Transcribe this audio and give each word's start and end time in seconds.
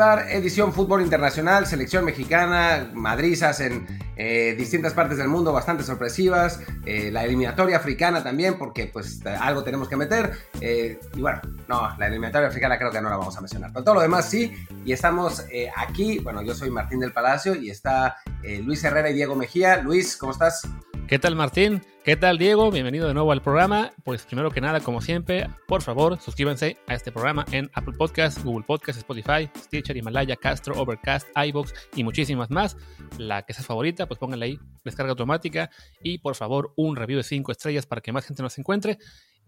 Edición 0.00 0.72
fútbol 0.72 1.02
internacional, 1.02 1.66
selección 1.66 2.06
mexicana, 2.06 2.90
madrizas 2.94 3.60
en 3.60 3.86
eh, 4.16 4.54
distintas 4.56 4.94
partes 4.94 5.18
del 5.18 5.28
mundo 5.28 5.52
bastante 5.52 5.82
sorpresivas, 5.82 6.58
eh, 6.86 7.10
la 7.12 7.24
eliminatoria 7.24 7.76
africana 7.76 8.22
también, 8.22 8.56
porque 8.56 8.86
pues 8.86 9.20
algo 9.26 9.62
tenemos 9.62 9.90
que 9.90 9.96
meter. 9.96 10.32
Eh, 10.62 10.98
y 11.14 11.20
bueno, 11.20 11.42
no, 11.68 11.94
la 11.98 12.06
eliminatoria 12.06 12.48
africana 12.48 12.78
creo 12.78 12.90
que 12.90 13.02
no 13.02 13.10
la 13.10 13.18
vamos 13.18 13.36
a 13.36 13.42
mencionar, 13.42 13.72
pero 13.74 13.84
todo 13.84 13.96
lo 13.96 14.00
demás 14.00 14.24
sí. 14.24 14.54
Y 14.86 14.92
estamos 14.92 15.44
aquí, 15.76 16.18
bueno, 16.20 16.40
yo 16.40 16.54
soy 16.54 16.70
Martín 16.70 17.00
del 17.00 17.12
Palacio 17.12 17.54
y 17.54 17.68
está 17.68 18.16
Luis 18.64 18.82
Herrera 18.82 19.10
y 19.10 19.12
Diego 19.12 19.36
Mejía. 19.36 19.82
Luis, 19.82 20.16
¿cómo 20.16 20.32
estás? 20.32 20.66
¿Qué 21.10 21.18
tal 21.18 21.34
Martín? 21.34 21.82
¿Qué 22.04 22.14
tal 22.14 22.38
Diego? 22.38 22.70
Bienvenido 22.70 23.08
de 23.08 23.14
nuevo 23.14 23.32
al 23.32 23.42
programa. 23.42 23.90
Pues 24.04 24.22
primero 24.22 24.52
que 24.52 24.60
nada, 24.60 24.78
como 24.78 25.00
siempre, 25.00 25.50
por 25.66 25.82
favor, 25.82 26.20
suscríbanse 26.20 26.76
a 26.86 26.94
este 26.94 27.10
programa 27.10 27.44
en 27.50 27.68
Apple 27.74 27.94
Podcasts, 27.98 28.44
Google 28.44 28.64
Podcasts, 28.64 28.98
Spotify, 28.98 29.50
Stitcher, 29.56 29.96
Himalaya, 29.96 30.36
Castro, 30.36 30.80
Overcast, 30.80 31.26
iBox 31.34 31.74
y 31.96 32.04
muchísimas 32.04 32.48
más. 32.52 32.76
La 33.18 33.42
que 33.42 33.52
sea 33.52 33.64
favorita, 33.64 34.06
pues 34.06 34.20
pónganle 34.20 34.46
ahí 34.46 34.60
descarga 34.84 35.10
automática 35.10 35.68
y 36.00 36.18
por 36.18 36.36
favor 36.36 36.74
un 36.76 36.94
review 36.94 37.16
de 37.16 37.24
5 37.24 37.50
estrellas 37.50 37.86
para 37.86 38.00
que 38.00 38.12
más 38.12 38.24
gente 38.24 38.44
nos 38.44 38.56
encuentre. 38.58 38.98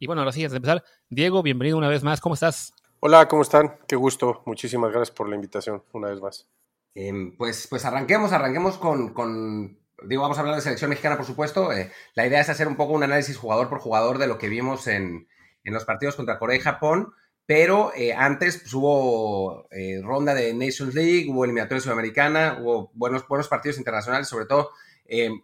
Y 0.00 0.09
bueno, 0.09 0.22
ahora 0.22 0.33
sí, 0.33 0.41
antes 0.41 0.50
de 0.50 0.56
empezar, 0.56 0.83
Diego, 1.11 1.44
bienvenido 1.44 1.78
una 1.78 1.89
vez 1.89 2.03
más. 2.03 2.20
¿Cómo 2.20 2.34
estás? 2.34 2.75
Hola, 2.98 3.28
¿cómo 3.28 3.42
están? 3.42 3.78
Qué 3.87 3.94
gusto. 3.94 4.42
Muchísimas 4.47 4.91
gracias 4.91 5.15
por 5.15 5.28
la 5.28 5.37
invitación 5.37 5.84
una 5.92 6.09
vez 6.09 6.20
más. 6.20 6.48
Em, 6.97 7.37
pues, 7.37 7.69
pues 7.70 7.84
arranquemos, 7.84 8.33
arranquemos 8.33 8.78
con, 8.78 9.15
con 9.15 9.78
digo, 10.06 10.22
vamos 10.22 10.39
a 10.39 10.41
hablar 10.41 10.56
de 10.56 10.62
selección 10.62 10.91
mexicana, 10.91 11.17
por 11.17 11.27
supuesto. 11.27 11.72
Eh, 11.72 11.91
la 12.14 12.27
idea 12.27 12.41
es 12.41 12.48
hacer 12.48 12.69
un 12.69 12.77
poco 12.77 12.92
un 12.92 13.03
análisis 13.03 13.36
jugador 13.36 13.69
por 13.69 13.78
jugador 13.78 14.19
de 14.19 14.27
lo 14.27 14.39
que 14.39 14.48
vimos 14.48 14.86
en, 14.86 15.28
los 15.64 15.84
partidos 15.84 16.17
contra 16.17 16.39
Corea 16.39 16.56
y 16.56 16.61
Japón. 16.61 17.12
Pero 17.44 17.92
eh, 17.97 18.14
antes 18.14 18.59
pues, 18.59 18.72
hubo 18.72 19.67
eh, 19.70 20.00
ronda 20.03 20.34
de 20.34 20.55
Nations 20.55 20.94
League, 20.94 21.27
hubo 21.28 21.44
eliminatoria 21.44 21.81
sudamericana, 21.81 22.59
hubo 22.61 22.91
buenos, 22.94 23.27
buenos 23.27 23.48
partidos 23.48 23.78
internacionales, 23.78 24.28
sobre 24.28 24.47
todo 24.47 24.70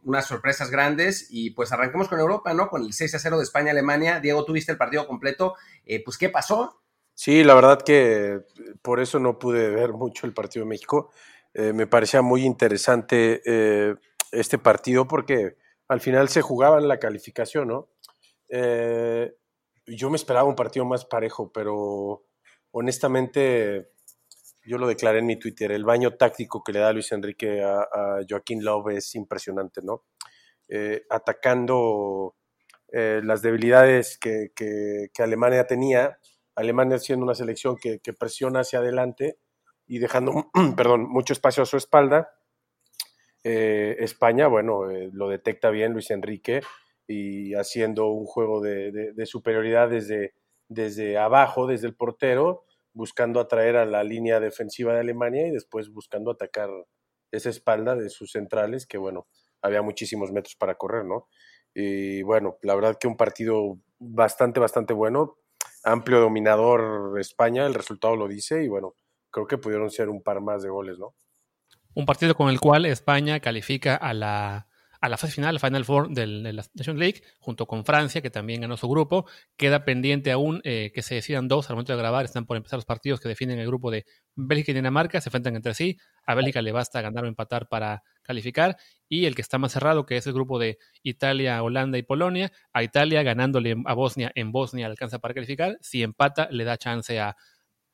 unas 0.04 0.24
sorpresas 0.24 0.70
grandes. 0.70 1.26
Y 1.28 1.50
pues 1.50 1.72
arranquemos 1.72 2.08
con 2.08 2.20
Europa, 2.20 2.54
¿no? 2.54 2.68
Con 2.68 2.84
el 2.84 2.92
6 2.92 3.16
a 3.16 3.18
0 3.18 3.36
de 3.36 3.42
España-Alemania. 3.42 4.18
Diego, 4.20 4.44
tuviste 4.44 4.72
el 4.72 4.78
partido 4.78 5.06
completo. 5.06 5.56
pues, 6.04 6.16
¿qué 6.16 6.30
pasó? 6.30 6.80
Sí, 7.12 7.44
la 7.44 7.54
verdad 7.54 7.82
que 7.82 8.40
por 8.80 9.00
eso 9.00 9.18
no 9.18 9.38
pude 9.38 9.68
ver 9.68 9.92
mucho 9.92 10.26
el 10.26 10.32
partido 10.32 10.64
de 10.64 10.70
México. 10.70 11.10
me 11.52 11.86
parecía 11.86 12.22
muy 12.22 12.44
interesante 12.44 13.42
este 14.32 14.58
partido 14.58 15.06
porque 15.06 15.56
al 15.88 16.00
final 16.00 16.28
se 16.28 16.42
jugaba 16.42 16.78
en 16.78 16.88
la 16.88 16.98
calificación, 16.98 17.68
¿no? 17.68 17.88
Eh, 18.48 19.34
yo 19.86 20.10
me 20.10 20.16
esperaba 20.16 20.48
un 20.48 20.54
partido 20.54 20.84
más 20.84 21.04
parejo, 21.04 21.50
pero 21.52 22.24
honestamente 22.70 23.90
yo 24.66 24.76
lo 24.76 24.86
declaré 24.86 25.20
en 25.20 25.26
mi 25.26 25.38
Twitter, 25.38 25.72
el 25.72 25.84
baño 25.84 26.14
táctico 26.14 26.62
que 26.62 26.72
le 26.72 26.80
da 26.80 26.92
Luis 26.92 27.10
Enrique 27.12 27.62
a, 27.62 28.18
Joaquín 28.28 28.62
Love 28.62 28.96
es 28.96 29.14
impresionante, 29.14 29.80
¿no? 29.82 30.04
Eh, 30.68 31.06
atacando 31.08 32.36
eh, 32.92 33.22
las 33.24 33.40
debilidades 33.40 34.18
que, 34.18 34.52
Alemania 35.18 35.66
tenía, 35.66 36.18
Alemania 36.54 36.98
siendo 36.98 37.24
una 37.24 37.34
selección 37.34 37.76
que, 37.76 38.00
que 38.00 38.12
presiona 38.12 38.60
hacia 38.60 38.80
adelante 38.80 39.38
y 39.86 39.98
dejando, 40.00 40.50
perdón, 40.76 41.08
mucho 41.08 41.32
espacio 41.32 41.62
a 41.62 41.66
su 41.66 41.78
espalda, 41.78 42.30
eh, 43.44 43.96
España, 44.00 44.48
bueno, 44.48 44.90
eh, 44.90 45.10
lo 45.12 45.28
detecta 45.28 45.70
bien 45.70 45.92
Luis 45.92 46.10
Enrique 46.10 46.60
y 47.06 47.54
haciendo 47.54 48.08
un 48.08 48.26
juego 48.26 48.60
de, 48.60 49.14
superioridad 49.24 49.88
desde, 49.88 50.34
desde 50.68 51.16
abajo, 51.16 51.66
desde 51.66 51.86
el 51.86 51.94
portero, 51.94 52.64
buscando 52.92 53.40
atraer 53.40 53.76
a 53.76 53.86
la 53.86 54.04
línea 54.04 54.40
defensiva 54.40 54.92
de 54.94 55.00
Alemania 55.00 55.46
y 55.46 55.50
después 55.50 55.90
buscando 55.90 56.30
atacar 56.30 56.68
esa 57.30 57.50
espalda 57.50 57.94
de 57.94 58.10
sus 58.10 58.32
centrales, 58.32 58.86
que 58.86 58.98
bueno, 58.98 59.26
había 59.62 59.82
muchísimos 59.82 60.32
metros 60.32 60.56
para 60.56 60.74
correr, 60.74 61.04
¿no? 61.04 61.28
Y 61.74 62.22
bueno, 62.22 62.58
la 62.62 62.74
verdad 62.74 62.98
que 62.98 63.08
un 63.08 63.16
partido 63.16 63.78
bastante, 63.98 64.60
bastante 64.60 64.94
bueno, 64.94 65.38
amplio 65.84 66.20
dominador 66.20 67.18
España, 67.20 67.66
el 67.66 67.74
resultado 67.74 68.16
lo 68.16 68.28
dice 68.28 68.64
y 68.64 68.68
bueno, 68.68 68.94
creo 69.30 69.46
que 69.46 69.58
pudieron 69.58 69.90
ser 69.90 70.08
un 70.08 70.22
par 70.22 70.40
más 70.40 70.62
de 70.62 70.70
goles, 70.70 70.98
¿no? 70.98 71.14
Un 71.94 72.06
partido 72.06 72.34
con 72.34 72.50
el 72.50 72.60
cual 72.60 72.86
España 72.86 73.40
califica 73.40 73.96
a 73.96 74.14
la, 74.14 74.68
a 75.00 75.08
la 75.08 75.16
fase 75.16 75.32
final, 75.32 75.54
al 75.54 75.60
Final 75.60 75.84
Four 75.84 76.10
de 76.10 76.26
la 76.26 76.64
Nations 76.74 76.98
League, 76.98 77.22
junto 77.38 77.66
con 77.66 77.84
Francia, 77.84 78.20
que 78.20 78.30
también 78.30 78.60
ganó 78.60 78.76
su 78.76 78.88
grupo. 78.88 79.26
Queda 79.56 79.84
pendiente 79.84 80.32
aún 80.32 80.60
eh, 80.64 80.90
que 80.92 81.02
se 81.02 81.14
decidan 81.14 81.46
dos 81.46 81.70
al 81.70 81.76
momento 81.76 81.92
de 81.92 81.98
grabar. 81.98 82.24
Están 82.24 82.46
por 82.46 82.56
empezar 82.56 82.78
los 82.78 82.84
partidos 82.84 83.20
que 83.20 83.28
definen 83.28 83.58
el 83.58 83.66
grupo 83.66 83.90
de 83.90 84.06
Bélgica 84.34 84.72
y 84.72 84.74
Dinamarca. 84.74 85.20
Se 85.20 85.28
enfrentan 85.28 85.54
entre 85.54 85.74
sí. 85.74 85.98
A 86.26 86.34
Bélgica 86.34 86.62
le 86.62 86.72
basta 86.72 87.00
ganar 87.00 87.24
o 87.24 87.28
empatar 87.28 87.68
para 87.68 88.02
calificar. 88.22 88.76
Y 89.08 89.26
el 89.26 89.34
que 89.34 89.42
está 89.42 89.58
más 89.58 89.72
cerrado, 89.72 90.04
que 90.04 90.16
es 90.16 90.26
el 90.26 90.32
grupo 90.32 90.58
de 90.58 90.78
Italia, 91.02 91.62
Holanda 91.62 91.96
y 91.96 92.02
Polonia. 92.02 92.50
A 92.72 92.82
Italia 92.82 93.22
ganándole 93.22 93.76
a 93.86 93.94
Bosnia 93.94 94.32
en 94.34 94.50
Bosnia 94.50 94.86
alcanza 94.86 95.20
para 95.20 95.34
calificar. 95.34 95.78
Si 95.80 96.02
empata, 96.02 96.48
le 96.50 96.64
da 96.64 96.76
chance 96.76 97.20
a 97.20 97.36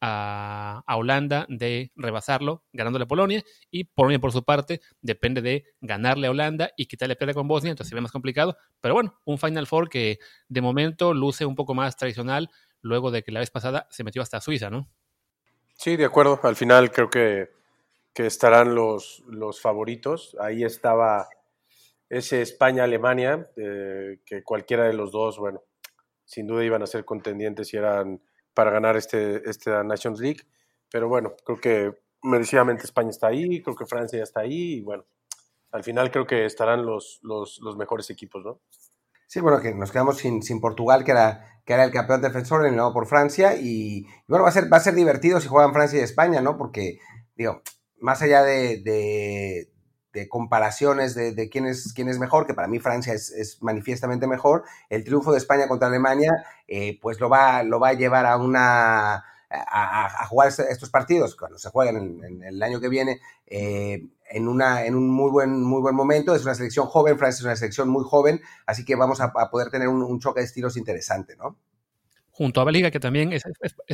a, 0.04 0.97
Holanda 0.97 1.47
de 1.48 1.91
rebasarlo 1.97 2.62
ganándole 2.72 3.04
a 3.04 3.09
Polonia. 3.09 3.42
Y 3.70 3.84
Polonia 3.84 4.19
por 4.19 4.32
su 4.32 4.44
parte 4.44 4.81
depende 5.00 5.41
de 5.41 5.65
ganarle 5.81 6.26
a 6.26 6.31
Holanda 6.31 6.70
y 6.76 6.87
quitarle 6.87 7.16
pelea 7.16 7.34
con 7.34 7.48
Bosnia, 7.48 7.70
entonces 7.70 7.88
se 7.88 7.94
ve 7.94 8.00
más 8.00 8.12
complicado, 8.12 8.56
pero 8.81 8.94
bueno, 8.94 9.20
un 9.25 9.38
Final 9.38 9.66
Four 9.66 9.88
que 9.88 10.19
de 10.48 10.60
momento 10.60 11.15
luce 11.15 11.47
un 11.47 11.54
poco 11.54 11.75
más 11.75 11.97
tradicional 11.97 12.50
luego 12.82 13.10
de 13.10 13.22
que 13.22 13.32
la 13.32 13.41
vez 13.41 13.50
pasada 13.50 13.87
se 13.91 14.04
metió 14.04 14.20
hasta 14.20 14.41
Suiza, 14.41 14.69
¿no? 14.69 14.88
Sí, 15.75 15.97
de 15.97 16.04
acuerdo, 16.04 16.38
al 16.42 16.54
final 16.54 16.92
creo 16.92 17.09
que, 17.09 17.48
que 18.12 18.26
estarán 18.26 18.75
los, 18.75 19.25
los 19.26 19.60
favoritos, 19.60 20.36
ahí 20.38 20.65
estaba 20.65 21.28
ese 22.10 22.42
España-Alemania, 22.42 23.48
eh, 23.56 24.19
que 24.25 24.42
cualquiera 24.42 24.84
de 24.84 24.92
los 24.92 25.10
dos, 25.10 25.38
bueno, 25.38 25.62
sin 26.25 26.47
duda 26.47 26.65
iban 26.65 26.82
a 26.82 26.86
ser 26.86 27.04
contendientes 27.04 27.72
y 27.72 27.78
eran 27.78 28.21
para 28.54 28.70
ganar 28.70 28.97
este, 28.97 29.48
este 29.48 29.70
Nations 29.84 30.20
League. 30.20 30.41
Pero 30.91 31.09
bueno, 31.09 31.34
creo 31.44 31.60
que 31.60 32.04
merecidamente 32.22 32.84
España 32.84 33.10
está 33.10 33.28
ahí, 33.28 33.62
creo 33.62 33.76
que 33.76 33.87
Francia 33.87 34.19
ya 34.19 34.22
está 34.22 34.41
ahí 34.41 34.76
y 34.76 34.81
bueno, 34.81 35.04
al 35.70 35.82
final 35.82 36.10
creo 36.10 36.26
que 36.26 36.44
estarán 36.47 36.87
los, 36.87 37.20
los, 37.22 37.76
mejores 37.76 38.09
equipos, 38.09 38.44
¿no? 38.44 38.60
Sí, 39.26 39.41
bueno, 39.41 39.60
que 39.60 39.75
nos 39.75 39.91
quedamos 39.91 40.19
sin, 40.19 40.42
sin 40.42 40.60
Portugal, 40.60 41.04
que 41.04 41.10
era, 41.10 41.60
que 41.65 41.72
era 41.72 41.84
el 41.84 41.91
campeón 41.91 42.22
defensor, 42.22 42.62
eliminado 42.62 42.92
por 42.92 43.06
Francia, 43.06 43.56
y, 43.56 44.06
bueno, 44.28 44.44
va 44.44 44.50
a, 44.50 44.53
ser, 44.53 44.72
va 44.72 44.76
a 44.76 44.81
ser 44.81 44.94
divertido 44.94 45.41
si 45.41 45.48
juegan 45.48 45.72
Francia 45.72 45.98
y 45.98 46.03
España, 46.03 46.41
¿no? 46.41 46.56
Porque, 46.56 46.98
digo, 47.34 47.62
más 47.98 48.22
allá 48.22 48.44
de, 48.44 48.82
de 48.82 49.74
comparaciones 50.29 51.15
de, 51.15 51.33
de, 51.33 51.49
quién, 51.49 51.67
es, 51.67 51.93
quién 51.93 52.09
es 52.09 52.19
mejor, 52.19 52.47
que 52.47 52.55
para 52.55 52.69
mí 52.69 52.79
Francia 52.79 53.13
es, 53.13 53.59
manifiestamente 53.61 54.27
mejor, 54.27 54.65
el 54.89 55.05
triunfo 55.05 55.33
de 55.33 55.39
España 55.39 55.69
contra 55.69 55.89
Alemania, 55.89 56.31
eh, 56.69 56.99
pues 57.01 57.21
lo 57.21 57.29
va, 57.29 57.63
lo 57.63 57.81
va 57.81 57.89
a 57.89 57.95
llevar 57.95 58.27
a 58.27 58.37
una... 58.37 59.25
A, 59.51 60.27
jugar 60.27 60.49
estos 60.49 60.91
partidos 60.91 61.37
cuando 61.37 61.59
se 61.59 61.71
jueguen 61.71 62.21
en, 62.25 62.43
el 62.43 62.61
año 62.61 62.81
que 62.81 62.89
viene 62.89 63.21
eh, 63.47 64.05
en, 64.28 64.49
una, 64.49 64.84
en 64.84 64.97
un 64.97 65.09
muy 65.09 65.31
buen, 65.31 65.63
muy 65.63 65.81
buen 65.81 65.95
momento. 65.95 66.34
Es 66.34 66.43
una 66.43 66.57
selección 66.57 66.87
joven, 66.87 67.19
Francia 67.19 67.39
es 67.39 67.45
una 67.45 67.55
selección 67.55 67.89
muy 67.89 68.03
joven, 68.05 68.41
así 68.67 68.84
que 68.84 68.97
vamos 68.97 69.21
a, 69.21 69.33
poder 69.33 69.71
tener 69.71 69.87
un, 69.87 70.03
un 70.03 70.19
choque 70.19 70.41
de 70.41 70.47
estilos 70.47 70.77
interesante, 70.77 71.37
¿no? 71.37 71.57
Junto 72.34 72.60
a 72.60 72.65
Bélgica, 72.65 72.91
que 72.91 72.98
también 72.98 73.33
es, 73.33 73.45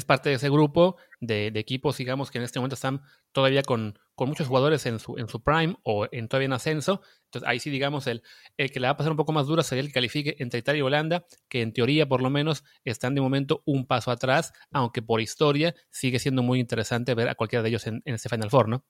parte 0.07 0.31
de 0.31 0.37
ese 0.37 0.49
grupo 0.49 0.97
de, 1.21 1.49
equipos, 1.49 1.99
digamos, 1.99 2.31
que 2.31 2.39
en 2.39 2.45
este 2.45 2.59
momento 2.59 2.75
están 2.75 3.03
todavía 3.33 3.63
con, 3.63 3.99
muchos 4.17 4.49
jugadores 4.49 4.85
en 4.87 4.99
su, 4.99 5.17
en 5.19 5.29
su 5.29 5.43
prime 5.43 5.77
o 5.83 6.07
en 6.11 6.27
todavía 6.27 6.47
en 6.47 6.55
ascenso. 6.55 7.03
Entonces 7.27 7.49
ahí 7.49 7.61
sí, 7.61 7.69
digamos, 7.69 8.07
el, 8.07 8.23
el 8.57 8.71
que 8.71 8.81
le 8.81 8.87
va 8.87 8.93
a 8.93 8.97
pasar 8.97 9.13
un 9.13 9.19
poco 9.19 9.33
más 9.33 9.47
dura 9.47 9.63
sería 9.63 9.83
el 9.83 9.89
que 9.89 9.95
califique 9.95 10.37
entre 10.39 10.61
Italia 10.61 10.79
y 10.79 10.83
Holanda, 10.83 11.27
que 11.49 11.61
en 11.61 11.75
teoría 11.75 12.09
por 12.09 12.23
lo 12.23 12.31
menos 12.31 12.65
están 12.85 13.15
de 13.15 13.21
momento 13.21 13.63
un 13.67 13.87
paso 13.87 14.11
atrás, 14.11 14.55
aunque 14.73 15.03
por 15.03 15.21
historia 15.21 15.75
sigue 15.91 16.19
siendo 16.19 16.43
muy 16.43 16.61
interesante 16.61 17.15
ver 17.15 17.29
a 17.29 17.35
cualquiera 17.35 17.63
de 17.63 17.69
ellos 17.69 17.87
en, 17.87 18.03
en 18.07 18.15
este 18.15 18.31
Final 18.31 18.51
Four, 18.51 18.69
¿no? 18.69 18.85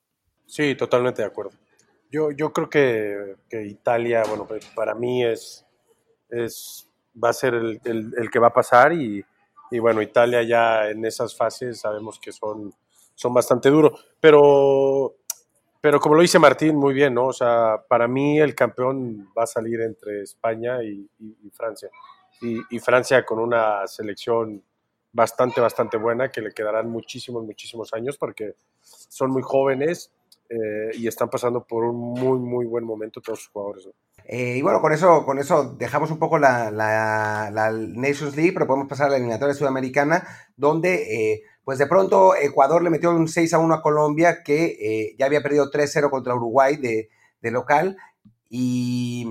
Sí, 0.45 0.75
totalmente 0.75 1.21
de 1.21 1.27
acuerdo. 1.27 1.51
Yo, 2.09 2.31
yo 2.31 2.53
creo 2.53 2.69
que, 2.69 3.35
que 3.49 3.65
Italia, 3.65 4.23
bueno, 4.27 4.45
pues, 4.45 4.65
para 4.67 4.95
mí 4.95 5.25
es, 5.25 5.65
es 6.29 6.89
va 7.21 7.29
a 7.29 7.33
ser 7.33 7.53
el, 7.53 7.79
el 7.85 8.29
que 8.31 8.39
va 8.39 8.47
a 8.47 8.53
pasar 8.53 8.93
y 8.93 9.25
y 9.71 9.79
bueno, 9.79 10.01
Italia 10.01 10.43
ya 10.43 10.89
en 10.89 11.05
esas 11.05 11.35
fases 11.35 11.79
sabemos 11.79 12.19
que 12.19 12.33
son, 12.33 12.73
son 13.15 13.33
bastante 13.33 13.69
duros. 13.69 14.05
Pero, 14.19 15.15
pero 15.79 15.99
como 15.99 16.15
lo 16.15 16.21
dice 16.21 16.39
Martín, 16.39 16.75
muy 16.75 16.93
bien, 16.93 17.13
¿no? 17.13 17.27
O 17.27 17.33
sea, 17.33 17.81
para 17.87 18.07
mí 18.07 18.39
el 18.39 18.53
campeón 18.53 19.29
va 19.35 19.43
a 19.43 19.47
salir 19.47 19.79
entre 19.79 20.21
España 20.23 20.83
y, 20.83 21.09
Francia. 21.53 21.89
Y, 22.41 22.79
Francia 22.79 23.23
con 23.23 23.39
una 23.39 23.87
selección 23.87 24.61
bastante, 25.13 25.61
bastante 25.61 25.95
buena 25.97 26.29
que 26.29 26.41
le 26.41 26.51
quedarán 26.51 26.89
muchísimos, 26.89 27.43
muchísimos 27.45 27.93
años 27.93 28.17
porque 28.17 28.55
son 28.81 29.31
muy 29.31 29.41
jóvenes 29.41 30.11
eh, 30.49 30.91
y 30.95 31.07
están 31.07 31.29
pasando 31.29 31.63
por 31.63 31.85
un 31.85 31.95
muy, 31.95 32.39
muy 32.39 32.65
buen 32.65 32.83
momento 32.83 33.21
todos 33.21 33.39
sus 33.39 33.49
jugadores. 33.49 33.89
Eh, 34.25 34.57
y 34.57 34.61
bueno, 34.61 34.81
con 34.81 34.93
eso, 34.93 35.25
con 35.25 35.39
eso 35.39 35.75
dejamos 35.77 36.11
un 36.11 36.19
poco 36.19 36.39
la, 36.39 36.71
Nations 37.95 38.35
League, 38.35 38.53
pero 38.53 38.67
podemos 38.67 38.87
pasar 38.87 39.07
a 39.07 39.09
la 39.11 39.17
eliminatoria 39.17 39.53
sudamericana, 39.53 40.27
donde, 40.55 41.33
eh, 41.33 41.43
pues 41.63 41.79
de 41.79 41.87
pronto 41.87 42.35
Ecuador 42.35 42.83
le 42.83 42.89
metió 42.89 43.11
un 43.11 43.27
6 43.27 43.53
a 43.53 43.59
1 43.59 43.73
a 43.73 43.81
Colombia 43.81 44.43
que 44.43 44.77
eh, 44.79 45.15
ya 45.17 45.25
había 45.25 45.41
perdido 45.41 45.69
3-0 45.69 46.09
contra 46.09 46.35
Uruguay 46.35 46.77
de, 46.77 47.09
de, 47.41 47.51
local 47.51 47.97
y 48.49 49.27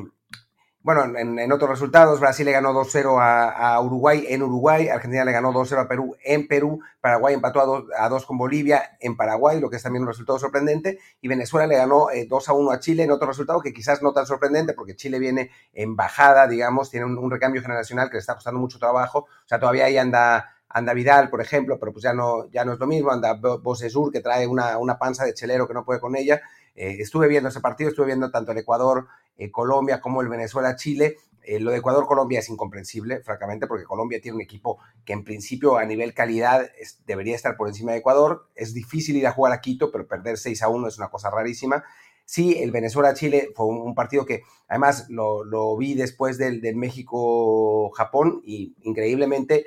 bueno, 0.82 1.18
en, 1.18 1.52
otros 1.52 1.68
resultados, 1.68 2.20
Brasil 2.20 2.46
le 2.46 2.52
ganó 2.52 2.72
2-0 2.72 3.18
a, 3.20 3.78
Uruguay 3.82 4.24
en 4.28 4.42
Uruguay, 4.42 4.88
Argentina 4.88 5.26
le 5.26 5.32
ganó 5.32 5.52
2-0 5.52 5.78
a 5.78 5.86
Perú 5.86 6.16
en 6.24 6.48
Perú, 6.48 6.80
Paraguay 7.02 7.34
empató 7.34 7.86
a 7.98 8.08
2 8.08 8.24
con 8.24 8.38
Bolivia 8.38 8.96
en 8.98 9.14
Paraguay, 9.14 9.60
lo 9.60 9.68
que 9.68 9.76
es 9.76 9.82
también 9.82 10.02
un 10.02 10.08
resultado 10.08 10.38
sorprendente, 10.38 10.98
y 11.20 11.28
Venezuela 11.28 11.66
le 11.66 11.76
ganó 11.76 12.06
2-1 12.06 12.72
eh, 12.72 12.74
a 12.74 12.80
Chile 12.80 13.02
en 13.02 13.10
otro 13.10 13.28
resultado 13.28 13.60
que 13.60 13.74
quizás 13.74 14.00
no 14.02 14.14
tan 14.14 14.24
sorprendente, 14.24 14.72
porque 14.72 14.96
Chile 14.96 15.18
viene 15.18 15.50
en 15.74 15.96
bajada, 15.96 16.46
digamos, 16.48 16.90
tiene 16.90 17.04
un, 17.04 17.30
recambio 17.30 17.60
generacional 17.60 18.08
que 18.08 18.14
le 18.14 18.20
está 18.20 18.34
costando 18.34 18.58
mucho 18.58 18.78
trabajo, 18.78 19.20
o 19.20 19.48
sea, 19.48 19.60
todavía 19.60 19.84
ahí 19.84 19.98
anda 19.98 20.56
anda 20.72 20.94
Vidal, 20.94 21.30
por 21.30 21.40
ejemplo, 21.40 21.78
pero 21.80 21.92
pues 21.92 22.04
ya 22.04 22.14
no, 22.14 22.48
ya 22.50 22.64
no 22.64 22.72
es 22.72 22.78
lo 22.78 22.86
mismo, 22.86 23.10
anda 23.10 23.34
Bosesur, 23.34 24.12
que 24.12 24.20
trae 24.20 24.46
una, 24.46 24.78
una 24.78 24.98
panza 24.98 25.24
de 25.24 25.34
chelero 25.34 25.66
que 25.66 25.74
no 25.74 25.84
puede 25.84 25.98
con 25.98 26.14
ella, 26.14 26.40
eh, 26.76 26.96
estuve 27.00 27.28
viendo 27.28 27.48
ese 27.48 27.60
partido, 27.60 27.90
estuve 27.90 28.06
viendo 28.06 28.30
tanto 28.30 28.52
el 28.52 28.58
Ecuador, 28.58 29.08
eh, 29.36 29.50
Colombia 29.50 30.00
como 30.00 30.22
el 30.22 30.28
Venezuela, 30.28 30.76
Chile. 30.76 31.16
Eh, 31.42 31.58
lo 31.58 31.70
de 31.70 31.78
Ecuador-Colombia 31.78 32.40
es 32.40 32.50
incomprensible, 32.50 33.22
francamente, 33.22 33.66
porque 33.66 33.84
Colombia 33.84 34.20
tiene 34.20 34.36
un 34.36 34.42
equipo 34.42 34.78
que 35.04 35.12
en 35.12 35.24
principio 35.24 35.78
a 35.78 35.84
nivel 35.84 36.12
calidad 36.12 36.70
debería 37.06 37.34
estar 37.34 37.56
por 37.56 37.68
encima 37.68 37.92
de 37.92 37.98
Ecuador. 37.98 38.48
Es 38.54 38.74
difícil 38.74 39.16
ir 39.16 39.26
a 39.26 39.32
jugar 39.32 39.52
a 39.52 39.60
Quito, 39.60 39.90
pero 39.90 40.06
perder 40.06 40.36
6 40.36 40.62
a 40.62 40.68
1 40.68 40.88
es 40.88 40.98
una 40.98 41.08
cosa 41.08 41.30
rarísima. 41.30 41.84
Sí, 42.24 42.58
el 42.62 42.70
Venezuela-Chile 42.70 43.50
fue 43.56 43.66
un, 43.66 43.94
partido 43.94 44.24
que 44.24 44.42
además 44.68 45.06
lo, 45.08 45.76
vi 45.76 45.94
después 45.94 46.38
del, 46.38 46.60
México-Japón 46.76 48.42
y 48.44 48.76
increíblemente 48.82 49.66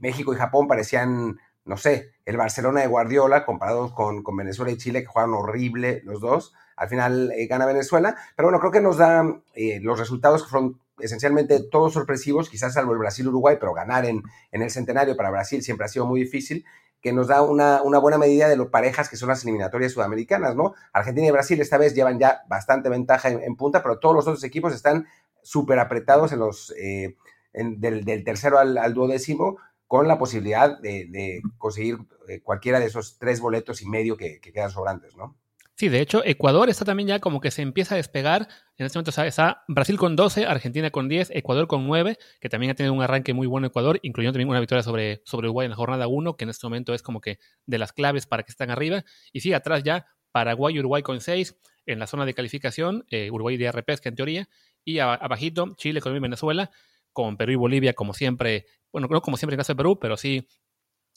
México 0.00 0.32
y 0.32 0.36
Japón 0.36 0.68
parecían 0.68 1.38
no 1.66 1.76
sé, 1.76 2.12
el 2.24 2.36
Barcelona 2.36 2.80
de 2.80 2.86
Guardiola 2.86 3.44
comparados 3.44 3.92
con, 3.92 4.22
con 4.22 4.36
Venezuela 4.36 4.70
y 4.70 4.78
Chile, 4.78 5.02
que 5.02 5.08
juegan 5.08 5.34
horrible 5.34 6.00
los 6.04 6.20
dos. 6.20 6.54
Al 6.76 6.88
final 6.88 7.32
eh, 7.32 7.46
gana 7.46 7.66
Venezuela, 7.66 8.16
pero 8.36 8.48
bueno, 8.48 8.60
creo 8.60 8.72
que 8.72 8.80
nos 8.80 8.98
da 8.98 9.40
eh, 9.54 9.80
los 9.80 9.98
resultados 9.98 10.42
que 10.42 10.50
fueron 10.50 10.80
esencialmente 10.98 11.60
todos 11.70 11.94
sorpresivos, 11.94 12.48
quizás 12.48 12.74
salvo 12.74 12.92
el 12.92 12.98
Brasil-Uruguay, 12.98 13.56
pero 13.58 13.74
ganar 13.74 14.06
en, 14.06 14.22
en, 14.52 14.62
el 14.62 14.70
centenario 14.70 15.16
para 15.16 15.30
Brasil 15.30 15.62
siempre 15.62 15.84
ha 15.84 15.88
sido 15.88 16.06
muy 16.06 16.20
difícil, 16.20 16.64
que 17.00 17.12
nos 17.12 17.28
da 17.28 17.42
una, 17.42 17.82
una 17.82 17.98
buena 17.98 18.18
medida 18.18 18.48
de 18.48 18.56
lo 18.56 18.70
parejas 18.70 19.08
que 19.08 19.16
son 19.16 19.28
las 19.28 19.42
eliminatorias 19.44 19.92
sudamericanas, 19.92 20.56
¿no? 20.56 20.74
Argentina 20.92 21.28
y 21.28 21.30
Brasil 21.30 21.60
esta 21.60 21.78
vez 21.78 21.94
llevan 21.94 22.18
ya 22.18 22.42
bastante 22.48 22.88
ventaja 22.88 23.30
en, 23.30 23.56
punta, 23.56 23.82
pero 23.82 23.98
todos 23.98 24.14
los 24.14 24.26
otros 24.26 24.44
equipos 24.44 24.74
están 24.74 25.06
súper 25.42 25.78
apretados 25.78 26.32
en 26.32 26.40
los, 26.40 26.74
eh, 26.76 27.16
del, 27.52 28.24
tercero 28.24 28.58
al, 28.58 28.92
duodécimo, 28.92 29.58
con 29.86 30.08
la 30.08 30.18
posibilidad 30.18 30.80
de, 30.80 31.42
conseguir 31.58 31.98
cualquiera 32.42 32.80
de 32.80 32.86
esos 32.86 33.18
tres 33.18 33.40
boletos 33.40 33.82
y 33.82 33.88
medio 33.88 34.16
que, 34.16 34.40
quedan 34.40 34.70
sobrantes, 34.70 35.16
¿no? 35.16 35.36
Sí, 35.78 35.88
de 35.90 36.00
hecho, 36.00 36.22
Ecuador 36.24 36.70
está 36.70 36.86
también 36.86 37.08
ya 37.08 37.18
como 37.20 37.40
que 37.40 37.50
se 37.50 37.60
empieza 37.60 37.94
a 37.94 37.98
despegar. 37.98 38.48
En 38.78 38.86
este 38.86 38.98
momento 38.98 39.10
está 39.22 39.62
Brasil 39.68 39.98
con 39.98 40.16
12, 40.16 40.46
Argentina 40.46 40.90
con 40.90 41.06
10, 41.08 41.30
Ecuador 41.34 41.66
con 41.66 41.86
9, 41.86 42.16
que 42.40 42.48
también 42.48 42.70
ha 42.70 42.74
tenido 42.74 42.94
un 42.94 43.02
arranque 43.02 43.34
muy 43.34 43.46
bueno 43.46 43.66
Ecuador, 43.66 43.98
incluyendo 44.02 44.32
también 44.32 44.48
una 44.48 44.60
victoria 44.60 44.82
sobre, 44.82 45.20
sobre 45.26 45.48
Uruguay 45.48 45.66
en 45.66 45.70
la 45.70 45.76
jornada 45.76 46.08
1, 46.08 46.36
que 46.36 46.44
en 46.44 46.50
este 46.50 46.66
momento 46.66 46.94
es 46.94 47.02
como 47.02 47.20
que 47.20 47.38
de 47.66 47.78
las 47.78 47.92
claves 47.92 48.26
para 48.26 48.42
que 48.42 48.52
estén 48.52 48.70
arriba. 48.70 49.04
Y 49.32 49.40
sí, 49.40 49.52
atrás 49.52 49.82
ya 49.82 50.06
Paraguay 50.32 50.74
y 50.76 50.78
Uruguay 50.78 51.02
con 51.02 51.20
6, 51.20 51.58
en 51.84 51.98
la 51.98 52.06
zona 52.06 52.24
de 52.24 52.32
calificación, 52.32 53.04
eh, 53.10 53.30
Uruguay 53.30 53.58
de 53.58 53.70
repesca 53.70 54.08
en 54.08 54.16
teoría, 54.16 54.48
y 54.82 54.98
abajito 55.00 55.74
Chile, 55.76 56.00
Colombia 56.00 56.20
y 56.20 56.22
Venezuela, 56.22 56.70
con 57.12 57.36
Perú 57.36 57.52
y 57.52 57.56
Bolivia 57.56 57.92
como 57.92 58.14
siempre 58.14 58.66
bueno, 58.92 59.08
no 59.10 59.20
como 59.20 59.36
siempre 59.36 59.54
en 59.54 59.58
caso 59.58 59.74
de 59.74 59.76
Perú, 59.76 59.98
pero 60.00 60.16
sí 60.16 60.48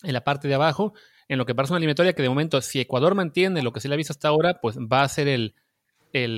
en 0.03 0.13
la 0.13 0.23
parte 0.23 0.47
de 0.47 0.55
abajo, 0.55 0.93
en 1.29 1.37
lo 1.37 1.45
que 1.45 1.55
parece 1.55 1.73
una 1.73 1.77
eliminatoria 1.77 2.13
que 2.13 2.23
de 2.23 2.27
momento, 2.27 2.59
si 2.59 2.81
Ecuador 2.81 3.13
mantiene 3.15 3.61
lo 3.61 3.71
que 3.71 3.79
se 3.79 3.87
le 3.87 3.93
ha 3.93 3.97
visto 3.97 4.11
hasta 4.11 4.27
ahora, 4.27 4.59
pues 4.59 4.77
va 4.77 5.03
a 5.03 5.07
ser 5.07 5.27
el, 5.27 5.53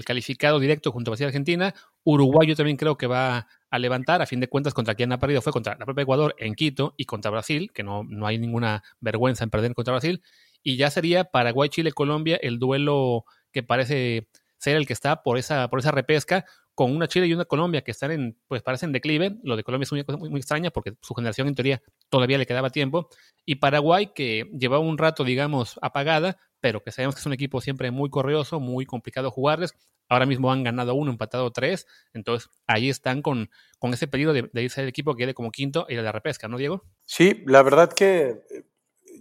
calificado 0.03 0.59
directo 0.59 0.91
junto 0.91 1.09
a 1.09 1.11
Brasil 1.11 1.23
y 1.23 1.27
Argentina. 1.27 1.73
Uruguay 2.03 2.45
yo 2.45 2.57
también 2.57 2.75
creo 2.75 2.97
que 2.97 3.07
va 3.07 3.47
a 3.69 3.79
levantar, 3.79 4.21
a 4.21 4.25
fin 4.25 4.41
de 4.41 4.49
cuentas, 4.49 4.73
contra 4.73 4.93
quien 4.93 5.13
ha 5.13 5.17
perdido 5.17 5.41
fue 5.41 5.53
contra 5.53 5.77
la 5.79 5.85
propia 5.85 6.03
Ecuador 6.03 6.35
en 6.37 6.55
Quito 6.55 6.93
y 6.97 7.05
contra 7.05 7.31
Brasil, 7.31 7.71
que 7.73 7.83
no, 7.83 8.03
no 8.03 8.27
hay 8.27 8.37
ninguna 8.37 8.83
vergüenza 8.99 9.45
en 9.45 9.49
perder 9.49 9.73
contra 9.73 9.93
Brasil. 9.93 10.21
Y 10.61 10.75
ya 10.75 10.91
sería 10.91 11.23
Paraguay, 11.23 11.69
Chile, 11.69 11.93
Colombia 11.93 12.37
el 12.41 12.59
duelo 12.59 13.23
que 13.53 13.63
parece 13.63 14.27
ser 14.57 14.75
el 14.75 14.85
que 14.85 14.93
está 14.93 15.23
por 15.23 15.37
esa, 15.37 15.69
por 15.69 15.79
esa 15.79 15.91
repesca, 15.91 16.45
con 16.75 16.95
una 16.95 17.07
Chile 17.07 17.27
y 17.27 17.33
una 17.33 17.45
Colombia 17.45 17.81
que 17.81 17.91
están 17.91 18.11
en, 18.11 18.37
pues 18.47 18.61
parecen 18.61 18.91
declive. 18.91 19.37
Lo 19.43 19.55
de 19.55 19.63
Colombia 19.63 19.83
es 19.83 19.91
una 19.91 20.03
cosa 20.03 20.17
muy, 20.17 20.29
muy, 20.29 20.39
extraña 20.39 20.71
porque 20.71 20.93
su 21.01 21.13
generación 21.13 21.47
en 21.47 21.55
teoría 21.55 21.81
todavía 22.09 22.37
le 22.37 22.45
quedaba 22.45 22.69
tiempo. 22.69 23.09
Y 23.45 23.55
Paraguay 23.55 24.11
que 24.13 24.49
llevaba 24.57 24.81
un 24.81 24.97
rato, 24.97 25.23
digamos, 25.23 25.77
apagada, 25.81 26.37
pero 26.59 26.83
que 26.83 26.91
sabemos 26.91 27.15
que 27.15 27.19
es 27.19 27.25
un 27.25 27.33
equipo 27.33 27.61
siempre 27.61 27.91
muy 27.91 28.09
corrioso, 28.09 28.59
muy 28.59 28.85
complicado 28.85 29.31
jugarles. 29.31 29.73
Ahora 30.07 30.25
mismo 30.25 30.51
han 30.51 30.63
ganado 30.63 30.93
uno, 30.93 31.11
empatado 31.11 31.51
tres. 31.51 31.87
Entonces 32.13 32.49
ahí 32.67 32.89
están 32.89 33.21
con, 33.21 33.49
con 33.79 33.93
ese 33.93 34.07
peligro 34.07 34.33
de, 34.33 34.49
irse 34.61 34.81
el 34.81 34.87
equipo 34.87 35.15
que 35.15 35.23
quede 35.23 35.33
como 35.33 35.51
quinto 35.51 35.85
y 35.89 35.95
de 35.95 36.01
la 36.01 36.11
repesca, 36.11 36.47
¿no, 36.47 36.57
Diego? 36.57 36.83
Sí, 37.05 37.43
la 37.45 37.63
verdad 37.63 37.91
que 37.91 38.41
eh, 38.49 38.65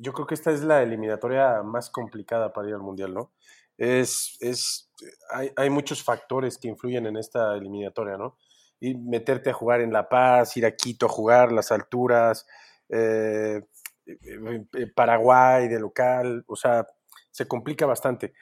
yo 0.00 0.12
creo 0.12 0.26
que 0.26 0.34
esta 0.34 0.50
es 0.50 0.62
la 0.62 0.82
eliminatoria 0.82 1.62
más 1.62 1.90
complicada 1.90 2.52
para 2.52 2.68
ir 2.68 2.74
al 2.74 2.80
Mundial, 2.80 3.14
¿no? 3.14 3.32
Es, 3.80 4.36
es 4.40 4.90
hay, 5.56 5.70
muchos 5.70 6.04
factores 6.04 6.58
que 6.58 6.68
influyen 6.68 7.06
en 7.06 7.16
esta 7.16 7.56
eliminatoria, 7.56 8.18
¿no? 8.18 8.36
Y 8.78 8.94
meterte 8.94 9.48
a 9.48 9.54
jugar 9.54 9.80
en 9.80 9.90
La 9.90 10.06
Paz, 10.06 10.54
ir 10.58 10.66
a 10.66 10.76
Quito 10.76 11.06
a 11.06 11.08
jugar, 11.08 11.50
las 11.50 11.72
alturas, 11.72 12.46
eh, 12.90 13.62
eh, 14.04 14.64
eh, 14.74 14.86
Paraguay 14.94 15.66
de 15.68 15.80
local, 15.80 16.44
o 16.46 16.56
sea, 16.56 16.86
se 17.30 17.48
complica 17.48 17.86
bastante. 17.86 18.34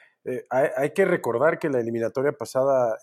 hay, 0.49 0.91
que 0.91 1.05
recordar 1.05 1.57
que 1.57 1.69
la 1.69 1.79
eliminatoria 1.79 2.33
pasada 2.33 2.97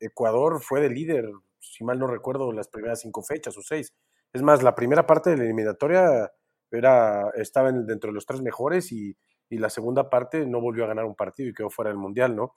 Ecuador 0.00 0.62
fue 0.62 0.80
de 0.80 0.88
líder, 0.88 1.26
si 1.58 1.84
mal 1.84 1.98
no 1.98 2.06
recuerdo, 2.06 2.52
las 2.52 2.68
primeras 2.68 3.00
cinco 3.00 3.22
fechas 3.22 3.54
o 3.58 3.62
seis. 3.62 3.92
Es 4.32 4.40
más, 4.40 4.62
la 4.62 4.74
primera 4.74 5.06
parte 5.06 5.28
de 5.28 5.36
la 5.36 5.44
eliminatoria 5.44 6.32
era, 6.70 7.30
estaba 7.34 7.70
dentro 7.70 8.08
de 8.10 8.14
los 8.14 8.24
tres 8.24 8.40
mejores 8.40 8.92
y, 8.92 9.14
y 9.50 9.58
la 9.58 9.68
segunda 9.68 10.08
parte 10.08 10.46
no 10.46 10.60
volvió 10.60 10.84
a 10.84 10.88
ganar 10.88 11.04
un 11.04 11.16
partido 11.16 11.50
y 11.50 11.52
quedó 11.52 11.68
fuera 11.68 11.90
del 11.90 11.98
Mundial, 11.98 12.36
¿no? 12.36 12.54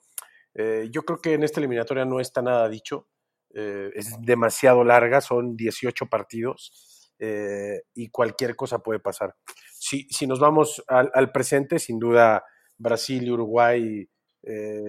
Eh, 0.54 0.88
yo 0.92 1.02
creo 1.02 1.20
que 1.20 1.34
en 1.34 1.42
esta 1.42 1.60
eliminatoria 1.60 2.04
no 2.04 2.20
está 2.20 2.40
nada 2.40 2.68
dicho, 2.68 3.08
eh, 3.52 3.90
es 3.94 4.14
demasiado 4.20 4.84
larga, 4.84 5.20
son 5.20 5.56
18 5.56 6.06
partidos 6.06 7.12
eh, 7.18 7.82
y 7.94 8.08
cualquier 8.10 8.54
cosa 8.54 8.78
puede 8.78 9.00
pasar. 9.00 9.34
Si, 9.72 10.06
si 10.08 10.28
nos 10.28 10.38
vamos 10.38 10.82
al, 10.86 11.32
presente, 11.32 11.80
sin 11.80 11.98
duda 11.98 12.44
Brasil 12.78 13.24
y 13.24 13.30
Uruguay 13.30 14.08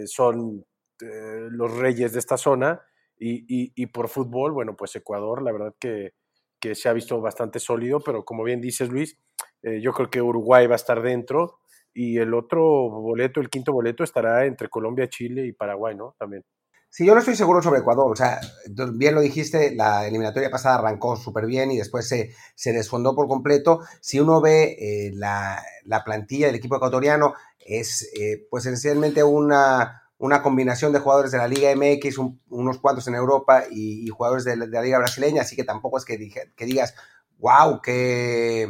son 0.05 0.65
los 0.99 1.77
reyes 1.77 2.13
de 2.13 2.19
esta 2.19 2.37
zona 2.37 2.81
y, 3.17 3.71
y, 3.75 3.85
por 3.87 4.09
fútbol, 4.09 4.51
bueno, 4.51 4.75
pues 4.75 4.95
Ecuador, 4.95 5.41
la 5.41 5.51
verdad 5.51 5.75
que, 5.79 6.13
que, 6.59 6.75
se 6.75 6.87
ha 6.87 6.93
visto 6.93 7.19
bastante 7.19 7.59
sólido, 7.59 7.99
pero 7.99 8.23
como 8.23 8.43
bien 8.43 8.61
dices 8.61 8.89
Luis, 8.89 9.17
yo 9.61 9.91
creo 9.93 10.09
que 10.09 10.21
Uruguay 10.21 10.67
va 10.67 10.75
a 10.75 10.77
estar 10.77 11.01
dentro 11.01 11.59
y 11.95 12.17
el 12.17 12.33
otro 12.33 12.61
boleto, 12.61 13.39
el 13.39 13.49
quinto 13.49 13.71
boleto, 13.71 14.03
estará 14.03 14.45
entre 14.45 14.67
Colombia, 14.69 15.07
Chile 15.07 15.47
y 15.47 15.53
Paraguay, 15.53 15.95
¿no? 15.95 16.13
También. 16.19 16.43
Sí, 16.89 17.05
yo 17.05 17.13
no 17.13 17.19
estoy 17.19 17.35
seguro 17.35 17.61
sobre 17.61 17.79
Ecuador. 17.79 18.11
O 18.11 18.15
sea, 18.15 18.39
bien 18.93 19.15
lo 19.15 19.21
dijiste, 19.21 19.73
la 19.75 20.05
eliminatoria 20.05 20.49
pasada 20.49 20.75
arrancó 20.75 21.15
súper 21.15 21.45
bien 21.45 21.71
y 21.71 21.77
después 21.77 22.07
se, 22.07 22.33
se, 22.53 22.73
desfondó 22.73 23.15
por 23.15 23.27
completo. 23.27 23.79
Si 24.01 24.19
uno 24.19 24.41
ve 24.41 24.75
eh, 24.79 25.11
la, 25.13 25.63
la, 25.85 26.03
plantilla 26.03 26.47
del 26.47 26.55
equipo 26.55 26.75
ecuatoriano, 26.75 27.33
es 27.59 28.09
eh, 28.19 28.45
pues 28.49 28.65
esencialmente 28.65 29.23
una, 29.23 30.03
una 30.17 30.41
combinación 30.41 30.91
de 30.91 30.99
jugadores 30.99 31.31
de 31.31 31.37
la 31.37 31.47
Liga 31.47 31.73
MX, 31.75 32.17
unos 32.49 32.79
cuantos 32.79 33.07
en 33.07 33.15
Europa 33.15 33.63
y, 33.71 34.07
jugadores 34.09 34.43
de 34.43 34.57
la, 34.57 34.81
Liga 34.81 34.99
Brasileña, 34.99 35.43
así 35.43 35.55
que 35.55 35.63
tampoco 35.63 35.97
es 35.97 36.05
que, 36.05 36.17
que 36.55 36.65
digas, 36.65 36.93
wow, 37.39 37.81
qué, 37.81 38.69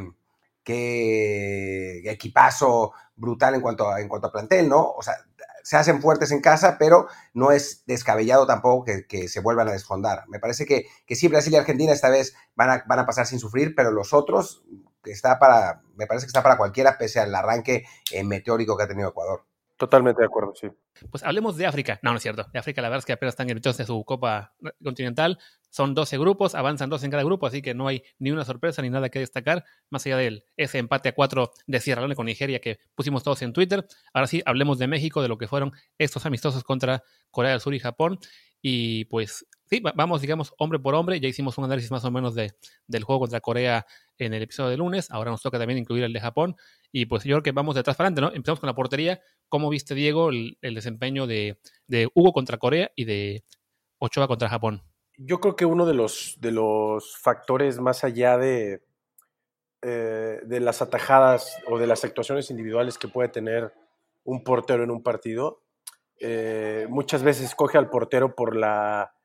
qué 0.66 2.02
equipazo 2.12 2.92
brutal 3.16 3.56
en 3.56 3.62
cuanto 3.62 3.90
a, 3.90 4.02
en 4.02 4.10
cuanto 4.10 4.28
a 4.28 4.32
plantel, 4.32 4.68
¿no? 4.68 4.92
O 4.92 5.02
sea, 5.02 5.16
se 5.64 5.78
hacen 5.78 6.02
fuertes 6.02 6.32
en 6.32 6.42
casa, 6.42 6.78
pero 6.78 7.08
no 7.34 7.52
es 7.52 7.84
descabellado 7.88 8.46
tampoco 8.46 8.86
que, 9.08 9.28
se 9.30 9.40
vuelvan 9.40 9.70
a 9.70 9.72
desfondar. 9.72 10.28
Me 10.28 10.40
parece 10.40 10.66
que, 10.66 10.86
que, 11.08 11.16
sí, 11.16 11.28
Brasil 11.28 11.54
y 11.54 11.56
Argentina 11.56 11.94
esta 11.94 12.10
vez 12.10 12.36
van 12.56 12.70
a, 12.70 12.84
van 12.86 13.00
a 13.00 13.06
pasar 13.06 13.26
sin 13.26 13.40
sufrir, 13.40 13.74
pero 13.76 13.92
los 13.92 14.14
otros 14.14 14.64
está 15.06 15.40
para, 15.40 15.82
me 15.96 16.08
parece 16.08 16.26
que 16.26 16.30
está 16.30 16.44
para 16.44 16.58
cualquiera, 16.58 16.98
pese 16.98 17.20
al 17.20 17.34
arranque 17.34 17.86
eh, 18.12 18.24
meteórico 18.24 18.78
que 18.78 18.84
ha 18.84 18.88
tenido 18.88 19.10
Ecuador. 19.10 19.46
Totalmente 19.78 20.22
de 20.22 20.28
acuerdo, 20.28 20.54
sí. 20.56 20.68
Pues 21.12 21.24
hablemos 21.24 21.58
de 21.58 21.66
África. 21.66 22.00
No, 22.02 22.12
no 22.12 22.18
es 22.18 22.24
cierto. 22.24 22.46
De 22.54 22.60
África 22.60 22.82
la 22.82 22.88
verdad 22.88 23.00
es 23.00 23.06
que 23.06 23.12
apenas 23.12 23.34
están 23.34 23.50
en 23.50 23.60
de 23.60 23.86
su 23.86 24.06
Copa 24.06 24.54
Continental. 24.82 25.38
Son 25.70 25.94
12 25.94 26.18
grupos, 26.18 26.56
avanzan 26.56 26.90
dos 26.90 27.04
en 27.04 27.12
cada 27.12 27.24
grupo, 27.24 27.46
así 27.46 27.62
que 27.62 27.74
no 27.74 27.88
hay 27.88 28.02
ni 28.18 28.32
una 28.32 28.46
sorpresa 28.46 28.82
ni 28.82 28.90
nada 28.90 29.10
que 29.10 29.20
destacar, 29.20 29.66
más 29.90 30.06
allá 30.06 30.16
de 30.16 30.46
ese 30.56 30.78
empate 30.78 31.10
a 31.10 31.12
cuatro 31.14 31.52
de 31.68 31.82
Sierra 31.82 32.00
Leone 32.00 32.16
con 32.16 32.26
Nigeria 32.26 32.60
que 32.60 32.80
pusimos 32.96 33.24
todos 33.24 33.42
en 33.42 33.52
Twitter. 33.52 33.86
Ahora 34.14 34.28
sí, 34.28 34.42
hablemos 34.46 34.80
de 34.80 34.88
México, 34.88 35.22
de 35.22 35.28
lo 35.28 35.38
que 35.38 35.50
fueron 35.50 35.74
estos 35.98 36.26
amistosos 36.26 36.64
contra 36.64 37.04
Corea 37.30 37.52
del 37.52 37.60
Sur 37.60 37.74
y 37.74 37.80
Japón. 37.80 38.18
Y 38.62 39.06
pues 39.06 39.46
sí, 39.66 39.82
vamos, 39.96 40.22
digamos, 40.22 40.54
hombre 40.58 40.80
por 40.80 40.96
hombre. 40.96 41.20
Ya 41.20 41.28
hicimos 41.28 41.58
un 41.58 41.66
análisis 41.66 41.92
más 41.92 42.06
o 42.06 42.12
menos 42.12 42.36
de, 42.36 42.54
del 42.88 43.04
juego 43.04 43.22
contra 43.22 43.42
Corea 43.42 43.86
en 44.18 44.34
el 44.34 44.44
episodio 44.44 44.70
de 44.70 44.78
lunes. 44.78 45.12
Ahora 45.12 45.32
nos 45.32 45.42
toca 45.42 45.58
también 45.58 45.80
incluir 45.80 46.04
el 46.04 46.14
de 46.14 46.20
Japón. 46.20 46.56
Y 46.92 47.06
pues 47.06 47.24
yo 47.24 47.36
creo 47.36 47.44
que 47.44 47.52
vamos 47.52 47.76
de 47.76 47.82
atrás 47.82 47.98
para 47.98 48.08
adelante, 48.08 48.22
¿no? 48.22 48.36
Empezamos 48.36 48.60
con 48.60 48.68
la 48.68 48.76
portería. 48.76 49.22
¿Cómo 49.50 49.70
viste, 49.70 49.96
Diego, 49.96 50.30
el, 50.30 50.58
desempeño 50.62 51.28
de, 51.28 51.60
de, 51.88 52.10
Hugo 52.14 52.34
contra 52.34 52.58
Corea 52.58 52.92
y 52.96 53.06
de 53.06 53.44
Ochoa 54.00 54.28
contra 54.28 54.50
Japón? 54.50 54.82
Yo 55.18 55.40
creo 55.40 55.56
que 55.56 55.66
uno 55.66 55.86
de 55.86 55.94
los, 55.94 56.36
de 56.40 56.52
los 56.52 57.18
factores 57.18 57.80
más 57.80 58.04
allá 58.04 58.38
de, 58.38 58.82
eh, 59.82 60.40
de 60.44 60.60
las 60.60 60.82
atajadas 60.82 61.58
o 61.68 61.78
de 61.78 61.88
las 61.88 62.04
actuaciones 62.04 62.50
individuales 62.50 62.98
que 62.98 63.08
puede 63.08 63.30
tener 63.30 63.74
un 64.24 64.44
portero 64.44 64.84
en 64.84 64.92
un 64.92 65.04
partido, 65.04 65.62
eh, 66.20 66.88
muchas 66.90 67.24
veces 67.24 67.54
coge 67.56 67.78
al 67.78 67.90
portero 67.90 68.36
por 68.36 68.56
la, 68.56 69.16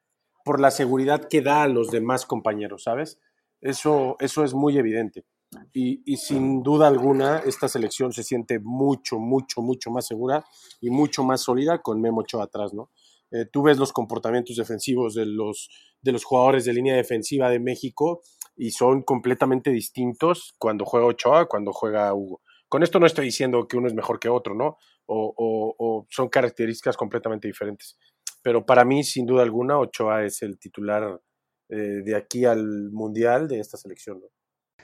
por 0.44 0.60
la 0.60 0.70
seguridad 0.70 1.28
que 1.28 1.42
da 1.42 1.62
a 1.62 1.68
los 1.68 1.90
demás 1.90 2.26
compañeros, 2.26 2.84
¿sabes? 2.84 3.20
Eso, 3.60 4.16
eso 4.20 4.44
es 4.44 4.54
muy 4.54 4.78
evidente. 4.78 5.24
Y, 5.72 6.02
y, 6.04 6.16
sin 6.16 6.62
duda 6.62 6.86
alguna, 6.86 7.38
esta 7.38 7.68
selección 7.68 8.12
se 8.12 8.22
siente 8.22 8.60
mucho, 8.60 9.18
mucho, 9.18 9.62
mucho 9.62 9.90
más 9.90 10.06
segura 10.06 10.44
y 10.80 10.90
mucho 10.90 11.24
más 11.24 11.40
sólida 11.40 11.82
con 11.82 12.00
Memo 12.00 12.20
Ochoa 12.20 12.44
atrás, 12.44 12.72
¿no? 12.72 12.90
Eh, 13.32 13.46
tú 13.46 13.62
ves 13.62 13.78
los 13.78 13.92
comportamientos 13.92 14.56
defensivos 14.56 15.14
de 15.14 15.26
los, 15.26 15.70
de 16.02 16.12
los 16.12 16.24
jugadores 16.24 16.64
de 16.64 16.72
línea 16.72 16.96
defensiva 16.96 17.48
de 17.48 17.60
México 17.60 18.22
y 18.56 18.72
son 18.72 19.02
completamente 19.02 19.70
distintos 19.70 20.54
cuando 20.58 20.84
juega 20.84 21.06
Ochoa, 21.06 21.46
cuando 21.46 21.72
juega 21.72 22.12
Hugo. 22.12 22.42
Con 22.68 22.82
esto 22.82 22.98
no 22.98 23.06
estoy 23.06 23.26
diciendo 23.26 23.66
que 23.66 23.76
uno 23.76 23.88
es 23.88 23.94
mejor 23.94 24.18
que 24.18 24.28
otro, 24.28 24.54
¿no? 24.54 24.78
O, 25.06 26.06
son 26.08 26.28
características 26.28 26.96
completamente 26.96 27.48
diferentes. 27.48 27.98
Pero 28.42 28.64
para 28.64 28.84
mí, 28.84 29.04
sin 29.04 29.26
duda 29.26 29.42
alguna, 29.42 29.78
Ochoa 29.78 30.24
es 30.24 30.42
el 30.42 30.58
titular 30.58 31.20
eh, 31.68 32.02
de 32.04 32.16
aquí 32.16 32.44
al 32.44 32.90
Mundial 32.90 33.48
de 33.48 33.60
esta 33.60 33.76
selección. 33.76 34.20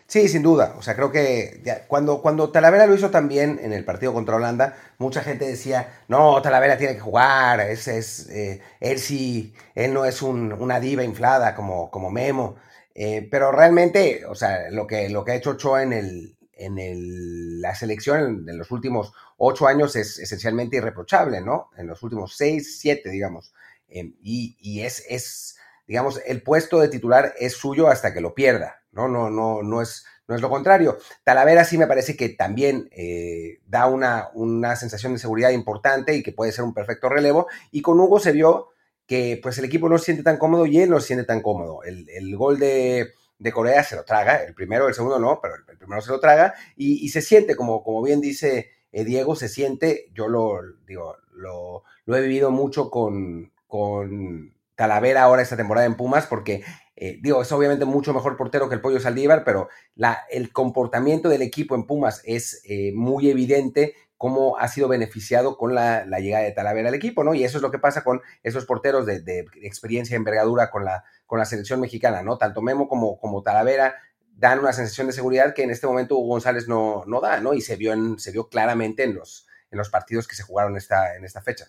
Sí, 0.09 0.29
sin 0.29 0.43
duda. 0.43 0.75
O 0.79 0.83
sea, 0.83 0.95
creo 0.95 1.11
que 1.11 1.63
cuando, 1.89 2.23
cuando 2.23 2.51
Talavera 2.51 2.87
lo 2.87 2.95
hizo 2.95 3.11
también 3.11 3.59
en 3.61 3.73
el 3.73 3.85
partido 3.85 4.13
contra 4.15 4.37
Holanda, 4.37 4.77
mucha 4.99 5.23
gente 5.23 5.47
decía, 5.47 6.05
no, 6.09 6.41
Talavera 6.43 6.79
tiene 6.79 6.95
que 6.95 7.01
jugar, 7.01 7.61
es, 7.61 7.89
es, 7.89 8.29
eh, 8.31 8.61
él 8.81 8.99
sí, 9.01 9.53
él 9.75 9.93
no 9.93 10.05
es 10.05 10.23
un, 10.23 10.53
una 10.53 10.79
diva 10.79 11.03
inflada 11.03 11.57
como, 11.57 11.91
como 11.91 12.11
Memo. 12.11 12.57
Eh, 12.95 13.27
pero 13.31 13.51
realmente, 13.53 14.25
o 14.27 14.35
sea, 14.35 14.71
lo 14.71 14.87
que, 14.87 15.09
lo 15.11 15.25
que 15.25 15.33
ha 15.33 15.35
hecho 15.37 15.51
Ochoa 15.51 15.83
en, 15.83 15.93
el, 15.93 16.36
en 16.57 16.79
el, 16.79 17.61
la 17.61 17.75
selección 17.75 18.47
en, 18.49 18.59
los 18.59 18.71
últimos 18.71 19.13
ocho 19.37 19.67
años 19.67 19.95
es 19.97 20.19
esencialmente 20.19 20.77
irreprochable, 20.77 21.41
¿no? 21.41 21.71
En 21.77 21.87
los 21.87 22.03
últimos 22.03 22.37
seis, 22.37 22.79
siete, 22.81 23.11
digamos. 23.11 23.53
Eh, 23.89 24.13
y, 24.23 24.81
es, 24.81 25.57
digamos, 25.87 26.21
el 26.27 26.43
puesto 26.43 26.81
de 26.81 26.89
titular 26.89 27.35
es 27.39 27.55
suyo 27.55 27.89
hasta 27.89 28.13
que 28.13 28.21
lo 28.21 28.35
pierda, 28.35 28.83
¿no? 28.93 29.07
No, 29.07 29.31
no, 29.31 29.63
no 29.63 29.83
es, 29.83 30.05
no 30.27 30.35
es 30.35 30.41
lo 30.41 30.51
contrario. 30.51 30.99
Talavera 31.23 31.65
sí 31.65 31.79
me 31.79 31.87
parece 31.87 32.17
que 32.17 32.31
también 32.31 32.89
eh, 32.91 33.61
da 33.67 33.87
una, 33.87 34.31
una 34.35 34.75
sensación 34.77 35.13
de 35.13 35.19
seguridad 35.19 35.51
importante 35.51 36.15
y 36.15 36.23
que 36.23 36.33
puede 36.33 36.53
ser 36.53 36.65
un 36.65 36.75
perfecto 36.75 37.09
relevo. 37.09 37.47
Y 37.71 37.83
con 37.83 38.01
Hugo 38.01 38.19
se 38.19 38.33
vio 38.33 38.71
que 39.07 39.39
pues 39.43 39.57
el 39.59 39.65
equipo 39.65 39.89
no 39.89 39.99
se 39.99 40.07
siente 40.07 40.23
tan 40.25 40.37
cómodo 40.37 40.67
y 40.67 40.81
él 40.81 40.91
no 40.91 41.01
se 41.01 41.09
siente 41.09 41.25
tan 41.25 41.41
cómodo. 41.41 41.83
El, 41.85 42.37
gol 42.37 42.59
de, 42.59 43.13
Corea 43.53 43.83
se 43.85 43.97
lo 43.97 44.05
traga, 44.05 44.43
el 44.45 44.55
primero, 44.55 44.89
el 44.89 44.95
segundo 44.95 45.19
no, 45.19 45.41
pero 45.41 45.55
el, 45.55 45.79
primero 45.79 46.01
se 46.01 46.11
lo 46.11 46.21
traga 46.21 46.55
y, 46.77 47.09
se 47.11 47.23
siente, 47.23 47.57
como, 47.57 47.83
como 47.83 48.03
bien 48.03 48.21
dice 48.21 48.71
eh, 48.93 49.05
Diego, 49.05 49.37
se 49.37 49.49
siente, 49.49 50.11
yo 50.13 50.29
lo 50.29 50.61
digo, 50.87 51.17
lo, 51.33 51.85
he 52.07 52.21
vivido 52.21 52.51
mucho 52.51 52.91
con, 52.91 53.53
con 53.67 54.55
Talavera 54.75 55.23
ahora 55.23 55.43
esta 55.43 55.57
temporada 55.57 55.87
en 55.87 55.97
Pumas, 55.97 56.27
porque 56.27 56.65
eh, 56.97 57.19
digo, 57.21 57.43
es 57.43 57.53
obviamente 57.53 57.85
mucho 57.85 58.15
mejor 58.15 58.39
portero 58.39 58.69
que 58.69 58.75
el 58.75 58.81
Pollo 58.81 59.01
Saldívar, 59.01 59.45
pero 59.45 59.69
la, 59.95 60.25
el 60.31 60.51
comportamiento 60.51 61.29
del 61.29 61.43
equipo 61.43 61.75
en 61.75 61.87
Pumas 61.87 62.23
es 62.25 62.63
eh, 62.65 62.93
muy 62.95 63.29
evidente 63.29 63.95
cómo 64.17 64.59
ha 64.59 64.69
sido 64.69 64.89
beneficiado 64.89 65.57
con 65.57 65.75
la, 65.75 66.05
llegada 66.19 66.45
de 66.45 66.53
Talavera 66.53 66.89
al 66.89 66.95
equipo, 66.95 67.25
¿no? 67.25 67.35
Y 67.35 67.45
eso 67.45 67.59
es 67.59 67.63
lo 67.63 67.71
que 67.71 67.79
pasa 67.79 68.03
con 68.03 68.23
esos 68.43 68.65
porteros 68.65 69.07
de, 69.07 69.45
experiencia 69.63 70.15
y 70.15 70.17
envergadura 70.17 70.71
con 70.71 70.85
la, 70.85 71.05
con 71.27 71.39
la 71.39 71.45
selección 71.45 71.81
mexicana, 71.81 72.23
¿no? 72.23 72.39
Tanto 72.39 72.63
Memo 72.63 72.89
como, 72.89 73.19
como 73.19 73.43
Talavera 73.43 73.97
dan 74.37 74.59
una 74.59 74.73
sensación 74.73 75.07
de 75.07 75.13
seguridad 75.13 75.55
que 75.55 75.63
en 75.63 75.71
este 75.71 75.87
momento 75.87 76.17
Hugo 76.17 76.29
González 76.29 76.69
no, 76.69 77.05
no 77.07 77.21
da, 77.21 77.41
¿no? 77.41 77.55
Y 77.55 77.61
se 77.61 77.77
vio, 77.77 77.93
en, 77.93 78.19
se 78.19 78.33
vio 78.33 78.49
claramente 78.49 79.05
en 79.05 79.15
los, 79.15 79.47
en 79.71 79.79
los 79.79 79.91
partidos 79.91 80.29
que 80.29 80.37
se 80.37 80.43
jugaron 80.43 80.77
esta, 80.77 81.17
en 81.17 81.25
esta 81.25 81.43
fecha. 81.43 81.67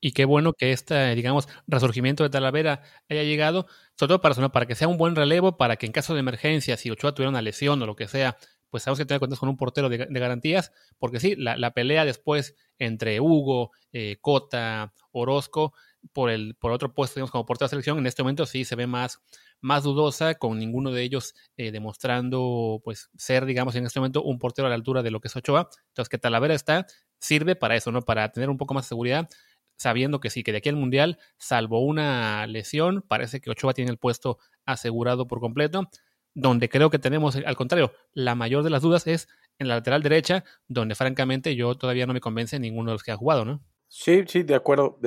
Y 0.00 0.12
qué 0.12 0.24
bueno 0.24 0.52
que 0.52 0.72
este, 0.72 1.14
digamos, 1.16 1.48
resurgimiento 1.66 2.22
de 2.22 2.30
Talavera 2.30 2.82
haya 3.08 3.24
llegado, 3.24 3.66
sobre 3.96 4.08
todo 4.08 4.20
para, 4.20 4.48
para 4.50 4.66
que 4.66 4.76
sea 4.76 4.86
un 4.86 4.96
buen 4.96 5.16
relevo, 5.16 5.56
para 5.56 5.76
que 5.76 5.86
en 5.86 5.92
caso 5.92 6.14
de 6.14 6.20
emergencia, 6.20 6.76
si 6.76 6.90
Ochoa 6.90 7.14
tuviera 7.14 7.30
una 7.30 7.42
lesión 7.42 7.82
o 7.82 7.86
lo 7.86 7.96
que 7.96 8.06
sea, 8.06 8.36
pues 8.70 8.82
sabemos 8.82 8.98
que 8.98 9.04
tener 9.04 9.18
cuentas 9.18 9.38
con 9.38 9.48
un 9.48 9.56
portero 9.56 9.88
de, 9.88 9.98
garantías, 9.98 10.72
porque 10.98 11.20
sí, 11.20 11.34
la, 11.36 11.70
pelea 11.72 12.04
después 12.04 12.54
entre 12.78 13.20
Hugo, 13.20 13.70
eh, 13.92 14.16
Cota, 14.20 14.92
Orozco, 15.12 15.72
por 16.12 16.30
el 16.30 16.54
por 16.54 16.72
otro 16.72 16.94
puesto, 16.94 17.16
digamos, 17.16 17.30
como 17.30 17.46
portero 17.46 17.66
de 17.66 17.70
selección, 17.70 17.98
en 17.98 18.06
este 18.06 18.22
momento 18.22 18.46
sí 18.46 18.64
se 18.64 18.76
ve 18.76 18.86
más, 18.86 19.20
más 19.60 19.82
dudosa, 19.82 20.34
con 20.34 20.58
ninguno 20.58 20.92
de 20.92 21.02
ellos 21.02 21.34
eh, 21.56 21.70
demostrando, 21.70 22.80
pues, 22.84 23.10
ser, 23.16 23.46
digamos, 23.46 23.74
en 23.74 23.86
este 23.86 24.00
momento 24.00 24.22
un 24.22 24.38
portero 24.38 24.66
a 24.66 24.68
la 24.68 24.74
altura 24.76 25.02
de 25.02 25.10
lo 25.10 25.20
que 25.20 25.28
es 25.28 25.36
Ochoa. 25.36 25.68
Entonces, 25.88 26.08
que 26.08 26.18
Talavera 26.18 26.54
está, 26.54 26.86
sirve 27.20 27.56
para 27.56 27.76
eso, 27.76 27.92
¿no? 27.92 28.02
Para 28.02 28.30
tener 28.30 28.50
un 28.50 28.58
poco 28.58 28.74
más 28.74 28.84
de 28.84 28.88
seguridad, 28.88 29.28
sabiendo 29.76 30.20
que 30.20 30.30
sí, 30.30 30.42
que 30.42 30.52
de 30.52 30.58
aquí 30.58 30.68
al 30.68 30.76
Mundial, 30.76 31.18
salvo 31.36 31.80
una 31.80 32.46
lesión, 32.46 33.04
parece 33.06 33.40
que 33.40 33.50
Ochoa 33.50 33.74
tiene 33.74 33.90
el 33.90 33.98
puesto 33.98 34.38
asegurado 34.64 35.26
por 35.26 35.40
completo 35.40 35.88
donde 36.34 36.68
creo 36.68 36.90
que 36.90 36.98
tenemos, 36.98 37.36
al 37.36 37.56
contrario, 37.56 37.92
la 38.12 38.34
mayor 38.34 38.62
de 38.62 38.70
las 38.70 38.82
dudas 38.82 39.06
es 39.06 39.28
en 39.58 39.68
la 39.68 39.76
lateral 39.76 40.02
derecha, 40.02 40.44
donde 40.68 40.94
francamente 40.94 41.56
yo 41.56 41.76
todavía 41.76 42.06
no 42.06 42.14
me 42.14 42.20
convence 42.20 42.58
ninguno 42.58 42.90
de 42.90 42.94
los 42.94 43.02
que 43.02 43.12
ha 43.12 43.16
jugado, 43.16 43.44
¿no? 43.44 43.60
Sí, 43.88 44.24
sí, 44.26 44.42
de 44.42 44.54
acuerdo. 44.54 44.98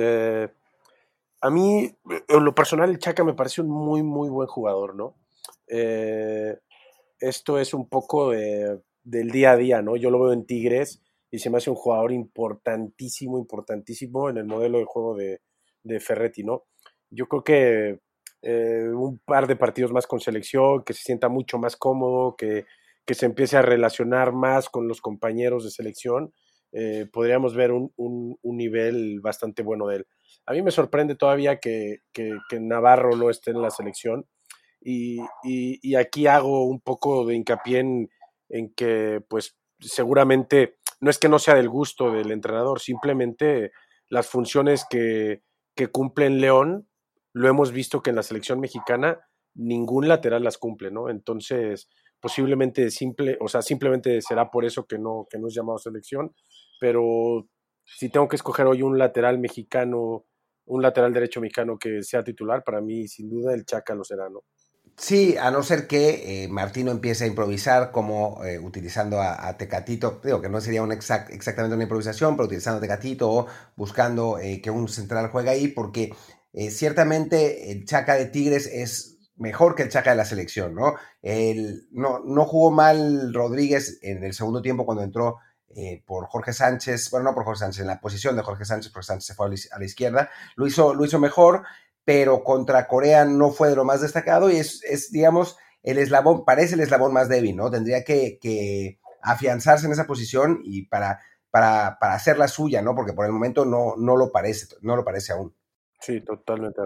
a 1.40 1.50
mí, 1.50 1.90
en 2.28 2.44
lo 2.44 2.54
personal, 2.54 2.90
el 2.90 2.98
Chaca 2.98 3.24
me 3.24 3.34
parece 3.34 3.62
un 3.62 3.70
muy, 3.70 4.02
muy 4.02 4.28
buen 4.28 4.48
jugador, 4.48 4.94
¿no? 4.94 5.16
Eh, 5.68 6.58
esto 7.18 7.58
es 7.58 7.72
un 7.72 7.88
poco 7.88 8.32
del 8.32 9.30
día 9.30 9.52
a 9.52 9.56
día, 9.56 9.82
¿no? 9.82 9.96
Yo 9.96 10.10
lo 10.10 10.20
veo 10.20 10.32
en 10.32 10.44
Tigres 10.44 11.00
y 11.30 11.38
se 11.38 11.48
me 11.48 11.58
hace 11.58 11.70
un 11.70 11.76
jugador 11.76 12.12
importantísimo, 12.12 13.38
importantísimo 13.38 14.28
en 14.28 14.36
el 14.36 14.44
modelo 14.44 14.78
de 14.78 14.84
juego 14.84 15.16
de, 15.16 15.40
de 15.82 16.00
Ferretti, 16.00 16.44
¿no? 16.44 16.64
Yo 17.10 17.26
creo 17.26 17.44
que 17.44 18.00
eh, 18.42 18.88
un 18.92 19.18
par 19.18 19.46
de 19.46 19.56
partidos 19.56 19.92
más 19.92 20.06
con 20.06 20.20
selección, 20.20 20.82
que 20.84 20.94
se 20.94 21.02
sienta 21.02 21.28
mucho 21.28 21.58
más 21.58 21.76
cómodo, 21.76 22.34
que, 22.36 22.66
que 23.06 23.14
se 23.14 23.26
empiece 23.26 23.56
a 23.56 23.62
relacionar 23.62 24.32
más 24.32 24.68
con 24.68 24.88
los 24.88 25.00
compañeros 25.00 25.64
de 25.64 25.70
selección, 25.70 26.32
eh, 26.72 27.06
podríamos 27.12 27.54
ver 27.54 27.70
un, 27.70 27.92
un, 27.96 28.56
nivel 28.56 29.20
bastante 29.20 29.62
bueno 29.62 29.86
de 29.86 29.96
él. 29.96 30.06
A 30.46 30.52
mí 30.52 30.62
me 30.62 30.70
sorprende 30.70 31.16
todavía 31.16 31.60
que, 31.60 31.98
que, 32.12 32.32
Navarro 32.58 33.14
no 33.14 33.28
esté 33.28 33.50
en 33.50 33.60
la 33.60 33.70
selección 33.70 34.26
y, 34.80 35.18
y, 35.44 35.94
aquí 35.96 36.26
hago 36.26 36.64
un 36.64 36.80
poco 36.80 37.26
de 37.26 37.34
hincapié 37.34 37.80
en, 38.48 38.74
que 38.74 39.22
pues 39.28 39.56
seguramente 39.80 40.78
no 41.00 41.10
es 41.10 41.18
que 41.18 41.28
no 41.28 41.38
sea 41.38 41.54
del 41.54 41.68
gusto 41.68 42.10
del 42.10 42.30
entrenador, 42.30 42.80
simplemente 42.80 43.72
las 44.08 44.26
funciones 44.26 44.86
que, 44.88 45.42
que 45.76 45.88
cumple 45.88 46.24
en 46.26 46.40
León 46.40 46.88
lo 47.32 47.48
hemos 47.48 47.72
visto 47.72 48.02
que 48.02 48.10
en 48.10 48.16
la 48.16 48.22
selección 48.22 48.60
mexicana 48.60 49.20
ningún 49.54 50.08
lateral 50.08 50.44
las 50.44 50.58
cumple, 50.58 50.90
¿no? 50.90 51.10
Entonces, 51.10 51.88
posiblemente 52.20 52.90
simple, 52.90 53.36
o 53.40 53.48
sea, 53.48 53.62
simplemente 53.62 54.20
será 54.22 54.50
por 54.50 54.64
eso 54.64 54.86
que 54.86 54.98
no, 54.98 55.26
que 55.28 55.38
no 55.38 55.48
es 55.48 55.54
llamado 55.54 55.78
selección, 55.78 56.34
pero 56.80 57.48
si 57.84 58.08
tengo 58.08 58.28
que 58.28 58.36
escoger 58.36 58.66
hoy 58.66 58.82
un 58.82 58.98
lateral 58.98 59.38
mexicano, 59.38 60.24
un 60.66 60.82
lateral 60.82 61.12
derecho 61.12 61.40
mexicano 61.40 61.78
que 61.78 62.02
sea 62.02 62.24
titular, 62.24 62.62
para 62.64 62.80
mí 62.80 63.08
sin 63.08 63.28
duda 63.28 63.54
el 63.54 63.64
Chaca 63.64 63.94
lo 63.94 64.04
será, 64.04 64.28
¿no? 64.28 64.44
Sí, 64.96 65.36
a 65.38 65.50
no 65.50 65.62
ser 65.62 65.86
que 65.86 66.44
eh, 66.44 66.48
Martino 66.48 66.90
empiece 66.90 67.24
a 67.24 67.26
improvisar 67.26 67.92
como 67.92 68.44
eh, 68.44 68.58
utilizando 68.58 69.20
a, 69.20 69.56
Tecatito, 69.56 70.20
digo 70.22 70.42
que 70.42 70.50
no 70.50 70.60
sería 70.60 70.82
exactamente 71.30 71.74
una 71.74 71.84
improvisación, 71.84 72.36
pero 72.36 72.46
utilizando 72.46 72.78
a 72.78 72.80
Tecatito 72.82 73.30
o 73.30 73.46
buscando 73.74 74.38
eh, 74.38 74.60
que 74.60 74.70
un 74.70 74.88
central 74.88 75.30
juegue 75.30 75.50
ahí, 75.50 75.68
porque 75.68 76.12
eh, 76.52 76.70
ciertamente 76.70 77.72
el 77.72 77.84
Chaca 77.84 78.14
de 78.14 78.26
Tigres 78.26 78.66
es 78.66 79.18
mejor 79.36 79.74
que 79.74 79.82
el 79.82 79.88
Chaca 79.88 80.10
de 80.10 80.16
la 80.16 80.24
selección, 80.24 80.74
¿no? 80.74 80.94
El, 81.22 81.88
no, 81.90 82.20
no 82.20 82.44
jugó 82.44 82.70
mal 82.70 83.32
Rodríguez 83.32 83.98
en 84.02 84.24
el 84.24 84.34
segundo 84.34 84.62
tiempo 84.62 84.84
cuando 84.84 85.02
entró 85.02 85.38
eh, 85.74 86.02
por 86.06 86.26
Jorge 86.26 86.52
Sánchez, 86.52 87.10
bueno, 87.10 87.30
no 87.30 87.34
por 87.34 87.44
Jorge 87.44 87.60
Sánchez, 87.60 87.80
en 87.80 87.86
la 87.86 88.00
posición 88.00 88.36
de 88.36 88.42
Jorge 88.42 88.64
Sánchez, 88.64 88.92
porque 88.92 89.06
Sánchez 89.06 89.26
se 89.26 89.34
fue 89.34 89.46
a 89.46 89.78
la 89.78 89.84
izquierda, 89.84 90.30
lo 90.56 90.66
hizo, 90.66 90.92
lo 90.94 91.04
hizo 91.04 91.18
mejor, 91.18 91.62
pero 92.04 92.44
contra 92.44 92.86
Corea 92.86 93.24
no 93.24 93.50
fue 93.50 93.70
de 93.70 93.76
lo 93.76 93.84
más 93.84 94.02
destacado 94.02 94.50
y 94.50 94.56
es, 94.56 94.82
es 94.84 95.10
digamos, 95.10 95.56
el 95.82 95.98
eslabón, 95.98 96.44
parece 96.44 96.74
el 96.74 96.80
eslabón 96.80 97.12
más 97.12 97.28
débil, 97.28 97.56
¿no? 97.56 97.70
Tendría 97.70 98.04
que, 98.04 98.38
que 98.40 99.00
afianzarse 99.22 99.86
en 99.86 99.92
esa 99.92 100.06
posición 100.06 100.60
y 100.62 100.86
para, 100.86 101.20
para, 101.50 101.96
para 101.98 102.14
hacerla 102.14 102.48
suya, 102.48 102.82
¿no? 102.82 102.94
Porque 102.94 103.14
por 103.14 103.24
el 103.24 103.32
momento 103.32 103.64
no, 103.64 103.94
no 103.96 104.16
lo 104.16 104.30
parece, 104.30 104.66
no 104.82 104.94
lo 104.94 105.04
parece 105.04 105.32
aún. 105.32 105.54
Sí, 106.02 106.20
totalmente. 106.20 106.82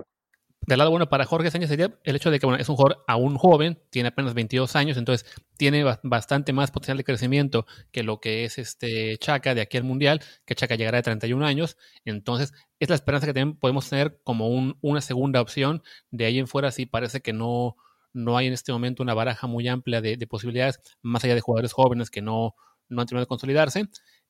Del 0.66 0.78
lado 0.78 0.90
bueno 0.90 1.08
para 1.08 1.24
Jorge 1.24 1.50
Sánchez 1.50 1.70
sería 1.70 1.96
el 2.02 2.16
hecho 2.16 2.30
de 2.32 2.40
que 2.40 2.46
bueno, 2.46 2.60
es 2.60 2.68
un 2.68 2.74
jugador 2.74 3.04
aún 3.06 3.36
joven, 3.36 3.80
tiene 3.90 4.08
apenas 4.08 4.34
22 4.34 4.74
años, 4.74 4.96
entonces 4.96 5.24
tiene 5.56 5.84
bastante 6.02 6.52
más 6.52 6.72
potencial 6.72 6.96
de 6.96 7.04
crecimiento 7.04 7.66
que 7.92 8.02
lo 8.02 8.18
que 8.18 8.44
es 8.44 8.58
este 8.58 9.16
Chaca 9.18 9.54
de 9.54 9.60
aquí 9.60 9.76
al 9.76 9.84
Mundial, 9.84 10.20
que 10.44 10.56
Chaca 10.56 10.74
llegará 10.74 10.96
de 10.96 11.02
31 11.04 11.46
años. 11.46 11.76
Entonces, 12.04 12.52
es 12.80 12.88
la 12.88 12.96
esperanza 12.96 13.26
que 13.26 13.32
también 13.32 13.56
podemos 13.56 13.88
tener 13.88 14.18
como 14.24 14.48
una 14.80 15.00
segunda 15.00 15.40
opción. 15.40 15.84
De 16.10 16.24
ahí 16.24 16.40
en 16.40 16.48
fuera 16.48 16.72
sí 16.72 16.84
parece 16.84 17.20
que 17.20 17.32
no, 17.32 17.76
no 18.12 18.36
hay 18.36 18.48
en 18.48 18.52
este 18.52 18.72
momento 18.72 19.04
una 19.04 19.14
baraja 19.14 19.46
muy 19.46 19.68
amplia 19.68 20.00
de, 20.00 20.26
posibilidades, 20.26 20.80
más 21.00 21.22
allá 21.22 21.36
de 21.36 21.42
jugadores 21.42 21.72
jóvenes 21.72 22.10
que 22.10 22.22
no, 22.22 22.56
no 22.88 23.02
han 23.02 23.06
terminado 23.06 23.24
de 23.26 23.28
consolidarse. 23.28 23.84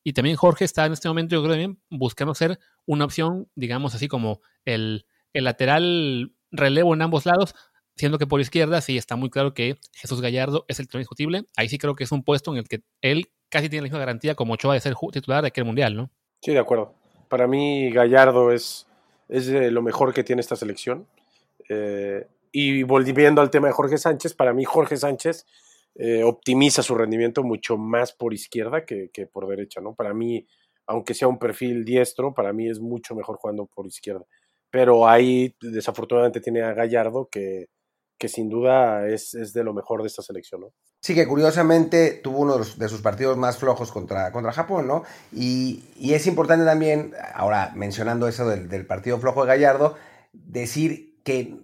Y 0.05 0.13
también 0.13 0.37
Jorge 0.37 0.67
está 0.67 0.85
en 0.85 0.93
este 0.93 1.09
momento, 1.09 1.35
yo 1.35 1.41
creo 1.43 1.53
también, 1.55 1.81
buscando 1.89 2.35
ser 2.35 2.59
una 2.85 3.07
opción, 3.07 3.49
digamos 3.55 3.95
así 3.95 4.07
como 4.07 4.41
el 4.67 5.07
el 5.37 5.45
lateral 5.45 6.33
relevo 6.51 6.95
en 6.95 7.03
ambos 7.03 7.27
lados, 7.27 7.55
siendo 7.95 8.19
que 8.19 8.27
por 8.27 8.41
izquierda 8.41 8.81
sí 8.81 8.97
está 8.97 9.17
muy 9.17 9.29
claro 9.29 9.53
que 9.53 9.77
Jesús 9.93 10.21
Gallardo 10.21 10.65
es 10.67 10.81
el 10.81 10.87
titular 10.87 11.01
indiscutible. 11.01 11.45
Ahí 11.57 11.69
sí 11.69 11.79
creo 11.79 11.95
que 11.95 12.05
es 12.05 12.13
un 12.13 12.25
puesto 12.25 12.53
en 12.53 12.59
el 12.59 12.69
que 12.69 12.81
él 13.03 13.31
casi 13.51 13.69
tiene 13.69 13.83
la 13.83 13.85
misma 13.85 13.99
garantía 13.99 14.35
como 14.35 14.55
Ochoa 14.55 14.75
de 14.75 14.81
ser 14.81 14.95
titular 15.13 15.43
de 15.43 15.49
aquel 15.49 15.67
mundial, 15.67 15.95
¿no? 15.95 16.11
Sí, 16.41 16.53
de 16.53 16.59
acuerdo. 16.59 16.95
Para 17.29 17.47
mí 17.47 17.91
Gallardo 17.91 18.51
es, 18.51 18.87
es 19.29 19.49
lo 19.49 19.83
mejor 19.83 20.15
que 20.15 20.25
tiene 20.25 20.41
esta 20.41 20.57
selección. 20.57 21.07
Eh, 21.69 22.27
y 22.51 22.83
volviendo 22.83 23.43
al 23.43 23.51
tema 23.51 23.67
de 23.67 23.75
Jorge 23.75 23.99
Sánchez, 23.99 24.33
para 24.33 24.55
mí 24.55 24.65
Jorge 24.65 24.97
Sánchez 24.97 25.45
eh, 25.97 26.23
optimiza 26.23 26.83
su 26.83 26.95
rendimiento 26.95 27.43
mucho 27.43 27.77
más 27.77 28.13
por 28.13 28.33
izquierda 28.33 28.87
que, 28.87 29.11
que, 29.13 29.27
por 29.27 29.47
derecha, 29.49 29.83
¿no? 29.83 29.95
Para 29.95 30.15
mí, 30.15 30.47
aunque 30.87 31.13
sea 31.13 31.29
un 31.29 31.39
perfil 31.39 31.85
diestro, 31.85 32.33
para 32.33 32.55
mí 32.55 32.71
es 32.71 32.81
mucho 32.81 33.15
mejor 33.15 33.37
jugando 33.37 33.67
por 33.67 33.87
izquierda 33.87 34.25
pero 34.77 35.09
ahí 35.09 35.57
desafortunadamente 35.63 36.43
tiene 36.43 36.61
a 36.61 36.75
Gallardo 36.75 37.31
que, 37.33 37.71
que 38.19 38.29
sin 38.29 38.51
duda 38.51 39.09
es, 39.09 39.33
es, 39.33 39.55
de 39.55 39.65
lo 39.65 39.73
mejor 39.73 40.03
de 40.03 40.09
esta 40.09 40.21
selección, 40.21 40.61
¿no? 40.61 40.75
Sí, 41.01 41.15
que 41.15 41.27
curiosamente 41.27 42.11
tuvo 42.23 42.41
uno 42.41 42.59
de 42.59 42.89
sus 42.91 43.01
partidos 43.01 43.39
más 43.39 43.57
flojos 43.57 43.91
contra, 43.91 44.31
contra 44.33 44.53
Japón, 44.53 44.87
¿no? 44.87 45.05
Y, 45.33 45.83
y 45.97 46.13
es 46.13 46.27
importante 46.27 46.67
también, 46.67 47.15
ahora 47.33 47.73
mencionando 47.75 48.29
eso 48.29 48.47
del, 48.47 48.69
del 48.69 48.87
partido 48.87 49.19
flojo 49.19 49.47
de 49.47 49.49
Gallardo, 49.49 49.97
decir 50.35 51.23
que 51.25 51.57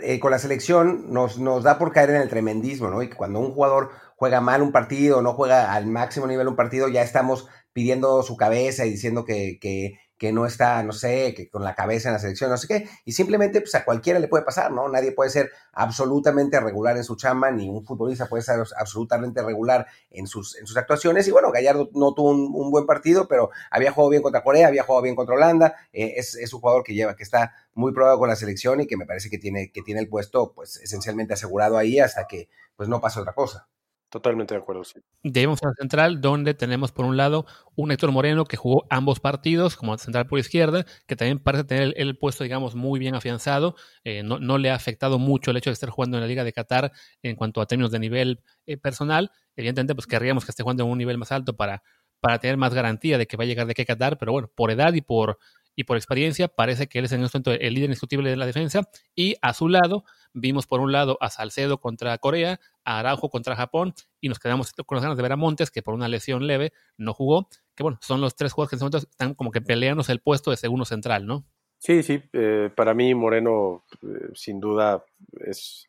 eh, 0.00 0.20
con 0.20 0.30
la 0.30 0.38
selección 0.38 1.12
nos, 1.12 1.40
nos 1.40 1.64
da 1.64 1.78
por 1.78 1.90
caer 1.90 2.10
en 2.10 2.22
el 2.22 2.28
tremendismo, 2.28 2.90
¿no? 2.90 3.02
Y 3.02 3.08
que 3.08 3.16
cuando 3.16 3.40
un 3.40 3.54
jugador 3.54 3.90
juega 4.14 4.40
mal 4.40 4.62
un 4.62 4.70
partido, 4.70 5.20
no 5.20 5.32
juega 5.32 5.74
al 5.74 5.86
máximo 5.86 6.28
nivel 6.28 6.46
un 6.46 6.54
partido, 6.54 6.86
ya 6.86 7.02
estamos 7.02 7.48
pidiendo 7.72 8.22
su 8.22 8.36
cabeza 8.36 8.86
y 8.86 8.90
diciendo 8.90 9.24
que, 9.24 9.58
que, 9.60 9.98
que 10.22 10.30
no 10.30 10.46
está, 10.46 10.84
no 10.84 10.92
sé, 10.92 11.34
que 11.34 11.50
con 11.50 11.64
la 11.64 11.74
cabeza 11.74 12.08
en 12.08 12.12
la 12.12 12.20
selección, 12.20 12.48
no 12.48 12.56
sé 12.56 12.68
qué, 12.68 12.88
y 13.04 13.10
simplemente 13.10 13.60
pues 13.60 13.74
a 13.74 13.84
cualquiera 13.84 14.20
le 14.20 14.28
puede 14.28 14.44
pasar, 14.44 14.70
¿no? 14.70 14.88
Nadie 14.88 15.10
puede 15.10 15.30
ser 15.30 15.50
absolutamente 15.72 16.60
regular 16.60 16.96
en 16.96 17.02
su 17.02 17.16
chamba, 17.16 17.50
ni 17.50 17.68
un 17.68 17.84
futbolista 17.84 18.28
puede 18.28 18.44
ser 18.44 18.62
absolutamente 18.76 19.42
regular 19.42 19.84
en 20.10 20.28
sus, 20.28 20.56
en 20.56 20.68
sus 20.68 20.76
actuaciones, 20.76 21.26
y 21.26 21.32
bueno, 21.32 21.50
Gallardo 21.50 21.90
no 21.94 22.14
tuvo 22.14 22.30
un, 22.30 22.70
buen 22.70 22.86
partido, 22.86 23.26
pero 23.26 23.50
había 23.68 23.90
jugado 23.90 24.10
bien 24.10 24.22
contra 24.22 24.44
Corea, 24.44 24.68
había 24.68 24.84
jugado 24.84 25.02
bien 25.02 25.16
contra 25.16 25.34
Holanda, 25.34 25.74
eh, 25.92 26.14
es, 26.14 26.36
es, 26.36 26.54
un 26.54 26.60
jugador 26.60 26.84
que 26.84 26.94
lleva, 26.94 27.16
que 27.16 27.24
está 27.24 27.56
muy 27.74 27.92
probado 27.92 28.20
con 28.20 28.28
la 28.28 28.36
selección 28.36 28.80
y 28.80 28.86
que 28.86 28.96
me 28.96 29.06
parece 29.06 29.28
que 29.28 29.38
tiene, 29.38 29.72
que 29.72 29.82
tiene 29.82 30.02
el 30.02 30.08
puesto 30.08 30.52
pues 30.52 30.76
esencialmente 30.76 31.34
asegurado 31.34 31.78
ahí 31.78 31.98
hasta 31.98 32.28
que 32.28 32.48
pues 32.76 32.88
no 32.88 33.00
pase 33.00 33.18
otra 33.18 33.32
cosa. 33.32 33.66
Totalmente 34.12 34.52
de 34.52 34.60
acuerdo, 34.60 34.84
sí. 34.84 35.00
Debemos 35.22 35.62
a 35.62 35.68
la 35.68 35.72
central, 35.72 36.20
donde 36.20 36.52
tenemos 36.52 36.92
por 36.92 37.06
un 37.06 37.16
lado 37.16 37.46
un 37.76 37.92
Héctor 37.92 38.12
Moreno 38.12 38.44
que 38.44 38.58
jugó 38.58 38.84
ambos 38.90 39.20
partidos 39.20 39.74
como 39.74 39.96
central 39.96 40.26
por 40.26 40.38
izquierda, 40.38 40.84
que 41.06 41.16
también 41.16 41.38
parece 41.38 41.64
tener 41.64 41.94
el, 41.96 42.18
puesto, 42.18 42.44
digamos, 42.44 42.74
muy 42.74 43.00
bien 43.00 43.14
afianzado. 43.14 43.74
Eh, 44.04 44.22
no, 44.22 44.38
no, 44.38 44.58
le 44.58 44.70
ha 44.70 44.74
afectado 44.74 45.18
mucho 45.18 45.50
el 45.50 45.56
hecho 45.56 45.70
de 45.70 45.72
estar 45.72 45.88
jugando 45.88 46.18
en 46.18 46.20
la 46.20 46.26
Liga 46.26 46.44
de 46.44 46.52
Qatar 46.52 46.92
en 47.22 47.36
cuanto 47.36 47.62
a 47.62 47.66
términos 47.66 47.90
de 47.90 48.00
nivel 48.00 48.42
eh, 48.66 48.76
personal. 48.76 49.30
Evidentemente, 49.56 49.94
pues 49.94 50.06
querríamos 50.06 50.44
que 50.44 50.50
esté 50.50 50.62
jugando 50.62 50.84
en 50.84 50.90
un 50.90 50.98
nivel 50.98 51.16
más 51.16 51.32
alto 51.32 51.56
para, 51.56 51.82
para 52.20 52.38
tener 52.38 52.58
más 52.58 52.74
garantía 52.74 53.16
de 53.16 53.26
que 53.26 53.38
va 53.38 53.44
a 53.44 53.46
llegar 53.46 53.66
de 53.66 53.72
qué 53.72 53.86
Qatar, 53.86 54.18
pero 54.18 54.32
bueno, 54.32 54.50
por 54.54 54.70
edad 54.70 54.92
y 54.92 55.00
por 55.00 55.38
y 55.74 55.84
por 55.84 55.96
experiencia 55.96 56.48
parece 56.48 56.86
que 56.86 56.98
él 56.98 57.06
es 57.06 57.12
en 57.12 57.22
este 57.22 57.38
momento 57.38 57.52
el 57.52 57.72
líder 57.72 57.86
indiscutible 57.88 58.28
de 58.28 58.36
la 58.36 58.44
defensa. 58.44 58.82
Y 59.14 59.36
a 59.40 59.54
su 59.54 59.70
lado 59.70 60.04
vimos 60.34 60.66
por 60.66 60.80
un 60.80 60.92
lado 60.92 61.18
a 61.20 61.30
Salcedo 61.30 61.78
contra 61.78 62.16
Corea, 62.18 62.60
a 62.84 62.98
Araujo 62.98 63.30
contra 63.30 63.56
Japón 63.56 63.94
y 64.20 64.28
nos 64.28 64.38
quedamos 64.38 64.72
con 64.72 64.96
las 64.96 65.02
ganas 65.02 65.16
de 65.16 65.22
ver 65.22 65.32
a 65.32 65.36
Montes, 65.36 65.70
que 65.70 65.82
por 65.82 65.94
una 65.94 66.08
lesión 66.08 66.46
leve 66.46 66.72
no 66.96 67.14
jugó. 67.14 67.48
Que 67.74 67.82
bueno, 67.82 67.98
son 68.02 68.20
los 68.20 68.36
tres 68.36 68.52
jugadores 68.52 68.70
que 68.70 68.74
en 68.74 68.78
este 68.78 68.84
momento 68.84 69.10
están 69.10 69.34
como 69.34 69.50
que 69.50 69.60
peleándose 69.60 70.12
el 70.12 70.20
puesto 70.20 70.50
de 70.50 70.56
segundo 70.56 70.84
central, 70.84 71.26
¿no? 71.26 71.44
Sí, 71.78 72.02
sí, 72.02 72.22
eh, 72.32 72.70
para 72.76 72.94
mí 72.94 73.14
Moreno 73.14 73.84
eh, 74.02 74.28
sin 74.34 74.60
duda 74.60 75.04
es, 75.40 75.88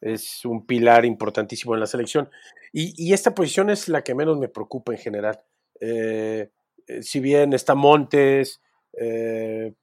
es 0.00 0.44
un 0.44 0.66
pilar 0.66 1.04
importantísimo 1.04 1.74
en 1.74 1.80
la 1.80 1.86
selección. 1.86 2.30
Y, 2.72 2.94
y, 2.96 3.12
esta 3.12 3.34
posición 3.34 3.68
es 3.68 3.88
la 3.88 4.02
que 4.02 4.14
menos 4.14 4.38
me 4.38 4.48
preocupa 4.48 4.92
en 4.92 4.98
general. 4.98 5.40
Eh, 5.80 6.50
si 7.00 7.20
bien 7.20 7.52
está 7.52 7.74
Montes, 7.74 8.60
eh, 8.98 9.74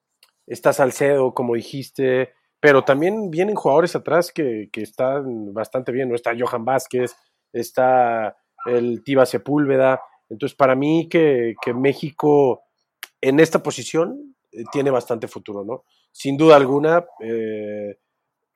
está 0.47 0.73
Salcedo, 0.73 1.33
como 1.33 1.55
dijiste, 1.55 2.33
pero 2.59 2.83
también 2.83 3.29
vienen 3.31 3.55
jugadores 3.55 3.95
atrás 3.95 4.31
que, 4.31 4.69
están 4.73 5.53
bastante 5.53 5.91
bien, 5.91 6.09
¿no? 6.09 6.15
Está 6.15 6.33
Johan 6.37 6.65
Vázquez, 6.65 7.15
está 7.53 8.35
el 8.65 9.03
Tiba 9.03 9.25
Sepúlveda, 9.25 10.01
entonces 10.29 10.55
para 10.55 10.75
mí 10.75 11.07
que, 11.09 11.55
México 11.73 12.63
en 13.21 13.39
esta 13.39 13.63
posición 13.63 14.35
eh, 14.51 14.63
tiene 14.71 14.91
bastante 14.91 15.27
futuro, 15.27 15.63
¿no? 15.63 15.83
Sin 16.11 16.37
duda 16.37 16.55
alguna, 16.55 17.05
eh, 17.21 17.97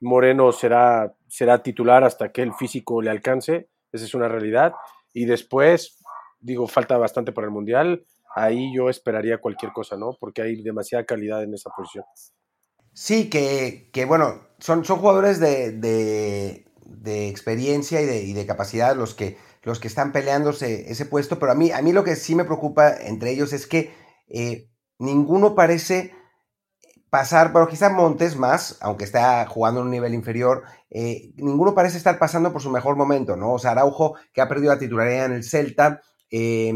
Moreno 0.00 0.52
será, 0.52 1.14
será 1.28 1.62
titular 1.62 2.04
hasta 2.04 2.30
que 2.30 2.42
el 2.42 2.52
físico 2.52 3.00
le 3.00 3.10
alcance, 3.10 3.68
esa 3.92 4.04
es 4.04 4.14
una 4.14 4.28
realidad, 4.28 4.74
y 5.12 5.24
después, 5.24 6.02
digo, 6.40 6.66
falta 6.66 6.98
bastante 6.98 7.32
para 7.32 7.46
el 7.46 7.52
Mundial, 7.52 8.04
ahí 8.34 8.74
yo 8.74 8.90
esperaría 8.90 9.38
cualquier 9.38 9.72
cosa, 9.72 9.96
¿no? 9.96 10.16
Porque 10.18 10.42
hay 10.42 10.62
demasiada 10.62 11.04
calidad 11.04 11.42
en 11.42 11.54
esa 11.54 11.70
posición. 11.70 12.04
Sí, 12.94 13.28
que, 13.28 13.90
que 13.92 14.04
bueno, 14.04 14.40
son, 14.60 14.84
son 14.84 14.98
jugadores 15.00 15.40
de, 15.40 15.72
de, 15.72 16.64
de 16.86 17.28
experiencia 17.28 18.00
y 18.00 18.06
de, 18.06 18.22
y 18.22 18.32
de, 18.34 18.46
capacidad 18.46 18.94
los 18.94 19.14
que, 19.14 19.36
los 19.62 19.80
que 19.80 19.88
están 19.88 20.12
peleándose 20.12 20.90
ese 20.90 21.04
puesto, 21.04 21.38
pero 21.40 21.50
a 21.52 21.56
mí, 21.56 21.72
a 21.72 21.82
mí 21.82 21.92
lo 21.92 22.04
que 22.04 22.14
sí 22.14 22.36
me 22.36 22.44
preocupa 22.44 22.94
entre 22.96 23.32
ellos 23.32 23.52
es 23.52 23.66
que 23.66 23.92
eh, 24.28 24.68
ninguno 25.00 25.56
parece 25.56 26.12
pasar, 27.10 27.52
bueno, 27.52 27.68
quizá 27.68 27.90
Montes 27.90 28.36
más, 28.36 28.78
aunque 28.80 29.04
está 29.04 29.46
jugando 29.46 29.80
en 29.80 29.86
un 29.86 29.92
nivel 29.92 30.14
inferior, 30.14 30.64
eh, 30.90 31.32
ninguno 31.36 31.74
parece 31.74 31.98
estar 31.98 32.18
pasando 32.18 32.52
por 32.52 32.62
su 32.62 32.70
mejor 32.70 32.96
momento, 32.96 33.36
¿no? 33.36 33.54
O 33.54 33.58
sea, 33.58 33.72
Araujo, 33.72 34.16
que 34.32 34.40
ha 34.40 34.48
perdido 34.48 34.72
la 34.72 34.78
titularidad 34.80 35.26
en 35.26 35.32
el 35.32 35.44
Celta, 35.44 36.00
eh, 36.30 36.72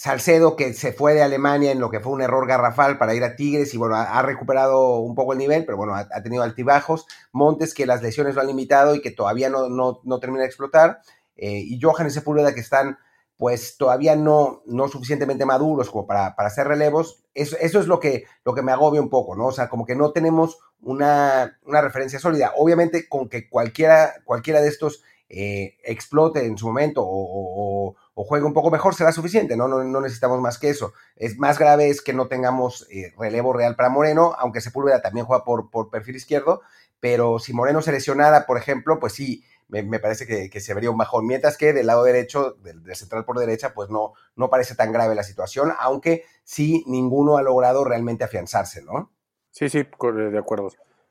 Salcedo, 0.00 0.56
que 0.56 0.72
se 0.72 0.94
fue 0.94 1.12
de 1.12 1.22
Alemania 1.22 1.72
en 1.72 1.78
lo 1.78 1.90
que 1.90 2.00
fue 2.00 2.14
un 2.14 2.22
error 2.22 2.48
garrafal 2.48 2.96
para 2.96 3.14
ir 3.14 3.22
a 3.22 3.36
Tigres 3.36 3.74
y 3.74 3.76
bueno, 3.76 3.96
ha, 3.96 4.22
recuperado 4.22 4.96
un 4.96 5.14
poco 5.14 5.34
el 5.34 5.38
nivel, 5.38 5.66
pero 5.66 5.76
bueno, 5.76 5.94
ha, 5.94 6.22
tenido 6.22 6.42
altibajos. 6.42 7.04
Montes, 7.32 7.74
que 7.74 7.84
las 7.84 8.00
lesiones 8.00 8.34
lo 8.34 8.40
han 8.40 8.46
limitado 8.46 8.94
y 8.94 9.02
que 9.02 9.10
todavía 9.10 9.50
no, 9.50 9.68
no, 9.68 10.18
termina 10.18 10.40
de 10.40 10.46
explotar. 10.46 11.02
Eh, 11.36 11.58
y 11.66 11.78
Johan 11.78 12.06
y 12.06 12.10
Sepúlveda, 12.10 12.54
que 12.54 12.60
están 12.60 12.96
pues 13.36 13.76
todavía 13.76 14.16
no, 14.16 14.62
no 14.64 14.88
suficientemente 14.88 15.44
maduros 15.44 15.90
como 15.90 16.06
para, 16.06 16.34
para 16.34 16.48
hacer 16.48 16.66
relevos. 16.66 17.22
Eso, 17.34 17.58
eso, 17.60 17.78
es 17.78 17.86
lo 17.86 18.00
que, 18.00 18.24
lo 18.42 18.54
que 18.54 18.62
me 18.62 18.72
agobia 18.72 19.02
un 19.02 19.10
poco, 19.10 19.36
¿no? 19.36 19.48
O 19.48 19.52
sea, 19.52 19.68
como 19.68 19.84
que 19.84 19.96
no 19.96 20.12
tenemos 20.12 20.60
una, 20.80 21.58
una 21.66 21.82
referencia 21.82 22.18
sólida. 22.18 22.54
Obviamente, 22.56 23.06
con 23.06 23.28
que 23.28 23.50
cualquiera, 23.50 24.14
cualquiera 24.24 24.62
de 24.62 24.68
estos 24.68 25.02
eh, 25.32 25.76
explote 25.84 26.44
en 26.44 26.58
su 26.58 26.66
momento 26.66 27.04
o, 27.06 27.94
juegue 28.24 28.44
un 28.44 28.52
poco 28.52 28.70
mejor, 28.70 28.94
será 28.94 29.12
suficiente, 29.12 29.56
¿no? 29.56 29.68
¿no? 29.68 30.00
necesitamos 30.00 30.40
más 30.40 30.58
que 30.58 30.70
eso. 30.70 30.92
Es 31.16 31.38
más 31.38 31.58
grave 31.58 31.88
es 31.88 32.02
que 32.02 32.12
no 32.12 32.28
tengamos 32.28 32.86
eh, 32.90 33.12
relevo 33.18 33.52
real 33.52 33.76
para 33.76 33.88
Moreno, 33.88 34.34
aunque 34.38 34.60
Sepúlveda 34.60 35.02
también 35.02 35.26
juega 35.26 35.44
por, 35.44 35.70
por 35.70 35.90
perfil 35.90 36.16
izquierdo, 36.16 36.62
pero 37.00 37.38
si 37.38 37.52
Moreno 37.52 37.82
se 37.82 37.92
lesionara, 37.92 38.46
por 38.46 38.58
ejemplo, 38.58 38.98
pues 38.98 39.14
sí, 39.14 39.44
me, 39.70 40.00
parece 40.00 40.50
que, 40.50 40.60
se 40.60 40.74
vería 40.74 40.90
un 40.90 40.98
bajón. 40.98 41.26
Mientras 41.26 41.56
que 41.56 41.72
del 41.72 41.86
lado 41.86 42.04
derecho, 42.04 42.56
del, 42.62 42.82
central 42.94 43.24
por 43.24 43.38
derecha, 43.38 43.72
pues 43.72 43.88
no, 43.90 44.14
no 44.36 44.50
parece 44.50 44.74
tan 44.74 44.92
grave 44.92 45.14
la 45.14 45.22
situación, 45.22 45.72
aunque 45.78 46.24
sí 46.44 46.84
ninguno 46.86 47.36
ha 47.36 47.42
logrado 47.42 47.84
realmente 47.84 48.24
afianzarse, 48.24 48.82
¿no? 48.82 49.12
Sí, 49.50 49.68
sí, 49.68 49.78
de 49.82 50.38
acuerdo. 50.38 50.70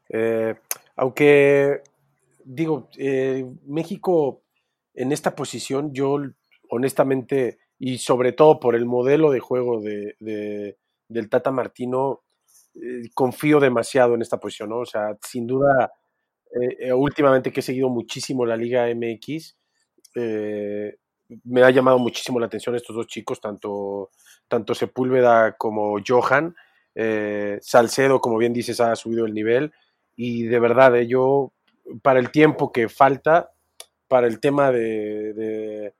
Eh, 0.09 0.55
aunque 0.95 1.81
digo, 2.43 2.89
eh, 2.97 3.45
México 3.65 4.41
en 4.93 5.11
esta 5.11 5.35
posición, 5.35 5.93
yo 5.93 6.17
honestamente, 6.69 7.59
y 7.77 7.97
sobre 7.97 8.33
todo 8.33 8.59
por 8.59 8.75
el 8.75 8.85
modelo 8.85 9.31
de 9.31 9.39
juego 9.39 9.81
de, 9.81 10.15
del 11.07 11.29
Tata 11.29 11.51
Martino, 11.51 12.21
eh, 12.75 13.09
confío 13.13 13.59
demasiado 13.59 14.15
en 14.15 14.21
esta 14.21 14.39
posición, 14.39 14.69
¿no? 14.69 14.79
O 14.79 14.85
sea, 14.85 15.17
sin 15.21 15.47
duda, 15.47 15.91
eh, 16.79 16.93
últimamente 16.93 17.51
que 17.51 17.59
he 17.59 17.63
seguido 17.63 17.89
muchísimo 17.89 18.45
la 18.45 18.57
Liga 18.57 18.87
MX, 18.93 19.55
me 21.43 21.61
ha 21.61 21.69
llamado 21.69 21.99
muchísimo 21.99 22.39
la 22.39 22.47
atención 22.47 22.75
estos 22.75 22.95
dos 22.95 23.07
chicos, 23.07 23.39
tanto, 23.39 24.09
tanto 24.47 24.73
Sepúlveda 24.73 25.55
como 25.57 25.97
Johan. 26.05 26.55
Salcedo, 27.61 28.19
como 28.19 28.37
bien 28.37 28.51
dices, 28.51 28.81
ha 28.81 28.95
subido 28.95 29.25
el 29.25 29.33
nivel 29.33 29.71
y 30.21 30.43
de 30.47 30.59
verdad, 30.59 30.97
eh, 30.97 31.07
yo 31.07 31.53
para 32.01 32.19
el 32.19 32.29
tiempo 32.29 32.73
que 32.73 32.89
falta, 32.89 33.53
para 34.09 34.27
el 34.27 34.41
tema 34.41 34.69
de, 34.69 35.93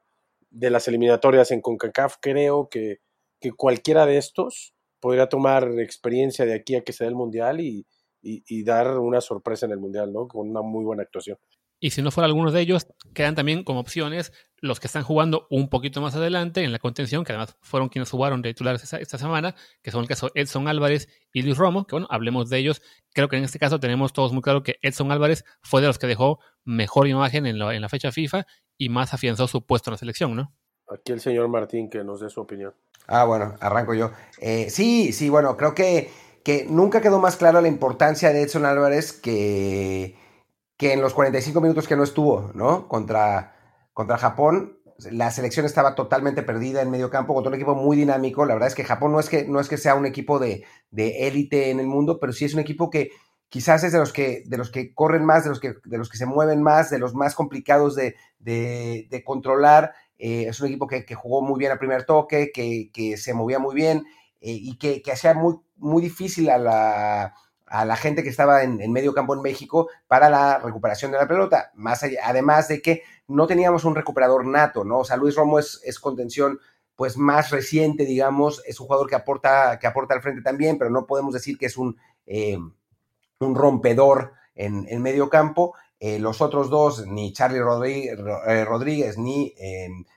las 0.51 0.87
eliminatorias 0.87 1.51
en 1.51 1.61
CONCACAF, 1.61 2.15
creo 2.21 2.69
que, 2.69 2.97
que, 3.39 3.51
cualquiera 3.51 4.05
de 4.05 4.17
estos 4.17 4.73
podría 4.99 5.27
tomar 5.27 5.79
experiencia 5.79 6.45
de 6.45 6.53
aquí 6.55 6.75
a 6.75 6.83
que 6.83 6.93
se 6.93 7.03
dé 7.03 7.09
el 7.09 7.15
Mundial 7.15 7.61
y, 7.61 7.85
y, 8.21 8.63
dar 8.63 8.99
una 8.99 9.21
sorpresa 9.21 9.65
en 9.65 9.71
el 9.71 9.79
Mundial, 9.79 10.11
¿no? 10.11 10.27
Con 10.27 10.49
una 10.49 10.61
muy 10.61 10.83
buena 10.83 11.03
actuación. 11.03 11.37
Y 11.81 11.91
si 11.91 12.01
no 12.01 12.11
fuera 12.11 12.25
alguno 12.25 12.51
de 12.51 12.59
ellos, 12.59 12.87
quedan 13.13 13.35
también 13.35 13.63
como 13.63 13.79
opciones 13.79 14.33
los 14.57 14.81
que 14.81 14.87
están 14.87 15.03
jugando 15.03 15.47
un 15.49 15.69
poquito 15.69 16.01
más 16.01 16.13
adelante 16.13 16.61
en 16.61 16.73
la 16.73 16.79
contención, 16.79 17.23
que 17.23 17.31
además 17.31 17.55
fueron 17.61 17.87
quienes 17.87 18.11
jugaron 18.11 18.41
de 18.41 18.49
titulares 18.49 18.93
esta, 18.93 19.17
semana, 19.17 19.55
que 19.81 19.91
son 19.91 20.01
el 20.01 20.09
caso 20.09 20.29
Edson 20.35 20.67
Álvarez 20.67 21.07
y 21.31 21.41
Luis 21.41 21.57
Romo, 21.57 21.87
que 21.87 21.95
bueno, 21.95 22.07
hablemos 22.09 22.49
de 22.49 22.57
ellos. 22.57 22.81
Creo 23.13 23.29
que 23.29 23.37
en 23.37 23.45
este 23.45 23.59
caso 23.59 23.79
tenemos 23.79 24.11
todos 24.11 24.33
muy 24.33 24.41
claro 24.41 24.61
que 24.61 24.75
Edson 24.81 25.09
Álvarez 25.13 25.45
fue 25.61 25.79
de 25.79 25.87
los 25.87 25.97
que 25.97 26.07
dejó 26.07 26.39
mejor 26.65 27.07
imagen 27.07 27.45
en, 27.45 27.61
en 27.61 27.81
la 27.81 27.87
fecha 27.87 28.11
FIFA 28.11 28.45
y 28.79 28.89
más 28.89 29.13
afianzó 29.13 29.47
su 29.47 29.63
puesto 29.63 29.91
en 29.91 29.93
la 29.93 29.97
selección, 29.99 30.35
¿no? 30.35 30.51
Aquí 30.87 31.11
el 31.11 31.19
señor 31.19 31.47
Martín 31.49 31.87
que 31.87 32.03
nos 32.03 32.21
dé 32.21 32.31
su 32.31 32.41
opinión. 32.41 32.73
Ah, 33.05 33.25
bueno, 33.25 33.53
arranco 33.59 33.93
yo. 33.93 34.09
Eh, 34.39 34.71
sí, 34.71 35.13
sí, 35.13 35.29
bueno, 35.29 35.55
creo 35.55 35.75
que, 35.75 36.09
que 36.43 36.65
nunca 36.67 37.01
quedó 37.01 37.19
más 37.19 37.35
clara 37.35 37.61
la 37.61 37.67
importancia 37.67 38.33
de 38.33 38.41
Edson 38.41 38.65
Álvarez 38.65 39.13
que 39.13 40.15
que 40.79 40.93
en 40.93 41.01
los 41.01 41.13
45 41.13 41.59
minutos 41.59 41.89
que 41.89 41.97
no 41.97 42.03
estuvo, 42.03 42.51
¿no? 42.53 42.87
Contra, 42.87 43.53
contra 43.91 44.17
Japón, 44.17 44.79
la 45.11 45.29
selección 45.29 45.65
estaba 45.65 45.93
totalmente 45.93 46.41
perdida 46.41 46.81
en 46.81 46.89
medio 46.89 47.09
campo, 47.09 47.33
contra 47.33 47.49
un 47.49 47.55
equipo 47.55 47.75
muy 47.75 47.97
dinámico. 47.97 48.45
La 48.45 48.53
verdad 48.53 48.69
es 48.69 48.75
que 48.75 48.85
Japón 48.85 49.11
no 49.11 49.19
es 49.19 49.27
que, 49.27 49.45
no 49.45 49.59
es 49.59 49.67
que 49.67 49.75
sea 49.75 49.95
un 49.95 50.05
equipo 50.05 50.39
de 50.39 50.63
élite 50.93 51.69
en 51.69 51.81
el 51.81 51.87
mundo, 51.87 52.17
pero 52.17 52.31
sí 52.31 52.45
es 52.45 52.53
un 52.53 52.61
equipo 52.61 52.89
que 52.89 53.09
quizás 53.49 53.83
es 53.83 53.91
de 53.91 53.99
los 53.99 54.13
que, 54.13 54.43
de 54.45 54.57
los 54.57 54.71
que 54.71 54.93
corren 54.93 55.25
más, 55.25 55.43
de 55.43 55.49
los 55.49 55.59
que, 55.59 55.75
de 55.83 55.97
los 55.97 56.09
que 56.09 56.17
se 56.17 56.25
mueven 56.25 56.61
más, 56.61 56.89
de 56.89 56.99
los 56.99 57.13
más 57.13 57.35
complicados 57.35 57.95
de, 57.95 58.15
controlar. 59.25 59.93
Eh, 60.17 60.45
es 60.47 60.59
un 60.59 60.67
equipo 60.67 60.87
que, 60.87 61.03
jugó 61.15 61.41
muy 61.41 61.59
bien 61.59 61.71
al 61.71 61.79
primer 61.79 62.05
toque, 62.05 62.51
que, 62.53 63.17
se 63.17 63.33
movía 63.33 63.59
muy 63.59 63.75
bien 63.75 64.05
eh, 64.39 64.51
y 64.51 64.77
que, 64.77 65.03
hacía 65.11 65.33
muy, 65.33 65.55
muy 65.75 66.01
difícil 66.01 66.49
a 66.49 66.57
la 66.57 67.33
a 67.69 67.85
la 67.85 67.95
gente 67.95 68.23
que 68.23 68.29
estaba 68.29 68.63
en, 68.63 68.91
medio 68.91 69.13
campo 69.13 69.35
en 69.35 69.41
México 69.41 69.89
para 70.07 70.29
la 70.29 70.57
recuperación 70.57 71.11
de 71.11 71.17
la 71.17 71.27
pelota. 71.27 71.71
Más 71.75 72.03
además 72.23 72.67
de 72.67 72.81
que 72.81 73.03
no 73.27 73.47
teníamos 73.47 73.85
un 73.85 73.95
recuperador 73.95 74.45
nato, 74.45 74.83
¿no? 74.83 74.99
O 74.99 75.05
sea, 75.05 75.17
Luis 75.17 75.35
Romo 75.35 75.59
es, 75.59 75.99
contención 76.01 76.59
pues 76.95 77.15
más 77.15 77.51
reciente, 77.51 78.05
digamos, 78.05 78.61
es 78.65 78.79
un 78.79 78.87
jugador 78.87 79.07
que 79.07 79.15
aporta, 79.15 79.79
que 79.79 79.87
aporta 79.87 80.15
al 80.15 80.21
frente 80.21 80.41
también, 80.41 80.77
pero 80.77 80.89
no 80.89 81.05
podemos 81.05 81.33
decir 81.33 81.57
que 81.57 81.67
es 81.67 81.77
un, 81.77 81.95
eh, 82.25 82.57
un 83.39 83.55
rompedor 83.55 84.33
en, 84.55 84.85
en 84.89 85.01
medio 85.01 85.29
campo. 85.29 85.75
Eh, 85.99 86.19
los 86.19 86.41
otros 86.41 86.69
dos, 86.69 87.05
ni 87.07 87.33
Charlie 87.33 87.59
Rodríguez, 87.59 88.17
eh, 88.47 88.63
Rodríguez 88.65 89.17
ni 89.17 89.53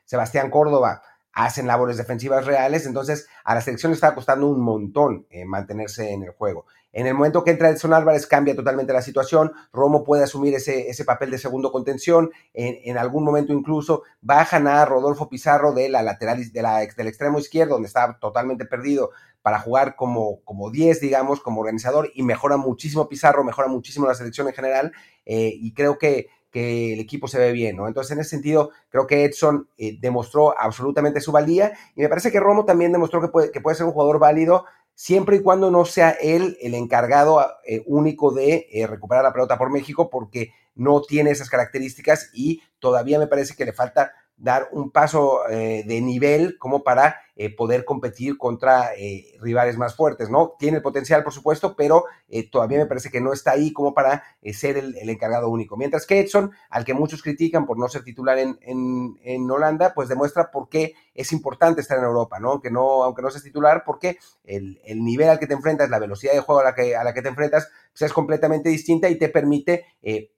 Sebastián 0.04 0.50
Córdoba, 0.50 1.02
hacen 1.32 1.66
labores 1.66 1.96
defensivas 1.96 2.44
reales, 2.44 2.86
entonces 2.86 3.26
a 3.42 3.54
la 3.54 3.62
selección 3.62 3.90
le 3.90 3.94
está 3.94 4.14
costando 4.14 4.46
un 4.46 4.60
montón 4.60 5.26
mantenerse 5.46 6.12
en 6.12 6.22
el 6.22 6.30
juego. 6.30 6.66
En 6.92 7.06
el 7.06 7.14
momento 7.14 7.42
que 7.42 7.50
entra 7.50 7.70
Edson 7.70 7.94
Álvarez 7.94 8.26
cambia 8.26 8.54
totalmente 8.54 8.92
la 8.92 9.02
situación, 9.02 9.52
Romo 9.72 10.04
puede 10.04 10.24
asumir 10.24 10.54
ese, 10.54 10.90
ese 10.90 11.04
papel 11.04 11.30
de 11.30 11.38
segundo 11.38 11.72
contención, 11.72 12.30
en, 12.52 12.98
algún 12.98 13.24
momento 13.24 13.52
incluso 13.52 14.02
bajan 14.20 14.66
a 14.66 14.84
Rodolfo 14.84 15.28
Pizarro 15.28 15.72
de 15.72 15.88
la 15.88 16.02
lateral 16.02 16.52
de 16.52 16.62
la, 16.62 16.80
del 16.80 17.06
extremo 17.06 17.38
izquierdo, 17.38 17.74
donde 17.74 17.88
está 17.88 18.18
totalmente 18.18 18.66
perdido, 18.66 19.10
para 19.42 19.58
jugar 19.58 19.96
como, 19.96 20.40
como 20.44 20.70
10, 20.70 21.00
digamos, 21.00 21.40
como 21.40 21.60
organizador, 21.60 22.10
y 22.14 22.22
mejora 22.22 22.56
muchísimo 22.56 23.08
Pizarro, 23.08 23.42
mejora 23.42 23.68
muchísimo 23.68 24.06
la 24.06 24.14
selección 24.14 24.46
en 24.48 24.54
general, 24.54 24.92
eh, 25.26 25.52
y 25.54 25.72
creo 25.72 25.98
que, 25.98 26.28
que 26.50 26.92
el 26.92 27.00
equipo 27.00 27.26
se 27.26 27.38
ve 27.38 27.50
bien, 27.52 27.76
¿no? 27.76 27.88
Entonces, 27.88 28.12
en 28.12 28.20
ese 28.20 28.30
sentido, 28.30 28.70
creo 28.90 29.06
que 29.06 29.24
Edson 29.24 29.68
eh, 29.78 29.98
demostró 30.00 30.56
absolutamente 30.56 31.20
su 31.20 31.32
valía, 31.32 31.72
y 31.96 32.02
me 32.02 32.08
parece 32.08 32.30
que 32.30 32.38
Romo 32.38 32.64
también 32.64 32.92
demostró 32.92 33.20
que 33.20 33.28
puede, 33.28 33.50
que 33.50 33.60
puede 33.60 33.76
ser 33.76 33.86
un 33.86 33.92
jugador 33.92 34.18
válido 34.18 34.64
siempre 34.94 35.36
y 35.36 35.42
cuando 35.42 35.70
no 35.70 35.84
sea 35.84 36.10
él 36.10 36.56
el 36.60 36.74
encargado 36.74 37.44
eh, 37.66 37.82
único 37.86 38.32
de 38.32 38.68
eh, 38.72 38.86
recuperar 38.86 39.24
la 39.24 39.32
pelota 39.32 39.58
por 39.58 39.70
México, 39.70 40.10
porque 40.10 40.52
no 40.74 41.02
tiene 41.02 41.30
esas 41.30 41.50
características 41.50 42.30
y 42.32 42.62
todavía 42.78 43.18
me 43.18 43.26
parece 43.26 43.54
que 43.54 43.64
le 43.64 43.72
falta 43.72 44.12
dar 44.36 44.68
un 44.72 44.90
paso 44.90 45.48
eh, 45.48 45.84
de 45.86 46.00
nivel 46.00 46.58
como 46.58 46.82
para 46.82 47.20
eh, 47.36 47.54
poder 47.54 47.84
competir 47.84 48.36
contra 48.36 48.94
eh, 48.96 49.36
rivales 49.40 49.78
más 49.78 49.94
fuertes, 49.94 50.30
¿no? 50.30 50.54
Tiene 50.58 50.78
el 50.78 50.82
potencial, 50.82 51.22
por 51.24 51.32
supuesto, 51.32 51.74
pero 51.76 52.04
todavía 52.50 52.78
me 52.78 52.86
parece 52.86 53.10
que 53.10 53.20
no 53.20 53.32
está 53.32 53.52
ahí 53.52 53.72
como 53.72 53.92
para 53.92 54.22
ser 54.52 54.78
el, 54.78 54.96
encargado 55.08 55.50
único. 55.50 55.76
Mientras 55.76 56.06
que 56.06 56.20
Edson, 56.20 56.50
al 56.70 56.84
que 56.84 56.94
muchos 56.94 57.22
critican 57.22 57.66
por 57.66 57.78
no 57.78 57.88
ser 57.88 58.04
titular 58.04 58.38
en, 58.38 58.58
en, 58.62 59.50
Holanda, 59.50 59.92
pues 59.94 60.08
demuestra 60.08 60.50
por 60.50 60.70
qué 60.70 60.94
es 61.14 61.32
importante 61.32 61.82
estar 61.82 61.98
en 61.98 62.04
Europa, 62.04 62.40
¿no? 62.40 62.52
Aunque 62.52 62.70
no, 62.70 63.02
aunque 63.04 63.20
no 63.20 63.30
seas 63.30 63.44
titular, 63.44 63.82
porque 63.84 64.18
el, 64.44 64.80
el, 64.84 65.04
nivel 65.04 65.28
al 65.28 65.38
que 65.38 65.46
te 65.46 65.54
enfrentas, 65.54 65.90
la 65.90 65.98
velocidad 65.98 66.32
de 66.32 66.40
juego 66.40 66.62
a 66.62 66.64
la 66.64 66.74
que, 66.74 66.96
a 66.96 67.04
la 67.04 67.12
que 67.12 67.20
te 67.20 67.28
enfrentas, 67.28 67.68
pues 67.92 68.02
es 68.02 68.12
completamente 68.14 68.70
distinta 68.70 69.10
y 69.10 69.18
te 69.18 69.28
permite 69.28 69.84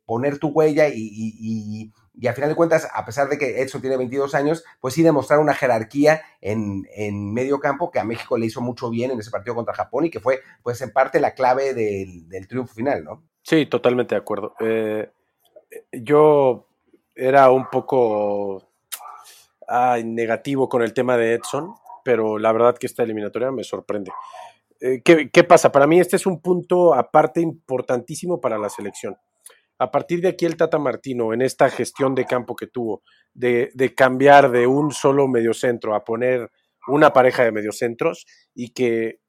poner 0.04 0.38
tu 0.38 0.48
huella 0.48 0.88
y 0.88 1.14
y 1.14 1.92
a 2.27 2.33
final 2.33 2.50
de 2.50 2.57
cuentas, 2.57 2.88
a 2.92 3.05
pesar 3.05 3.29
de 3.29 3.38
que 3.38 3.61
Edson 3.61 3.81
tiene 3.81 3.96
22 3.96 4.35
años, 4.35 4.64
pues 4.81 4.94
sí 4.94 5.03
demostrar 5.03 5.40
una 5.40 5.55
jerarquía 5.55 6.22
en, 6.40 6.85
medio 7.33 7.59
campo 7.59 7.90
que 7.90 7.98
a 7.98 8.05
México 8.05 8.38
le 8.38 8.46
hizo 8.46 8.61
mucho 8.61 8.90
bien 8.90 9.11
en 9.11 9.18
ese 9.18 9.31
partido 9.31 9.55
contra 9.55 9.74
Japón 9.74 10.07
y 10.07 10.11
que 10.11 10.20
fue, 10.20 10.40
pues 10.62 10.81
en 10.81 10.92
parte, 10.92 11.20
la 11.20 11.35
clave 11.35 11.74
del, 11.74 12.48
triunfo 12.48 12.74
final, 12.74 13.05
¿no? 13.05 13.24
Sí, 13.42 13.66
totalmente 13.66 14.14
de 14.14 14.20
acuerdo. 14.20 14.55
Eh, 14.61 15.11
yo 15.92 16.66
era 17.14 17.50
un 17.50 17.68
poco 17.68 18.62
negativo 20.05 20.68
con 20.68 20.83
el 20.83 20.94
tema 20.94 21.16
de 21.16 21.35
Edson, 21.35 21.74
pero 22.05 22.38
la 22.38 22.53
verdad 22.53 22.77
que 22.79 22.87
esta 22.87 23.03
eliminatoria 23.03 23.50
me 23.50 23.64
sorprende. 23.64 24.12
Eh, 24.81 25.03
¿qué, 25.05 25.31
¿Qué 25.31 25.44
pasa? 25.44 25.72
Para 25.72 25.87
mí 25.87 25.98
este 25.98 26.16
es 26.16 26.27
un 26.27 26.40
punto 26.40 26.94
aparte 26.94 27.40
importantísimo 27.40 28.40
para 28.40 28.59
la 28.59 28.68
selección 28.68 29.16
a 29.78 29.90
partir 29.90 30.20
de 30.20 30.28
aquí 30.28 30.44
el 30.44 30.56
Tata 30.56 30.78
Martino, 30.78 31.32
en 31.32 31.42
esta 31.42 31.68
gestión 31.68 32.14
de 32.14 32.26
campo 32.26 32.54
que 32.54 32.66
tuvo, 32.66 33.02
de, 33.32 33.70
cambiar 33.96 34.50
de 34.50 34.66
un 34.66 34.92
solo 34.92 35.26
mediocentro 35.26 35.94
a 35.94 36.04
poner 36.04 36.50
una 36.87 37.12
pareja 37.12 37.44
de 37.44 37.52
mediocentros 37.52 38.26
y 38.54 38.72
que 38.72 39.20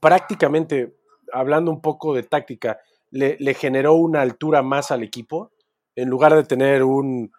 prácticamente, 0.00 0.94
hablando 1.32 1.70
un 1.70 1.80
poco 1.80 2.14
de 2.14 2.22
táctica, 2.22 2.78
le, 3.10 3.54
generó 3.54 3.94
una 3.94 4.22
altura 4.22 4.62
más 4.62 4.90
al 4.90 5.02
equipo, 5.02 5.52
en 5.96 6.08
lugar 6.08 6.34
de 6.34 6.44
tener 6.44 6.84
un, 6.84 7.32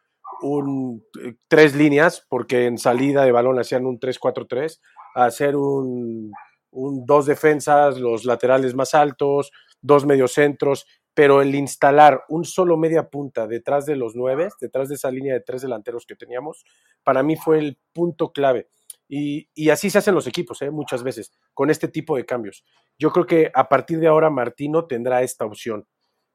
tres 1.48 1.76
líneas, 1.76 2.26
porque 2.30 2.66
en 2.66 2.78
salida 2.78 3.24
de 3.24 3.32
balón 3.32 3.60
hacían 3.60 3.86
un 3.86 4.00
3-4-3, 4.00 4.80
hacer 5.16 5.56
un, 5.56 6.32
un 6.72 7.06
dos 7.06 7.26
defensas, 7.26 7.98
los 7.98 8.26
laterales 8.26 8.76
más 8.76 8.94
altos, 8.94 9.52
dos 9.82 10.06
mediocentros 10.06 10.86
pero 11.14 11.42
el 11.42 11.54
instalar 11.56 12.24
un 12.30 12.44
solo 12.46 12.78
media 12.78 13.10
punta 13.10 13.48
detrás 13.48 13.86
de 13.86 13.96
los 13.96 14.16
nueve, 14.16 14.50
detrás 14.60 14.90
de 14.90 14.96
esa 14.96 15.12
línea 15.12 15.34
de 15.34 15.42
tres 15.42 15.62
delanteros 15.62 16.06
que 16.06 16.16
teníamos, 16.16 16.66
para 17.04 17.24
mí 17.24 17.36
fue 17.36 17.60
el 17.60 17.78
punto 17.94 18.32
clave. 18.32 18.68
Y, 19.16 19.70
así 19.70 19.92
se 19.92 20.00
hacen 20.00 20.16
los 20.16 20.26
equipos, 20.26 20.62
¿eh? 20.64 20.72
muchas 20.72 21.04
veces, 21.04 21.32
con 21.54 21.70
este 21.70 21.88
tipo 21.88 22.16
de 22.16 22.26
cambios. 22.26 22.66
Yo 22.98 23.12
creo 23.12 23.28
que 23.28 23.52
a 23.54 23.70
partir 23.70 24.00
de 24.00 24.08
ahora 24.08 24.32
Martino 24.32 24.88
tendrá 24.88 25.22
esta 25.22 25.46
opción. 25.46 25.86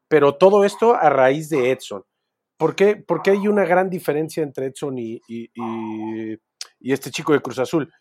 Pero 0.07 0.37
todo 0.37 0.65
esto 0.65 0.95
a 0.95 1.11
raíz 1.11 1.49
de 1.49 1.73
Edson. 1.73 2.05
¿Por 2.57 2.77
qué? 2.77 2.97
Porque 2.97 3.31
hay 3.31 3.49
una 3.49 3.65
gran 3.65 3.91
diferencia 3.91 4.43
entre 4.43 4.67
Edson 4.67 4.97
y, 4.97 5.21
este 6.81 7.11
chico 7.11 7.33
de 7.33 7.41
Cruz 7.41 7.59
Azul. 7.59 7.93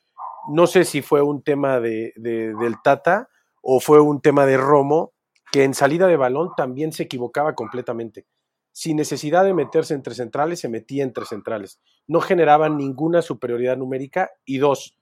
No 0.49 0.67
sé 0.67 0.83
si 0.83 1.01
fue 1.01 1.21
un 1.23 1.41
tema 1.41 1.79
de, 1.79 2.13
del 2.15 2.75
Tata 2.83 3.29
o 3.61 3.79
fue 3.79 3.99
un 3.99 4.21
tema 4.21 4.45
de 4.45 4.57
Romo, 4.57 5.13
que 5.51 5.63
en 5.63 5.73
salida 5.73 6.07
de 6.07 6.17
balón 6.17 6.49
también 6.55 6.91
se 6.91 7.03
equivocaba 7.03 7.55
completamente. 7.55 8.25
Sin 8.71 8.97
necesidad 8.97 9.43
de 9.43 9.55
meterse 9.55 9.95
entre 9.95 10.13
centrales, 10.13 10.59
se 10.59 10.69
metía 10.69 11.03
entre 11.03 11.25
centrales. 11.25 11.81
No 12.05 12.21
generaba 12.21 12.69
ninguna 12.69 13.23
superioridad 13.23 13.75
numérica 13.75 14.29
y 14.45 14.59
dos, 14.59 14.99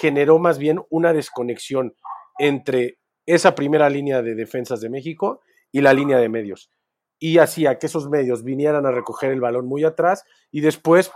generó 0.00 0.38
más 0.38 0.58
bien 0.58 0.80
una 0.88 1.12
desconexión 1.12 1.96
entre 2.38 2.98
esa 3.26 3.54
primera 3.54 3.90
línea 3.90 4.22
de 4.22 4.34
defensas 4.34 4.80
de 4.80 4.88
México 4.88 5.40
y 5.72 5.80
la 5.80 5.92
línea 5.92 6.18
de 6.18 6.28
medios. 6.28 6.70
Y 7.18 7.38
hacía 7.38 7.78
que 7.78 7.86
esos 7.86 8.08
medios 8.08 8.44
vinieran 8.44 8.86
a 8.86 8.92
recoger 8.92 9.32
el 9.32 9.40
balón 9.40 9.66
muy 9.66 9.84
atrás 9.84 10.24
y 10.52 10.60
después, 10.60 11.10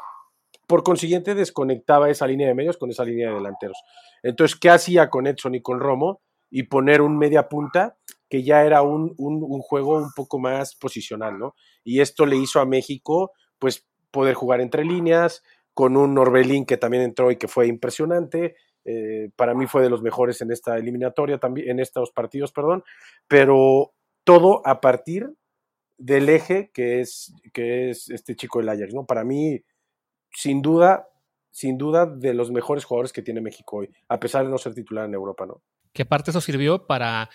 por 0.67 0.83
consiguiente, 0.83 1.35
desconectaba 1.35 2.11
esa 2.11 2.27
línea 2.27 2.49
de 2.49 2.55
medios 2.55 2.77
con 2.77 2.91
esa 2.91 3.05
línea 3.05 3.29
de 3.29 3.37
delanteros. 3.37 3.79
Entonces, 4.23 4.59
¿qué 4.59 4.71
hacía 4.71 5.09
con 5.09 5.27
Edson 5.27 5.55
y 5.55 5.63
con 5.63 5.81
Romo? 5.81 6.21
Y 6.51 6.65
poner 6.65 7.01
un 7.01 7.17
media 7.17 7.49
punta 7.49 7.97
que 8.33 8.43
ya 8.43 8.65
era 8.65 8.81
un, 8.81 9.15
juego 9.61 9.99
un 9.99 10.11
poco 10.17 10.39
más 10.39 10.75
posicional, 10.75 11.39
¿no? 11.39 11.55
Y 11.85 12.01
esto 12.01 12.25
le 12.25 12.37
hizo 12.37 12.61
a 12.61 12.65
México, 12.65 13.33
pues, 13.59 13.87
poder 14.11 14.33
jugar 14.33 14.63
entre 14.63 14.87
líneas, 14.87 15.43
con 15.75 15.99
un 15.99 16.17
Orbelín 16.17 16.65
que 16.65 16.79
también 16.79 17.03
entró 17.03 17.31
y 17.31 17.37
que 17.37 17.47
fue 17.47 17.67
impresionante. 17.67 18.57
Eh, 18.87 19.29
para 19.37 19.53
mí 19.53 19.67
fue 19.67 19.83
de 19.83 19.91
los 19.91 20.01
mejores 20.01 20.41
en 20.41 20.51
esta 20.51 20.79
eliminatoria, 20.79 21.37
también, 21.37 21.69
en 21.69 21.79
estos 21.79 22.11
partidos, 22.11 22.53
perdón. 22.53 22.83
Pero 23.29 23.93
todo 24.25 24.67
a 24.67 24.81
partir 24.81 25.29
del 25.99 26.31
eje 26.31 26.71
que 26.73 27.03
es, 27.03 27.35
que 27.53 27.91
es 27.91 28.09
este 28.09 28.35
chico 28.35 28.61
del 28.61 28.71
Ajax, 28.71 28.95
¿no? 28.95 29.05
Para 29.05 29.25
mí, 29.25 29.63
sin 30.31 30.63
duda, 30.63 31.07
sin 31.51 31.77
duda, 31.77 32.07
de 32.07 32.33
los 32.33 32.51
mejores 32.51 32.87
jugadores 32.87 33.13
que 33.13 33.21
tiene 33.21 33.43
México 33.43 33.77
hoy, 33.77 33.91
a 34.09 34.19
pesar 34.19 34.47
de 34.47 34.51
no 34.51 34.57
ser 34.57 34.73
titular 34.73 35.05
en 35.05 35.13
Europa, 35.13 35.45
¿no? 35.45 35.61
Que 35.93 36.07
parte 36.07 36.31
eso 36.31 36.41
sirvió 36.41 36.87
para 36.87 37.29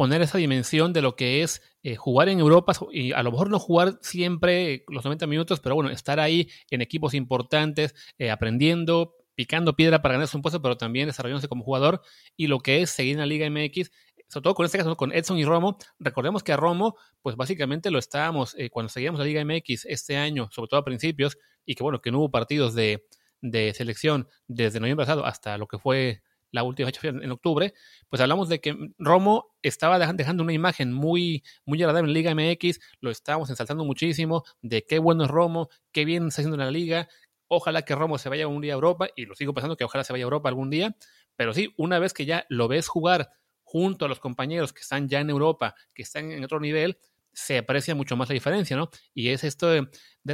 poner 0.00 0.22
esa 0.22 0.38
dimensión 0.38 0.94
de 0.94 1.02
lo 1.02 1.14
que 1.14 1.42
es 1.42 1.60
eh, 1.82 1.94
jugar 1.94 2.30
en 2.30 2.40
Europa 2.40 2.72
y 2.90 3.12
a 3.12 3.22
lo 3.22 3.32
mejor 3.32 3.50
no 3.50 3.58
jugar 3.58 3.98
siempre 4.00 4.82
los 4.88 5.04
90 5.04 5.26
minutos, 5.26 5.60
pero 5.60 5.74
bueno, 5.74 5.90
estar 5.90 6.18
ahí 6.18 6.48
en 6.70 6.80
equipos 6.80 7.12
importantes, 7.12 7.94
eh, 8.16 8.30
aprendiendo, 8.30 9.14
picando 9.34 9.76
piedra 9.76 10.00
para 10.00 10.14
ganarse 10.14 10.38
un 10.38 10.42
puesto, 10.42 10.62
pero 10.62 10.78
también 10.78 11.06
desarrollándose 11.06 11.48
como 11.48 11.64
jugador 11.64 12.00
y 12.34 12.46
lo 12.46 12.60
que 12.60 12.80
es 12.80 12.88
seguir 12.88 13.12
en 13.12 13.18
la 13.18 13.26
Liga 13.26 13.46
MX, 13.50 13.90
sobre 14.26 14.44
todo 14.44 14.54
con 14.54 14.64
este 14.64 14.78
caso, 14.78 14.96
con 14.96 15.12
Edson 15.12 15.36
y 15.36 15.44
Romo. 15.44 15.76
Recordemos 15.98 16.42
que 16.42 16.54
a 16.54 16.56
Romo, 16.56 16.96
pues 17.20 17.36
básicamente 17.36 17.90
lo 17.90 17.98
estábamos, 17.98 18.54
eh, 18.56 18.70
cuando 18.70 18.88
seguíamos 18.88 19.18
la 19.18 19.26
Liga 19.26 19.44
MX 19.44 19.84
este 19.84 20.16
año, 20.16 20.48
sobre 20.50 20.68
todo 20.68 20.80
a 20.80 20.84
principios, 20.86 21.36
y 21.66 21.74
que 21.74 21.82
bueno, 21.82 22.00
que 22.00 22.10
no 22.10 22.20
hubo 22.20 22.30
partidos 22.30 22.74
de, 22.74 23.06
de 23.42 23.74
selección 23.74 24.28
desde 24.48 24.80
noviembre 24.80 25.04
pasado 25.04 25.26
hasta 25.26 25.58
lo 25.58 25.66
que 25.66 25.78
fue 25.78 26.22
la 26.52 26.62
última 26.62 26.86
fecha 26.86 27.08
en 27.08 27.30
octubre, 27.30 27.74
pues 28.08 28.20
hablamos 28.20 28.48
de 28.48 28.60
que 28.60 28.76
Romo 28.98 29.54
estaba 29.62 29.98
dejando 29.98 30.42
una 30.42 30.52
imagen 30.52 30.92
muy, 30.92 31.44
muy 31.64 31.82
agradable 31.82 32.08
en 32.08 32.14
Liga 32.14 32.34
MX, 32.34 32.80
lo 33.00 33.10
estábamos 33.10 33.50
ensalzando 33.50 33.84
muchísimo, 33.84 34.44
de 34.62 34.84
qué 34.84 34.98
bueno 34.98 35.24
es 35.24 35.30
Romo, 35.30 35.68
qué 35.92 36.04
bien 36.04 36.28
está 36.28 36.42
haciendo 36.42 36.56
en 36.56 36.66
la 36.66 36.70
liga, 36.70 37.08
ojalá 37.48 37.82
que 37.82 37.94
Romo 37.94 38.18
se 38.18 38.28
vaya 38.28 38.46
un 38.48 38.60
día 38.60 38.72
a 38.72 38.76
Europa, 38.76 39.08
y 39.16 39.26
lo 39.26 39.34
sigo 39.34 39.54
pensando 39.54 39.76
que 39.76 39.84
ojalá 39.84 40.04
se 40.04 40.12
vaya 40.12 40.24
a 40.24 40.26
Europa 40.26 40.48
algún 40.48 40.70
día, 40.70 40.96
pero 41.36 41.52
sí, 41.54 41.72
una 41.76 41.98
vez 41.98 42.12
que 42.12 42.26
ya 42.26 42.46
lo 42.48 42.68
ves 42.68 42.88
jugar 42.88 43.30
junto 43.62 44.04
a 44.04 44.08
los 44.08 44.18
compañeros 44.18 44.72
que 44.72 44.80
están 44.80 45.08
ya 45.08 45.20
en 45.20 45.30
Europa, 45.30 45.74
que 45.94 46.02
están 46.02 46.32
en 46.32 46.42
otro 46.44 46.58
nivel, 46.60 46.98
se 47.32 47.58
aprecia 47.58 47.94
mucho 47.94 48.16
más 48.16 48.28
la 48.28 48.34
diferencia, 48.34 48.76
¿no? 48.76 48.90
Y 49.14 49.28
es 49.28 49.44
esto, 49.44 49.68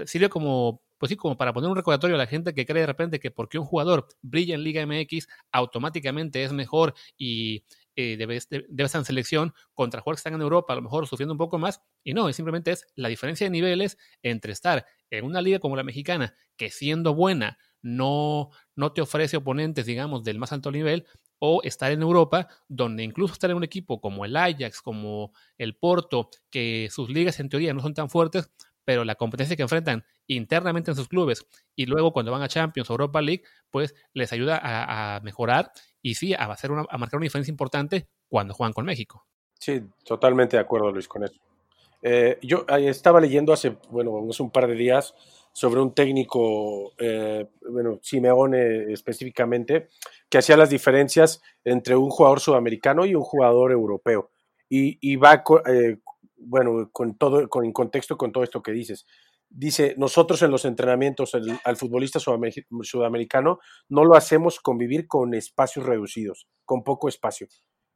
sirve 0.06 0.30
como 0.30 0.82
pues 0.98 1.10
sí, 1.10 1.16
como 1.16 1.36
para 1.36 1.52
poner 1.52 1.70
un 1.70 1.76
recordatorio 1.76 2.16
a 2.16 2.18
la 2.18 2.26
gente 2.26 2.54
que 2.54 2.66
cree 2.66 2.80
de 2.80 2.86
repente 2.86 3.20
que 3.20 3.30
porque 3.30 3.58
un 3.58 3.64
jugador 3.64 4.06
brilla 4.22 4.54
en 4.54 4.62
Liga 4.62 4.84
MX, 4.86 5.28
automáticamente 5.52 6.42
es 6.44 6.52
mejor 6.52 6.94
y 7.16 7.64
eh, 7.98 8.16
debe, 8.18 8.36
estar 8.36 8.62
en 8.70 9.04
selección 9.04 9.54
contra 9.72 10.02
jugadores 10.02 10.18
que 10.18 10.28
están 10.28 10.34
en 10.34 10.42
Europa, 10.42 10.74
a 10.74 10.76
lo 10.76 10.82
mejor 10.82 11.06
sufriendo 11.06 11.32
un 11.32 11.38
poco 11.38 11.58
más. 11.58 11.80
Y 12.04 12.12
no, 12.12 12.30
simplemente 12.32 12.72
es 12.72 12.86
la 12.94 13.08
diferencia 13.08 13.46
de 13.46 13.50
niveles 13.50 13.96
entre 14.22 14.52
estar 14.52 14.84
en 15.10 15.24
una 15.24 15.40
liga 15.40 15.60
como 15.60 15.76
la 15.76 15.82
mexicana, 15.82 16.34
que 16.56 16.70
siendo 16.70 17.14
buena 17.14 17.58
no, 17.80 18.50
no 18.74 18.92
te 18.92 19.00
ofrece 19.00 19.38
oponentes, 19.38 19.86
digamos, 19.86 20.24
del 20.24 20.38
más 20.38 20.52
alto 20.52 20.70
nivel, 20.70 21.06
o 21.38 21.62
estar 21.62 21.92
en 21.92 22.02
Europa, 22.02 22.48
donde 22.68 23.02
incluso 23.02 23.34
estar 23.34 23.50
en 23.50 23.56
un 23.56 23.64
equipo 23.64 24.00
como 24.00 24.24
el 24.24 24.36
Ajax, 24.36 24.82
como 24.82 25.32
el 25.58 25.76
Porto, 25.76 26.30
que 26.50 26.88
sus 26.90 27.08
ligas 27.08 27.40
en 27.40 27.48
teoría 27.48 27.72
no 27.74 27.80
son 27.80 27.94
tan 27.94 28.10
fuertes, 28.10 28.50
pero 28.86 29.04
la 29.04 29.16
competencia 29.16 29.56
que 29.56 29.62
enfrentan 29.62 30.04
internamente 30.28 30.90
en 30.92 30.96
sus 30.96 31.08
clubes 31.08 31.44
y 31.74 31.84
luego 31.84 32.12
cuando 32.12 32.32
van 32.32 32.42
a 32.42 32.48
Champions 32.48 32.88
o 32.88 32.94
Europa 32.94 33.20
League, 33.20 33.42
pues 33.70 33.94
les 34.14 34.32
ayuda 34.32 34.58
a, 34.62 35.20
mejorar 35.20 35.72
y 36.00 36.14
sí, 36.14 36.32
a, 36.32 36.44
hacer 36.44 36.70
una, 36.70 36.86
a 36.88 36.96
marcar 36.96 37.18
una 37.18 37.24
diferencia 37.24 37.50
importante 37.50 38.08
cuando 38.28 38.54
juegan 38.54 38.72
con 38.72 38.84
México. 38.84 39.26
Sí, 39.58 39.82
totalmente 40.04 40.56
de 40.56 40.62
acuerdo, 40.62 40.92
Luis, 40.92 41.08
con 41.08 41.24
eso. 41.24 41.34
Eh, 42.00 42.38
yo 42.42 42.64
estaba 42.68 43.20
leyendo 43.20 43.52
hace, 43.52 43.76
bueno, 43.90 44.24
hace 44.30 44.42
un 44.42 44.50
par 44.50 44.68
de 44.68 44.74
días 44.76 45.14
sobre 45.52 45.80
un 45.80 45.92
técnico, 45.92 46.92
eh, 46.98 47.48
bueno, 47.68 47.98
Simeone 48.02 48.92
específicamente, 48.92 49.88
que 50.28 50.38
hacía 50.38 50.56
las 50.56 50.70
diferencias 50.70 51.42
entre 51.64 51.96
un 51.96 52.10
jugador 52.10 52.38
sudamericano 52.38 53.06
y 53.06 53.16
un 53.16 53.22
jugador 53.22 53.72
europeo. 53.72 54.30
Y, 54.68 54.98
y 55.00 55.16
va 55.16 55.42
eh, 55.66 55.96
bueno, 56.36 56.90
con 56.92 57.16
todo, 57.16 57.48
con, 57.48 57.64
en 57.64 57.72
contexto 57.72 58.16
con 58.16 58.32
todo 58.32 58.44
esto 58.44 58.62
que 58.62 58.72
dices. 58.72 59.06
Dice, 59.48 59.94
nosotros 59.96 60.42
en 60.42 60.50
los 60.50 60.64
entrenamientos 60.64 61.32
al 61.64 61.76
futbolista 61.76 62.18
sudamericano 62.18 63.58
no 63.88 64.04
lo 64.04 64.16
hacemos 64.16 64.60
convivir 64.60 65.06
con 65.06 65.34
espacios 65.34 65.86
reducidos, 65.86 66.48
con 66.64 66.82
poco 66.82 67.08
espacio. 67.08 67.46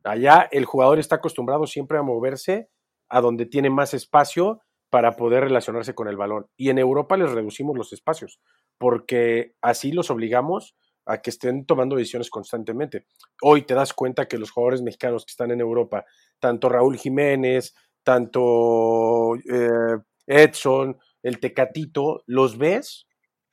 Allá 0.04 0.48
el 0.52 0.64
jugador 0.64 0.98
está 0.98 1.16
acostumbrado 1.16 1.66
siempre 1.66 1.98
a 1.98 2.02
moverse 2.02 2.70
a 3.08 3.20
donde 3.20 3.46
tiene 3.46 3.68
más 3.68 3.94
espacio 3.94 4.60
para 4.90 5.16
poder 5.16 5.44
relacionarse 5.44 5.94
con 5.94 6.08
el 6.08 6.16
balón. 6.16 6.46
Y 6.56 6.70
en 6.70 6.78
Europa 6.78 7.16
les 7.16 7.30
reducimos 7.30 7.76
los 7.76 7.92
espacios, 7.92 8.40
porque 8.78 9.54
así 9.60 9.92
los 9.92 10.10
obligamos 10.10 10.76
a 11.06 11.20
que 11.20 11.30
estén 11.30 11.64
tomando 11.64 11.96
decisiones 11.96 12.30
constantemente. 12.30 13.06
Hoy 13.42 13.62
te 13.62 13.74
das 13.74 13.92
cuenta 13.92 14.26
que 14.26 14.38
los 14.38 14.50
jugadores 14.50 14.82
mexicanos 14.82 15.24
que 15.24 15.30
están 15.30 15.50
en 15.50 15.60
Europa, 15.60 16.04
tanto 16.38 16.68
Raúl 16.68 16.96
Jiménez, 16.98 17.74
tanto 18.02 19.36
eh, 19.36 19.98
Edson, 20.26 20.96
el 21.22 21.40
Tecatito, 21.40 22.22
los 22.26 22.58
ves 22.58 23.06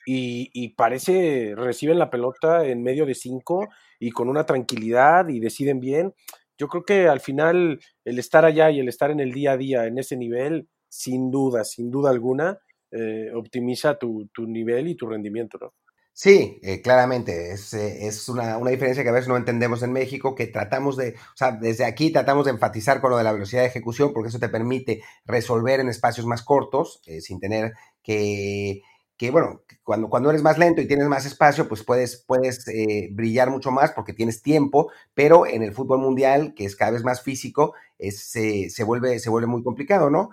y, 0.06 0.70
parece 0.70 1.54
reciben 1.56 2.00
la 2.00 2.10
pelota 2.10 2.66
en 2.66 2.82
medio 2.82 3.06
de 3.06 3.14
cinco 3.14 3.68
y 4.00 4.12
con 4.12 4.30
una 4.30 4.46
tranquilidad 4.46 5.28
y 5.28 5.40
deciden 5.40 5.80
bien. 5.80 6.14
Yo 6.58 6.68
creo 6.70 6.86
que 6.86 7.08
al 7.08 7.20
final 7.20 7.80
el 8.06 8.20
estar 8.20 8.46
allá 8.46 8.72
y 8.72 8.80
el 8.80 8.88
estar 8.88 9.12
en 9.12 9.20
el 9.20 9.34
día 9.34 9.52
a 9.52 9.58
día 9.58 9.86
en 9.86 9.98
ese 9.98 10.16
nivel, 10.16 10.70
sin 10.90 11.30
duda, 11.30 11.66
sin 11.66 11.92
duda 11.92 12.10
alguna, 12.10 12.58
eh, 12.92 13.32
optimiza 13.36 14.00
tu, 14.00 14.30
tu, 14.34 14.48
nivel 14.48 14.88
y 14.88 14.96
tu 14.96 15.08
rendimiento, 15.08 15.58
¿no? 15.60 15.74
Sí, 16.20 16.60
eh, 16.64 16.82
claramente, 16.82 17.52
es, 17.52 17.76
eh, 17.76 18.08
es 18.08 18.28
una, 18.28 18.58
una, 18.58 18.72
diferencia 18.72 19.04
que 19.04 19.10
a 19.10 19.12
veces 19.12 19.28
no 19.28 19.38
entendemos 19.38 19.84
en 19.84 19.94
México, 19.94 20.34
que 20.34 20.48
tratamos 20.48 20.98
de, 20.98 21.10
o 21.12 21.38
sea, 21.38 21.52
desde 21.52 21.86
aquí 21.86 22.12
tratamos 22.12 22.46
de 22.46 22.52
enfatizar 22.54 23.02
con 23.02 23.12
lo 23.12 23.18
de 23.18 23.24
la 23.24 23.34
velocidad 23.34 23.62
de 23.62 23.68
ejecución, 23.68 24.14
porque 24.14 24.30
eso 24.30 24.40
te 24.40 24.50
permite 24.50 25.04
resolver 25.26 25.80
en 25.80 25.90
espacios 25.90 26.26
más 26.26 26.42
cortos, 26.42 27.02
eh, 27.06 27.22
sin 27.22 27.40
tener 27.40 27.74
que, 28.02 28.82
que, 29.16 29.30
bueno, 29.30 29.62
cuando, 29.84 30.10
cuando 30.10 30.32
eres 30.32 30.42
más 30.42 30.58
lento 30.58 30.82
y 30.82 30.88
tienes 30.88 31.06
más 31.08 31.28
espacio, 31.28 31.68
pues 31.68 31.84
puedes, 31.84 32.18
puedes 32.26 32.66
brillar 33.12 33.52
mucho 33.52 33.70
más 33.70 33.92
porque 33.92 34.14
tienes 34.14 34.42
tiempo, 34.42 34.92
pero 35.14 35.46
en 35.46 35.62
el 35.62 35.72
fútbol 35.72 36.00
mundial, 36.00 36.56
que 36.56 36.66
es 36.66 36.76
cada 36.76 36.90
vez 36.92 37.04
más 37.04 37.22
físico, 37.22 37.76
es, 38.00 38.20
se, 38.24 38.84
vuelve, 38.84 39.20
se 39.20 39.30
vuelve 39.30 39.48
muy 39.48 39.62
complicado, 39.64 40.10
¿no? 40.10 40.32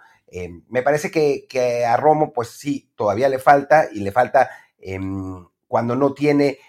me 0.68 0.82
parece 0.82 1.10
que, 1.10 1.46
que, 1.46 1.84
a 1.84 1.96
Romo, 1.98 2.32
pues 2.32 2.48
sí, 2.48 2.90
todavía 2.96 3.28
le 3.28 3.38
falta 3.38 3.88
y 3.92 4.00
le 4.00 4.10
falta 4.12 4.50
em, 4.78 5.44
cuando 5.74 5.96
no 5.96 6.14
tiene 6.14 6.60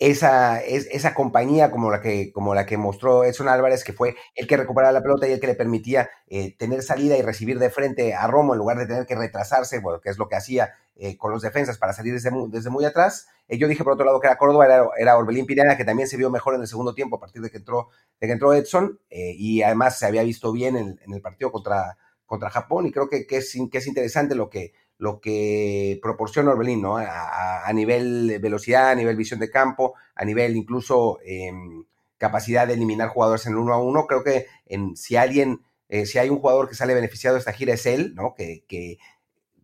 esa, 0.00 0.60
esa 0.60 1.14
compañía 1.14 1.70
como 1.70 1.92
la, 1.92 2.00
que, 2.00 2.32
como 2.32 2.56
la 2.56 2.66
que 2.66 2.76
mostró 2.76 3.22
Edson 3.22 3.46
Álvarez, 3.46 3.84
que 3.84 3.92
fue 3.92 4.16
el 4.34 4.48
que 4.48 4.56
recuperaba 4.56 4.92
la 4.92 5.00
pelota 5.00 5.28
y 5.28 5.30
el 5.30 5.38
que 5.38 5.46
le 5.46 5.54
permitía 5.54 6.10
eh, 6.26 6.56
tener 6.56 6.82
salida 6.82 7.16
y 7.16 7.22
recibir 7.22 7.60
de 7.60 7.70
frente 7.70 8.14
a 8.14 8.26
Romo 8.26 8.54
en 8.54 8.58
lugar 8.58 8.78
de 8.78 8.86
tener 8.86 9.06
que 9.06 9.14
retrasarse, 9.14 9.78
bueno, 9.78 10.00
que 10.00 10.10
es 10.10 10.18
lo 10.18 10.26
que 10.26 10.34
hacía 10.34 10.72
eh, 10.96 11.16
con 11.16 11.30
los 11.30 11.42
defensas 11.42 11.78
para 11.78 11.92
salir 11.92 12.14
desde 12.14 12.32
desde 12.48 12.68
muy 12.68 12.84
atrás. 12.84 13.28
Eh, 13.46 13.58
yo 13.58 13.68
dije 13.68 13.84
por 13.84 13.92
otro 13.92 14.06
lado 14.06 14.18
que 14.18 14.26
era 14.26 14.38
Córdoba, 14.38 14.90
era, 14.98 15.16
Orbelín 15.16 15.46
Pirana, 15.46 15.76
que 15.76 15.84
también 15.84 16.08
se 16.08 16.16
vio 16.16 16.28
mejor 16.28 16.56
en 16.56 16.62
el 16.62 16.66
segundo 16.66 16.96
tiempo 16.96 17.18
a 17.18 17.20
partir 17.20 17.42
de 17.42 17.48
que 17.48 17.58
entró, 17.58 17.90
de 18.20 18.26
que 18.26 18.32
entró 18.32 18.54
Edson, 18.54 18.98
y 19.08 19.62
además 19.62 20.00
se 20.00 20.06
había 20.06 20.24
visto 20.24 20.50
bien 20.50 20.76
en, 20.76 20.98
en, 21.00 21.14
el 21.14 21.20
partido 21.20 21.52
contra, 21.52 21.96
contra 22.26 22.50
Japón, 22.50 22.88
y 22.88 22.90
creo 22.90 23.08
que, 23.08 23.24
que, 23.24 23.36
es, 23.36 23.56
que 23.70 23.78
es 23.78 23.86
interesante 23.86 24.34
lo 24.34 24.50
que, 24.50 24.72
lo 25.02 25.18
que 25.18 25.98
proporciona 26.00 26.52
Orbelín, 26.52 26.80
¿no? 26.80 26.96
A, 26.96 27.68
nivel 27.74 28.38
velocidad, 28.40 28.90
a 28.90 28.94
nivel 28.94 29.16
visión 29.16 29.40
de 29.40 29.50
campo, 29.50 29.94
a 30.14 30.24
nivel 30.24 30.54
incluso 30.54 31.18
em, 31.24 31.86
capacidad 32.18 32.68
de 32.68 32.74
eliminar 32.74 33.08
jugadores 33.08 33.44
en 33.46 33.56
uno 33.56 33.74
a 33.74 33.82
uno. 33.82 34.06
Creo 34.06 34.22
que 34.22 34.46
en, 34.64 34.96
si 34.96 35.16
alguien, 35.16 35.62
eh, 35.88 36.06
si 36.06 36.20
hay 36.20 36.30
un 36.30 36.38
jugador 36.38 36.68
que 36.68 36.76
sale 36.76 36.94
beneficiado 36.94 37.34
de 37.34 37.40
esta 37.40 37.52
gira 37.52 37.74
es 37.74 37.84
él, 37.84 38.14
¿no? 38.14 38.34
Que, 38.36 38.62
que 38.68 38.98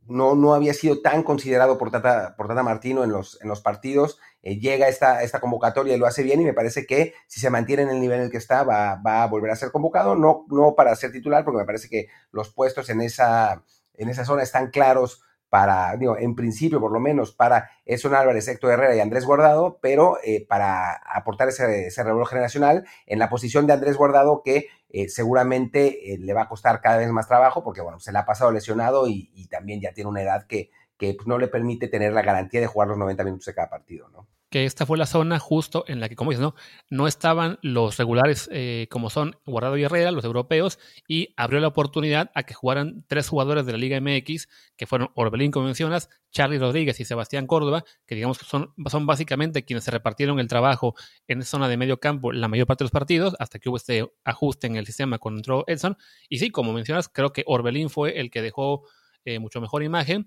no, 0.08 0.34
no, 0.34 0.54
había 0.54 0.74
sido 0.74 1.02
tan 1.02 1.22
considerado 1.22 1.78
por 1.78 1.92
Tata, 1.92 2.34
por 2.36 2.48
Tata 2.48 2.64
Martino 2.64 3.04
en 3.04 3.12
los, 3.12 3.40
en 3.40 3.48
los 3.48 3.60
partidos. 3.60 4.18
Eh, 4.42 4.58
llega 4.58 4.88
esta, 4.88 5.22
esta 5.22 5.38
convocatoria 5.38 5.94
y 5.94 5.98
lo 5.98 6.06
hace 6.06 6.24
bien 6.24 6.40
y 6.40 6.44
me 6.44 6.52
parece 6.52 6.84
que 6.84 7.14
si 7.28 7.38
se 7.38 7.48
mantiene 7.48 7.84
en 7.84 7.90
el 7.90 8.00
nivel 8.00 8.18
en 8.18 8.24
el 8.24 8.30
que 8.32 8.38
está 8.38 8.64
va, 8.64 8.96
va 8.96 9.22
a 9.22 9.28
volver 9.28 9.52
a 9.52 9.56
ser 9.56 9.70
convocado, 9.70 10.16
no, 10.16 10.46
no 10.48 10.74
para 10.74 10.96
ser 10.96 11.12
titular, 11.12 11.44
porque 11.44 11.58
me 11.58 11.64
parece 11.64 11.88
que 11.88 12.08
los 12.32 12.52
puestos 12.52 12.90
en 12.90 13.02
esa, 13.02 13.62
en 13.94 14.08
esa 14.08 14.24
zona 14.24 14.42
están 14.42 14.72
claros 14.72 15.22
para, 15.48 15.96
digo, 15.96 16.16
en 16.18 16.34
principio 16.34 16.80
por 16.80 16.92
lo 16.92 17.00
menos 17.00 17.32
para 17.32 17.70
Edson 17.84 18.14
Álvarez, 18.14 18.46
Héctor 18.48 18.72
Herrera 18.72 18.96
y 18.96 19.00
Andrés 19.00 19.24
Guardado, 19.24 19.78
pero 19.80 20.18
eh, 20.24 20.44
para 20.46 20.92
aportar 20.92 21.48
ese, 21.48 21.86
ese 21.86 22.04
generacional 22.28 22.86
en 23.06 23.18
la 23.18 23.28
posición 23.28 23.66
de 23.66 23.72
Andrés 23.72 23.96
Guardado 23.96 24.42
que 24.44 24.68
eh, 24.90 25.08
seguramente 25.08 26.14
eh, 26.14 26.18
le 26.18 26.32
va 26.32 26.42
a 26.42 26.48
costar 26.48 26.80
cada 26.80 26.98
vez 26.98 27.10
más 27.10 27.28
trabajo 27.28 27.62
porque, 27.62 27.80
bueno, 27.80 28.00
se 28.00 28.12
le 28.12 28.18
ha 28.18 28.24
pasado 28.24 28.50
lesionado 28.52 29.06
y, 29.08 29.48
también 29.50 29.80
ya 29.80 29.92
tiene 29.92 30.10
una 30.10 30.22
edad 30.22 30.46
que, 30.46 30.70
que 30.98 31.14
pues, 31.14 31.26
no 31.26 31.38
le 31.38 31.48
permite 31.48 31.88
tener 31.88 32.12
la 32.12 32.22
garantía 32.22 32.60
de 32.60 32.66
jugar 32.66 32.88
los 32.88 32.98
90 32.98 33.24
minutos 33.24 33.46
de 33.46 33.54
cada 33.54 33.70
partido, 33.70 34.08
¿no? 34.10 34.26
que 34.50 34.64
esta 34.64 34.86
fue 34.86 34.96
la 34.96 35.06
zona 35.06 35.38
justo 35.38 35.84
en 35.88 36.00
la 36.00 36.08
que, 36.08 36.16
como 36.16 36.30
dices, 36.30 36.42
no, 36.42 36.54
no 36.88 37.06
estaban 37.06 37.58
los 37.62 37.98
regulares 37.98 38.48
eh, 38.50 38.86
como 38.90 39.10
son 39.10 39.36
Guardado 39.44 39.76
y 39.76 39.84
Herrera, 39.84 40.10
los 40.10 40.24
europeos, 40.24 40.78
y 41.06 41.34
abrió 41.36 41.60
la 41.60 41.68
oportunidad 41.68 42.30
a 42.34 42.44
que 42.44 42.54
jugaran 42.54 43.04
tres 43.08 43.28
jugadores 43.28 43.66
de 43.66 43.72
la 43.72 43.78
Liga 43.78 44.00
MX, 44.00 44.48
que 44.76 44.86
fueron 44.86 45.10
Orbelín, 45.14 45.50
como 45.50 45.66
mencionas, 45.66 46.08
Charlie 46.30 46.58
Rodríguez 46.58 46.98
y 47.00 47.04
Sebastián 47.04 47.46
Córdoba, 47.46 47.84
que 48.06 48.14
digamos 48.14 48.38
que 48.38 48.46
son, 48.46 48.72
son 48.86 49.06
básicamente 49.06 49.64
quienes 49.64 49.84
se 49.84 49.90
repartieron 49.90 50.40
el 50.40 50.48
trabajo 50.48 50.94
en 51.26 51.40
esa 51.40 51.50
zona 51.50 51.68
de 51.68 51.76
medio 51.76 52.00
campo 52.00 52.32
la 52.32 52.48
mayor 52.48 52.66
parte 52.66 52.84
de 52.84 52.86
los 52.86 52.92
partidos, 52.92 53.36
hasta 53.38 53.58
que 53.58 53.68
hubo 53.68 53.76
este 53.76 54.10
ajuste 54.24 54.66
en 54.66 54.76
el 54.76 54.86
sistema 54.86 55.18
cuando 55.18 55.40
entró 55.40 55.64
Edson. 55.66 55.96
Y 56.28 56.38
sí, 56.38 56.50
como 56.50 56.72
mencionas, 56.72 57.08
creo 57.08 57.32
que 57.32 57.44
Orbelín 57.46 57.90
fue 57.90 58.18
el 58.18 58.30
que 58.30 58.40
dejó 58.40 58.84
eh, 59.24 59.38
mucho 59.38 59.60
mejor 59.60 59.82
imagen. 59.82 60.26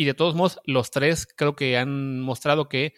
Y 0.00 0.06
de 0.06 0.14
todos 0.14 0.34
modos, 0.34 0.58
los 0.64 0.90
tres 0.90 1.28
creo 1.36 1.54
que 1.54 1.76
han 1.76 2.22
mostrado 2.22 2.70
que 2.70 2.94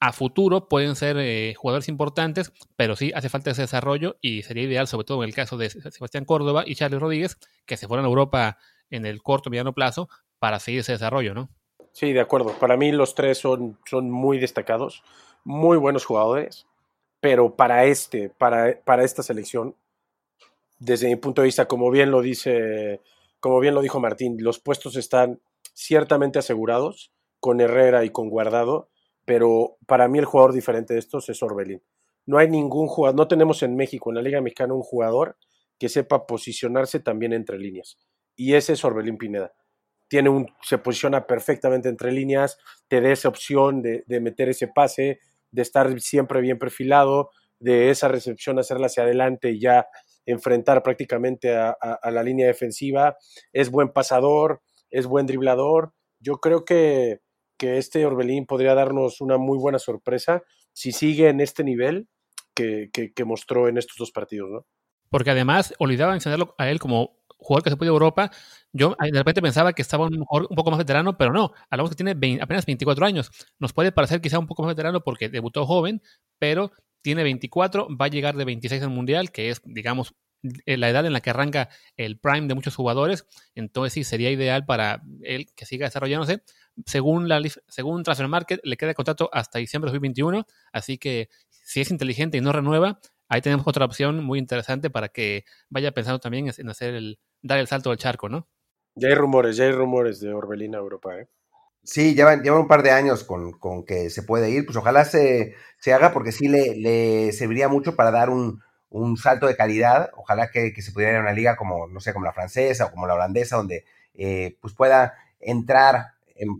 a 0.00 0.12
futuro 0.12 0.68
pueden 0.68 0.96
ser 0.96 1.16
eh, 1.16 1.54
jugadores 1.54 1.88
importantes, 1.88 2.52
pero 2.74 2.96
sí 2.96 3.12
hace 3.14 3.28
falta 3.28 3.52
ese 3.52 3.62
desarrollo 3.62 4.16
y 4.20 4.42
sería 4.42 4.64
ideal, 4.64 4.88
sobre 4.88 5.04
todo 5.04 5.22
en 5.22 5.28
el 5.28 5.36
caso 5.36 5.56
de 5.56 5.70
Sebastián 5.70 6.24
Córdoba 6.24 6.64
y 6.66 6.74
Charles 6.74 7.00
Rodríguez, 7.00 7.38
que 7.64 7.76
se 7.76 7.86
fueran 7.86 8.06
a 8.06 8.08
Europa 8.08 8.58
en 8.90 9.06
el 9.06 9.22
corto 9.22 9.50
mediano 9.50 9.72
plazo 9.72 10.08
para 10.40 10.58
seguir 10.58 10.80
ese 10.80 10.90
desarrollo, 10.90 11.32
¿no? 11.32 11.48
Sí, 11.92 12.12
de 12.12 12.18
acuerdo. 12.18 12.58
Para 12.58 12.76
mí 12.76 12.90
los 12.90 13.14
tres 13.14 13.38
son, 13.38 13.78
son 13.84 14.10
muy 14.10 14.40
destacados, 14.40 15.04
muy 15.44 15.76
buenos 15.76 16.04
jugadores, 16.04 16.66
pero 17.20 17.54
para 17.54 17.84
este, 17.84 18.30
para, 18.30 18.80
para 18.82 19.04
esta 19.04 19.22
selección, 19.22 19.76
desde 20.80 21.06
mi 21.06 21.14
punto 21.14 21.42
de 21.42 21.46
vista, 21.46 21.68
como 21.68 21.88
bien 21.92 22.10
lo 22.10 22.20
dice, 22.20 23.00
como 23.38 23.60
bien 23.60 23.76
lo 23.76 23.80
dijo 23.80 24.00
Martín, 24.00 24.38
los 24.40 24.58
puestos 24.58 24.96
están 24.96 25.38
ciertamente 25.72 26.38
asegurados 26.38 27.12
con 27.40 27.60
Herrera 27.60 28.04
y 28.04 28.10
con 28.10 28.28
Guardado 28.28 28.90
pero 29.24 29.76
para 29.86 30.08
mí 30.08 30.18
el 30.18 30.24
jugador 30.24 30.52
diferente 30.52 30.94
de 30.94 31.00
estos 31.00 31.28
es 31.28 31.42
Orbelín. 31.42 31.82
No 32.26 32.38
hay 32.38 32.48
ningún 32.48 32.86
jugador, 32.86 33.16
no 33.16 33.28
tenemos 33.28 33.62
en 33.62 33.76
México, 33.76 34.10
en 34.10 34.16
la 34.16 34.22
Liga 34.22 34.40
Mexicana, 34.40 34.74
un 34.74 34.82
jugador 34.82 35.36
que 35.78 35.88
sepa 35.88 36.26
posicionarse 36.26 37.00
también 37.00 37.32
entre 37.32 37.58
líneas. 37.58 37.98
Y 38.36 38.54
ese 38.54 38.74
es 38.74 38.84
Orbelín 38.84 39.18
Pineda. 39.18 39.52
Tiene 40.08 40.28
un, 40.28 40.46
se 40.62 40.78
posiciona 40.78 41.26
perfectamente 41.26 41.88
entre 41.88 42.12
líneas, 42.12 42.58
te 42.88 43.00
da 43.00 43.10
esa 43.10 43.28
opción 43.28 43.82
de, 43.82 44.04
meter 44.20 44.48
ese 44.48 44.68
pase, 44.68 45.20
de 45.50 45.62
estar 45.62 46.00
siempre 46.00 46.40
bien 46.40 46.58
perfilado, 46.58 47.30
de 47.58 47.90
esa 47.90 48.08
recepción 48.08 48.58
hacerla 48.58 48.86
hacia 48.86 49.04
adelante 49.04 49.50
y 49.50 49.60
ya 49.60 49.88
enfrentar 50.26 50.82
prácticamente 50.82 51.56
a, 51.56 51.70
a, 51.70 52.10
la 52.10 52.22
línea 52.22 52.46
defensiva. 52.46 53.16
Es 53.52 53.70
buen 53.70 53.88
pasador, 53.92 54.62
es 54.92 55.06
buen 55.06 55.26
driblador. 55.26 55.92
Yo 56.20 56.36
creo 56.36 56.64
que, 56.64 57.20
que 57.58 57.78
este 57.78 58.06
Orbelín 58.06 58.46
podría 58.46 58.74
darnos 58.74 59.20
una 59.20 59.38
muy 59.38 59.58
buena 59.58 59.80
sorpresa 59.80 60.42
si 60.72 60.92
sigue 60.92 61.28
en 61.28 61.40
este 61.40 61.64
nivel 61.64 62.08
que, 62.54 63.24
mostró 63.24 63.68
en 63.68 63.78
estos 63.78 63.96
dos 63.98 64.10
partidos, 64.10 64.50
¿no? 64.50 64.66
Porque 65.10 65.30
además 65.30 65.74
olvidaba 65.78 66.12
mencionarlo 66.12 66.54
a 66.58 66.70
él 66.70 66.78
como 66.78 67.18
jugador 67.38 67.64
que 67.64 67.70
se 67.70 67.76
puede 67.76 67.90
a 67.90 67.92
Europa. 67.92 68.30
Yo 68.72 68.94
de 68.98 69.18
repente 69.18 69.42
pensaba 69.42 69.72
que 69.72 69.82
estaba 69.82 70.06
un 70.06 70.26
poco 70.56 70.70
más 70.70 70.78
veterano, 70.78 71.18
pero 71.18 71.32
no. 71.32 71.52
Hablamos 71.68 71.90
que 71.90 71.96
tiene 71.96 72.12
apenas 72.40 72.64
24 72.64 73.04
años. 73.04 73.30
Nos 73.58 73.72
puede 73.72 73.92
parecer 73.92 74.20
quizá 74.20 74.38
un 74.38 74.46
poco 74.46 74.62
más 74.62 74.70
veterano 74.70 75.02
porque 75.02 75.28
debutó 75.28 75.66
joven, 75.66 76.02
pero 76.38 76.72
tiene 77.02 77.24
24, 77.24 77.88
va 77.94 78.06
a 78.06 78.08
llegar 78.08 78.36
de 78.36 78.44
26 78.44 78.82
al 78.82 78.90
Mundial, 78.90 79.32
que 79.32 79.50
es, 79.50 79.60
digamos, 79.64 80.14
la 80.42 80.88
edad 80.88 81.06
en 81.06 81.12
la 81.12 81.20
que 81.20 81.30
arranca 81.30 81.68
el 81.96 82.18
prime 82.18 82.48
de 82.48 82.54
muchos 82.54 82.76
jugadores. 82.76 83.26
Entonces 83.54 83.92
sí, 83.92 84.04
sería 84.04 84.30
ideal 84.30 84.64
para 84.64 85.02
él 85.22 85.46
que 85.54 85.66
siga 85.66 85.86
desarrollándose 85.86 86.42
según, 86.86 87.28
la, 87.28 87.40
según 87.68 88.02
Transfer 88.02 88.28
Market, 88.28 88.60
le 88.64 88.76
queda 88.76 88.90
el 88.90 88.96
contrato 88.96 89.28
hasta 89.32 89.58
diciembre 89.58 89.90
de 89.90 89.92
2021. 89.92 90.46
Así 90.72 90.98
que 90.98 91.28
si 91.50 91.80
es 91.80 91.90
inteligente 91.90 92.38
y 92.38 92.40
no 92.40 92.52
renueva, 92.52 93.00
ahí 93.28 93.40
tenemos 93.40 93.66
otra 93.66 93.84
opción 93.84 94.22
muy 94.24 94.38
interesante 94.38 94.90
para 94.90 95.08
que 95.08 95.44
vaya 95.68 95.92
pensando 95.92 96.18
también 96.18 96.50
en 96.56 96.68
hacer 96.68 96.94
el, 96.94 97.18
dar 97.42 97.58
el 97.58 97.66
salto 97.66 97.90
del 97.90 97.98
charco, 97.98 98.28
¿no? 98.28 98.48
Ya 98.94 99.08
hay 99.08 99.14
rumores, 99.14 99.56
ya 99.56 99.64
hay 99.64 99.72
rumores 99.72 100.20
de 100.20 100.32
Orbelín 100.34 100.74
a 100.74 100.78
Europa, 100.78 101.18
¿eh? 101.18 101.28
Sí, 101.84 102.14
llevan, 102.14 102.42
llevan 102.42 102.60
un 102.60 102.68
par 102.68 102.84
de 102.84 102.92
años 102.92 103.24
con, 103.24 103.58
que 103.84 104.08
se 104.08 104.22
puede 104.22 104.50
ir, 104.50 104.64
pues 104.66 104.76
ojalá 104.76 105.04
se, 105.04 105.56
se 105.78 105.92
haga 105.92 106.12
porque 106.12 106.30
sí 106.30 106.46
le, 106.46 106.76
le, 106.76 107.32
serviría 107.32 107.68
mucho 107.68 107.96
para 107.96 108.12
dar 108.12 108.30
un, 108.30 108.60
un 108.92 109.16
salto 109.16 109.46
de 109.46 109.56
calidad, 109.56 110.10
ojalá 110.16 110.50
que, 110.50 110.72
se 110.80 110.92
pudiera 110.92 111.12
ir 111.12 111.18
a 111.18 111.22
una 111.22 111.32
liga 111.32 111.56
como, 111.56 111.88
no 111.88 112.00
sé, 112.00 112.12
como 112.12 112.26
la 112.26 112.32
francesa 112.32 112.86
o 112.86 112.90
como 112.90 113.06
la 113.06 113.14
holandesa, 113.14 113.56
donde 113.56 113.84
eh, 114.14 114.56
pues 114.60 114.74
pueda 114.74 115.14
entrar 115.40 116.12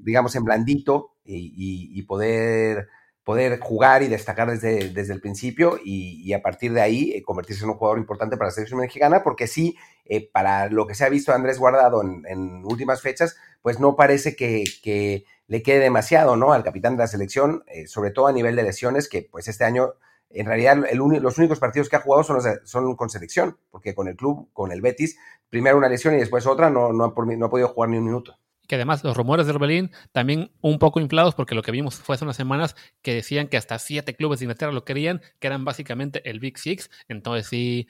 digamos, 0.02 0.34
en 0.36 0.44
blandito 0.44 1.12
y, 1.24 2.02
poder, 2.02 2.88
poder 3.24 3.58
jugar 3.60 4.02
y 4.02 4.08
destacar 4.08 4.50
desde, 4.50 4.90
desde 4.90 5.12
el 5.12 5.20
principio 5.20 5.78
y, 5.82 6.32
a 6.32 6.42
partir 6.42 6.72
de 6.72 6.80
ahí 6.80 7.12
eh, 7.12 7.22
convertirse 7.22 7.64
en 7.64 7.70
un 7.70 7.76
jugador 7.76 7.98
importante 7.98 8.36
para 8.36 8.48
la 8.48 8.54
selección 8.54 8.80
mexicana, 8.80 9.22
porque 9.22 9.46
sí, 9.46 9.76
eh, 10.04 10.28
para 10.32 10.68
lo 10.68 10.86
que 10.86 10.94
se 10.94 11.04
ha 11.04 11.08
visto 11.08 11.32
Andrés 11.32 11.58
Guardado 11.58 12.02
en, 12.02 12.64
últimas 12.64 13.02
fechas, 13.02 13.36
pues 13.62 13.78
no 13.78 13.96
parece 13.96 14.36
que, 14.36 15.24
le 15.48 15.62
quede 15.62 15.80
demasiado, 15.80 16.36
¿no? 16.36 16.54
Al 16.54 16.64
capitán 16.64 16.96
de 16.96 17.02
la 17.02 17.06
selección, 17.08 17.62
eh, 17.66 17.86
sobre 17.86 18.10
todo 18.10 18.26
a 18.26 18.32
nivel 18.32 18.56
de 18.56 18.62
lesiones, 18.62 19.06
que 19.06 19.28
pues 19.30 19.48
este 19.48 19.64
año 19.64 19.94
en 20.34 20.46
realidad 20.46 20.76
los 20.94 21.38
únicos 21.38 21.58
partidos 21.58 21.88
que 21.88 21.96
ha 21.96 22.00
jugado 22.00 22.24
son, 22.24 22.40
son 22.64 22.96
con 22.96 23.10
selección, 23.10 23.58
porque 23.70 23.94
con 23.94 24.08
el 24.08 24.16
club, 24.16 24.48
con 24.52 24.72
el 24.72 24.80
Betis, 24.80 25.18
primero 25.52 25.76
una 25.76 25.88
lesión 25.88 26.14
y 26.14 26.18
después 26.18 26.46
otra, 26.46 26.70
no, 26.70 26.92
no, 26.92 27.04
ha, 27.04 27.14
podido 27.14 27.68
jugar 27.68 27.90
ni 27.90 27.98
un 27.98 28.04
minuto. 28.04 28.38
Que 28.66 28.76
además 28.76 29.04
los 29.04 29.16
rumores 29.16 29.44
de 29.44 29.52
Orbelín 29.52 29.90
también 30.12 30.50
un 30.62 30.78
poco 30.78 30.98
inflados 31.00 31.34
porque 31.34 31.54
lo 31.54 31.62
que 31.62 31.72
vimos 31.72 31.96
fue 31.96 32.14
hace 32.14 32.24
unas 32.24 32.36
semanas 32.36 32.74
que 33.02 33.12
decían 33.12 33.48
que 33.48 33.58
hasta 33.58 33.78
siete 33.78 34.14
clubes 34.14 34.38
de 34.38 34.46
Inglaterra 34.46 34.72
lo 34.72 34.84
querían, 34.84 35.20
que 35.40 35.48
eran 35.48 35.64
básicamente 35.64 36.28
el 36.30 36.40
Big 36.40 36.58
Six, 36.58 36.88
entonces 37.08 37.48
sí, 37.48 37.86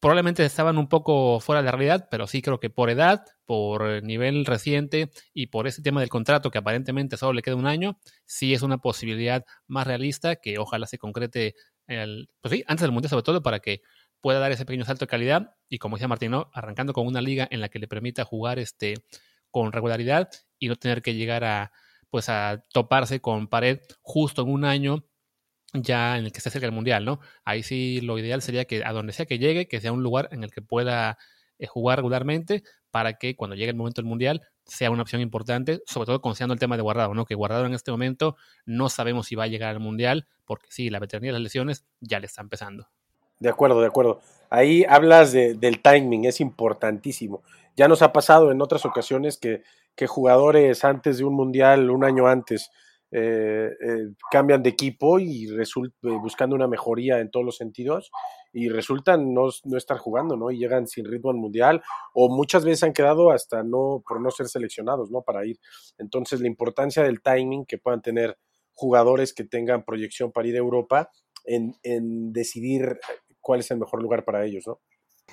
probablemente 0.00 0.44
estaban 0.44 0.76
un 0.76 0.88
poco 0.88 1.38
fuera 1.40 1.62
de 1.62 1.70
realidad, 1.70 2.08
pero 2.10 2.26
sí 2.26 2.42
creo 2.42 2.58
que 2.58 2.68
por 2.68 2.90
edad, 2.90 3.24
por 3.46 4.02
nivel 4.02 4.44
reciente 4.44 5.10
y 5.32 5.46
por 5.46 5.68
ese 5.68 5.82
tema 5.82 6.00
del 6.00 6.10
contrato 6.10 6.50
que 6.50 6.58
aparentemente 6.58 7.16
solo 7.16 7.34
le 7.34 7.42
queda 7.42 7.54
un 7.54 7.66
año, 7.66 7.98
sí 8.24 8.54
es 8.54 8.62
una 8.62 8.78
posibilidad 8.78 9.44
más 9.68 9.86
realista 9.86 10.36
que 10.36 10.58
ojalá 10.58 10.86
se 10.86 10.98
concrete 10.98 11.54
el, 11.86 12.30
pues 12.40 12.52
sí, 12.52 12.64
antes 12.66 12.82
del 12.82 12.92
Mundial 12.92 13.10
sobre 13.10 13.22
todo 13.22 13.42
para 13.42 13.60
que 13.60 13.82
pueda 14.20 14.38
dar 14.38 14.52
ese 14.52 14.64
pequeño 14.64 14.84
salto 14.84 15.04
de 15.04 15.10
calidad 15.10 15.56
y 15.68 15.78
como 15.78 15.96
decía 15.96 16.08
Martino, 16.08 16.50
arrancando 16.54 16.92
con 16.92 17.06
una 17.06 17.20
liga 17.20 17.46
en 17.50 17.60
la 17.60 17.68
que 17.68 17.78
le 17.78 17.88
permita 17.88 18.24
jugar 18.24 18.58
este 18.58 18.94
con 19.50 19.72
regularidad 19.72 20.30
y 20.58 20.68
no 20.68 20.76
tener 20.76 21.02
que 21.02 21.14
llegar 21.14 21.44
a 21.44 21.72
pues 22.10 22.28
a 22.28 22.62
toparse 22.72 23.20
con 23.20 23.48
pared 23.48 23.80
justo 24.00 24.42
en 24.42 24.48
un 24.48 24.64
año 24.64 25.04
ya 25.74 26.16
en 26.16 26.24
el 26.24 26.32
que 26.32 26.38
esté 26.38 26.50
cerca 26.50 26.66
del 26.66 26.74
mundial, 26.74 27.04
¿no? 27.04 27.20
Ahí 27.44 27.62
sí 27.62 28.00
lo 28.00 28.18
ideal 28.18 28.40
sería 28.42 28.64
que 28.64 28.84
a 28.84 28.92
donde 28.92 29.12
sea 29.12 29.26
que 29.26 29.38
llegue, 29.38 29.66
que 29.68 29.80
sea 29.80 29.92
un 29.92 30.02
lugar 30.02 30.28
en 30.32 30.44
el 30.44 30.50
que 30.52 30.62
pueda 30.62 31.18
eh, 31.58 31.66
jugar 31.66 31.98
regularmente 31.98 32.62
para 32.90 33.14
que 33.14 33.36
cuando 33.36 33.56
llegue 33.56 33.70
el 33.70 33.76
momento 33.76 34.00
del 34.00 34.08
mundial 34.08 34.42
sea 34.66 34.90
una 34.90 35.02
opción 35.02 35.20
importante, 35.20 35.82
sobre 35.86 36.06
todo 36.06 36.20
considerando 36.20 36.54
el 36.54 36.60
tema 36.60 36.76
de 36.76 36.82
Guardado, 36.82 37.14
¿no? 37.14 37.24
Que 37.24 37.34
Guardado 37.34 37.66
en 37.66 37.74
este 37.74 37.90
momento 37.90 38.36
no 38.64 38.88
sabemos 38.88 39.26
si 39.26 39.34
va 39.34 39.44
a 39.44 39.48
llegar 39.48 39.70
al 39.70 39.80
mundial, 39.80 40.26
porque 40.44 40.66
sí, 40.70 40.90
la 40.90 40.98
veteranía 40.98 41.28
de 41.28 41.34
las 41.34 41.42
lesiones 41.42 41.86
ya 42.00 42.20
le 42.20 42.26
está 42.26 42.42
empezando. 42.42 42.88
De 43.40 43.48
acuerdo, 43.48 43.80
de 43.80 43.86
acuerdo. 43.86 44.20
Ahí 44.48 44.84
hablas 44.88 45.32
del 45.32 45.80
timing, 45.82 46.24
es 46.24 46.40
importantísimo. 46.40 47.42
Ya 47.76 47.88
nos 47.88 48.02
ha 48.02 48.12
pasado 48.12 48.52
en 48.52 48.62
otras 48.62 48.86
ocasiones 48.86 49.38
que, 49.38 49.62
jugadores 50.06 50.84
antes 50.84 51.18
de 51.18 51.24
un 51.24 51.34
mundial, 51.34 51.90
un 51.90 52.04
año 52.04 52.26
antes, 52.26 52.70
eh, 53.10 53.70
eh, 53.80 54.08
cambian 54.30 54.62
de 54.62 54.70
equipo 54.70 55.18
y 55.18 55.46
resulta, 55.46 55.96
buscando 56.02 56.56
una 56.56 56.66
mejoría 56.66 57.20
en 57.20 57.30
todos 57.30 57.46
los 57.46 57.56
sentidos 57.56 58.10
y 58.54 58.68
resultan 58.68 59.34
no, 59.34 59.48
estar 59.76 59.98
jugando, 59.98 60.36
¿no? 60.36 60.50
Y 60.50 60.58
llegan 60.58 60.86
sin 60.86 61.04
ritmo 61.04 61.30
al 61.30 61.36
mundial 61.36 61.82
o 62.14 62.34
muchas 62.34 62.64
veces 62.64 62.84
han 62.84 62.92
quedado 62.92 63.32
hasta 63.32 63.64
no 63.64 64.02
por 64.06 64.20
no 64.20 64.30
ser 64.30 64.46
seleccionados, 64.46 65.10
¿no? 65.10 65.22
Para 65.22 65.44
ir. 65.44 65.58
Entonces 65.98 66.40
la 66.40 66.46
importancia 66.46 67.02
del 67.02 67.20
timing 67.20 67.66
que 67.66 67.78
puedan 67.78 68.00
tener 68.00 68.38
jugadores 68.72 69.34
que 69.34 69.44
tengan 69.44 69.84
proyección 69.84 70.30
para 70.30 70.48
ir 70.48 70.54
a 70.54 70.58
Europa 70.58 71.10
en, 71.44 71.74
en 71.82 72.32
decidir 72.32 72.98
cuál 73.40 73.60
es 73.60 73.70
el 73.72 73.78
mejor 73.78 74.00
lugar 74.00 74.24
para 74.24 74.44
ellos, 74.44 74.64
¿no? 74.66 74.80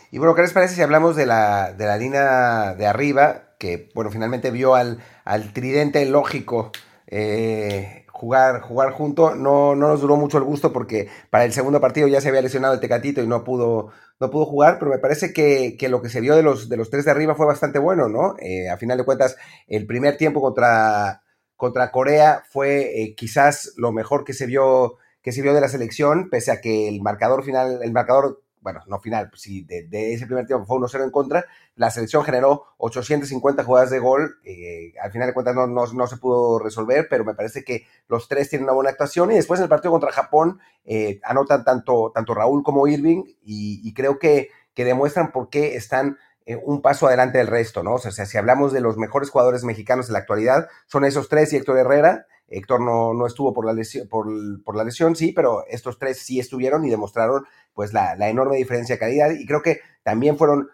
Y 0.09 0.17
bueno, 0.17 0.35
¿qué 0.35 0.41
les 0.41 0.53
parece 0.53 0.75
si 0.75 0.81
hablamos 0.81 1.15
de 1.15 1.25
la, 1.25 1.73
de 1.73 1.85
la 1.85 1.97
línea 1.97 2.73
de 2.73 2.85
arriba, 2.87 3.55
que 3.59 3.89
bueno, 3.93 4.09
finalmente 4.09 4.49
vio 4.49 4.73
al, 4.73 4.99
al 5.25 5.53
tridente 5.53 6.05
lógico 6.05 6.71
eh, 7.07 8.05
jugar, 8.21 8.61
jugar 8.61 8.91
junto? 8.91 9.33
No, 9.33 9.75
no 9.75 9.87
nos 9.87 10.01
duró 10.01 10.15
mucho 10.15 10.37
el 10.37 10.43
gusto 10.43 10.71
porque 10.71 11.09
para 11.31 11.43
el 11.43 11.53
segundo 11.53 11.81
partido 11.81 12.07
ya 12.07 12.21
se 12.21 12.29
había 12.29 12.43
lesionado 12.43 12.75
el 12.75 12.79
Tecatito 12.79 13.23
y 13.23 13.27
no 13.27 13.43
pudo, 13.43 13.89
no 14.19 14.29
pudo 14.29 14.45
jugar, 14.45 14.77
pero 14.77 14.91
me 14.91 14.99
parece 14.99 15.33
que, 15.33 15.75
lo 15.89 16.03
que 16.03 16.09
se 16.09 16.21
vio 16.21 16.35
de 16.35 16.43
los, 16.43 16.69
de 16.69 16.77
los 16.77 16.91
tres 16.91 17.05
de 17.05 17.11
arriba 17.11 17.33
fue 17.33 17.47
bastante 17.47 17.79
bueno, 17.79 18.09
¿no? 18.09 18.35
Eh, 18.37 18.69
a 18.69 18.77
final 18.77 18.99
de 18.99 19.05
cuentas, 19.05 19.37
el 19.67 19.87
primer 19.87 20.17
tiempo 20.17 20.39
contra, 20.39 21.23
contra 21.55 21.89
Corea 21.89 22.43
fue 22.47 23.01
eh, 23.01 23.15
quizás 23.15 23.73
lo 23.75 23.91
mejor 23.91 24.23
que 24.23 24.33
se 24.33 24.45
vio 24.45 24.97
que 25.23 25.31
se 25.31 25.41
vio 25.41 25.53
de 25.53 25.61
la 25.61 25.67
selección, 25.67 26.29
pese 26.29 26.51
a 26.51 26.61
que 26.61 26.87
el 26.87 27.01
marcador 27.01 27.43
final, 27.43 27.79
el 27.83 27.91
marcador 27.91 28.41
bueno, 28.61 28.81
no 28.87 28.99
final, 28.99 29.29
pues 29.29 29.41
sí, 29.41 29.63
de, 29.63 30.13
ese 30.13 30.25
primer 30.25 30.45
tiempo 30.45 30.65
fue 30.65 30.77
1-0 30.77 31.03
en 31.03 31.11
contra, 31.11 31.45
la 31.75 31.89
selección 31.89 32.23
generó 32.23 32.65
850 32.77 33.63
jugadas 33.63 33.89
de 33.89 33.99
gol, 33.99 34.37
eh, 34.43 34.93
al 35.01 35.11
final 35.11 35.27
de 35.27 35.33
cuentas 35.33 35.55
no, 35.55 35.67
no, 35.67 36.07
se 36.07 36.17
pudo 36.17 36.59
resolver, 36.59 37.07
pero 37.09 37.25
me 37.25 37.33
parece 37.33 37.63
que 37.63 37.85
los 38.07 38.27
tres 38.27 38.49
tienen 38.49 38.65
una 38.65 38.73
buena 38.73 38.91
actuación 38.91 39.31
y 39.31 39.35
después 39.35 39.59
en 39.59 39.63
el 39.63 39.69
partido 39.69 39.91
contra 39.91 40.11
Japón 40.11 40.59
eh, 40.85 41.19
anotan 41.23 41.63
tanto, 41.63 42.11
tanto 42.13 42.33
Raúl 42.33 42.63
como 42.63 42.87
Irving 42.87 43.23
y, 43.43 43.93
creo 43.93 44.19
que, 44.19 44.49
que, 44.73 44.85
demuestran 44.85 45.31
por 45.31 45.49
qué 45.49 45.75
están 45.75 46.17
eh, 46.45 46.55
un 46.55 46.81
paso 46.81 47.07
adelante 47.07 47.39
del 47.39 47.47
resto, 47.47 47.83
¿no? 47.83 47.95
O 47.95 47.99
sea, 47.99 48.11
si 48.11 48.37
hablamos 48.37 48.73
de 48.73 48.81
los 48.81 48.97
mejores 48.97 49.29
jugadores 49.29 49.63
mexicanos 49.63 50.07
en 50.07 50.13
la 50.13 50.19
actualidad, 50.19 50.67
son 50.85 51.05
esos 51.05 51.29
tres 51.29 51.51
y 51.53 51.57
Héctor 51.57 51.77
Herrera, 51.77 52.25
Héctor 52.51 52.81
no, 52.81 53.13
no 53.13 53.25
estuvo 53.25 53.53
por 53.53 53.65
la, 53.65 53.73
lesión, 53.73 54.07
por, 54.07 54.75
la 54.75 54.83
lesión, 54.83 55.15
sí, 55.15 55.31
pero 55.31 55.65
estos 55.67 55.97
tres 55.97 56.19
sí 56.19 56.39
estuvieron 56.39 56.85
y 56.85 56.89
demostraron 56.89 57.45
pues 57.73 57.93
la, 57.93 58.15
la, 58.15 58.29
enorme 58.29 58.57
diferencia 58.57 58.95
de 58.95 58.99
calidad 58.99 59.31
y 59.31 59.45
creo 59.45 59.61
que 59.61 59.79
también 60.03 60.37
fueron, 60.37 60.67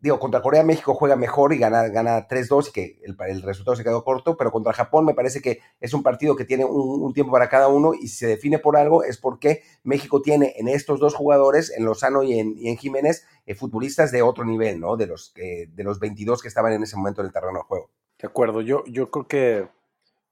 digo, 0.00 0.20
contra 0.20 0.42
Corea 0.42 0.62
México 0.62 0.94
juega 0.94 1.16
mejor 1.16 1.54
y 1.54 1.58
gana, 1.58 1.88
gana 1.88 2.28
3-2 2.28 2.68
y 2.68 2.72
que 2.72 3.00
el, 3.04 3.42
resultado 3.42 3.76
se 3.76 3.82
quedó 3.82 4.04
corto, 4.04 4.36
pero 4.36 4.52
contra 4.52 4.74
Japón 4.74 5.06
me 5.06 5.14
parece 5.14 5.40
que 5.40 5.60
es 5.80 5.94
un 5.94 6.02
partido 6.02 6.36
que 6.36 6.44
tiene 6.44 6.66
un, 6.66 7.14
tiempo 7.14 7.32
para 7.32 7.48
cada 7.48 7.68
uno 7.68 7.94
y 7.94 8.08
si 8.08 8.16
se 8.16 8.26
define 8.26 8.58
por 8.58 8.76
algo 8.76 9.02
es 9.02 9.16
porque 9.16 9.62
México 9.84 10.20
tiene 10.20 10.54
en 10.58 10.68
estos 10.68 11.00
dos 11.00 11.14
jugadores, 11.14 11.72
en 11.74 11.86
Lozano 11.86 12.22
y 12.22 12.38
en, 12.38 12.76
Jiménez, 12.76 13.26
eh, 13.46 13.54
futbolistas 13.54 14.12
de 14.12 14.20
otro 14.20 14.44
nivel, 14.44 14.80
¿no? 14.80 14.98
De 14.98 15.06
los, 15.06 15.32
de 15.34 15.84
los 15.84 15.98
22 15.98 16.42
que 16.42 16.48
estaban 16.48 16.74
en 16.74 16.82
ese 16.82 16.96
momento 16.96 17.22
en 17.22 17.28
el 17.28 17.32
terreno 17.32 17.60
de 17.60 17.64
juego. 17.64 17.90
De 18.20 18.28
acuerdo, 18.28 18.60
yo, 18.60 18.84
yo 18.86 19.10
creo 19.10 19.26
que 19.26 19.68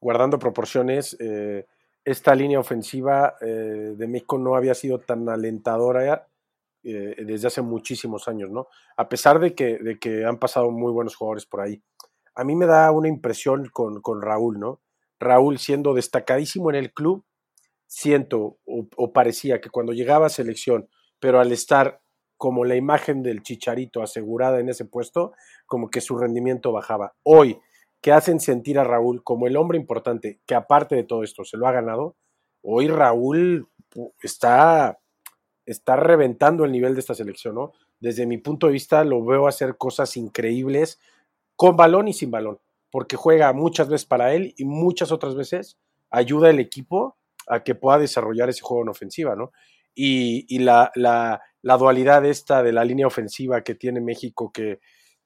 guardando 0.01 0.39
proporciones, 0.39 1.17
eh, 1.21 1.67
esta 2.05 2.35
línea 2.35 2.59
ofensiva 2.59 3.37
eh, 3.41 3.95
de 3.97 4.09
México 4.09 4.39
no 4.39 4.57
había 4.57 4.75
sido 4.75 5.01
tan 5.01 5.29
alentadora 5.29 6.27
eh, 6.83 7.15
desde 7.27 7.49
hace 7.49 7.63
muchísimos 7.63 8.27
años, 8.27 8.51
¿no? 8.51 8.69
A 8.97 9.09
pesar 9.09 9.39
de 9.39 9.55
que, 9.55 10.25
han 10.27 10.39
pasado 10.39 10.71
muy 10.71 10.93
buenos 10.93 11.15
jugadores 11.15 11.45
por 11.45 11.61
ahí. 11.61 11.83
A 12.35 12.45
mí 12.45 12.57
me 12.57 12.67
da 12.67 12.91
una 12.91 13.09
impresión 13.09 13.69
con, 13.71 14.23
Raúl, 14.23 14.59
¿no? 14.59 14.81
Raúl 15.19 15.59
siendo 15.59 15.93
destacadísimo 15.93 16.71
en 16.71 16.77
el 16.77 16.95
club, 16.95 17.25
siento 17.87 18.59
o, 18.65 19.13
parecía 19.13 19.61
que 19.61 19.69
cuando 19.69 19.93
llegaba 19.93 20.27
a 20.27 20.31
selección, 20.31 20.89
pero 21.19 21.39
al 21.39 21.53
estar 21.53 22.01
como 22.39 22.65
la 22.65 22.77
imagen 22.77 23.23
del 23.23 23.43
chicharito 23.43 24.03
asegurada 24.03 24.61
en 24.61 24.71
ese 24.71 24.87
puesto, 24.87 25.35
como 25.67 25.91
que 25.91 26.01
su 26.01 26.17
rendimiento 26.17 26.73
bajaba. 26.73 27.15
Hoy, 27.23 27.61
que 28.01 28.13
hacen 28.13 28.41
sentir 28.41 28.79
a 28.79 28.85
Raúl 28.85 29.23
como 29.23 29.47
el 29.47 29.57
hombre 29.57 29.79
importante, 29.79 30.41
que 30.47 30.55
aparte 30.55 30.95
de 30.95 31.05
todo 31.05 31.23
esto 31.23 31.45
se 31.45 31.57
lo 31.57 31.67
ha 31.67 31.73
ganado, 31.73 32.17
hoy 32.63 32.89
Raúl 32.89 33.69
está, 34.23 34.99
está 35.67 35.97
reventando 35.97 36.65
el 36.65 36.73
nivel 36.73 36.95
de 36.95 37.01
esta 37.01 37.15
selección, 37.15 37.55
¿no? 37.55 37.73
Desde 37.99 38.27
mi 38.27 38.39
punto 38.39 38.67
de 38.67 38.73
vista 38.73 39.05
lo 39.05 39.25
veo 39.25 39.47
hacer 39.47 39.77
cosas 39.77 40.17
increíbles 40.17 40.99
con 41.57 41.77
balón 41.77 42.09
y 42.09 42.15
sin 42.15 42.31
balón, 42.31 42.59
porque 42.91 43.17
juega 43.17 43.53
muchas 43.53 43.89
veces 43.89 44.07
para 44.07 44.33
él 44.33 44.55
y 44.57 44.65
muchas 44.65 45.13
otras 45.13 45.35
veces 45.35 45.77
ayuda 46.09 46.49
al 46.49 46.59
equipo 46.59 47.17
a 47.47 47.63
que 47.63 47.75
pueda 47.75 47.99
desarrollar 47.99 48.49
ese 48.49 48.63
juego 48.63 48.83
en 48.83 48.89
ofensiva, 48.89 49.37
¿no? 49.37 49.53
Y, 49.95 50.59
la, 50.61 50.91
la 50.95 51.77
dualidad 51.77 52.25
esta 52.25 52.63
de 52.63 52.73
la 52.73 52.85
línea 52.85 53.07
ofensiva 53.07 53.63
que 53.63 53.75
tiene 53.75 54.01
México, 54.01 54.51
que, 54.51 54.79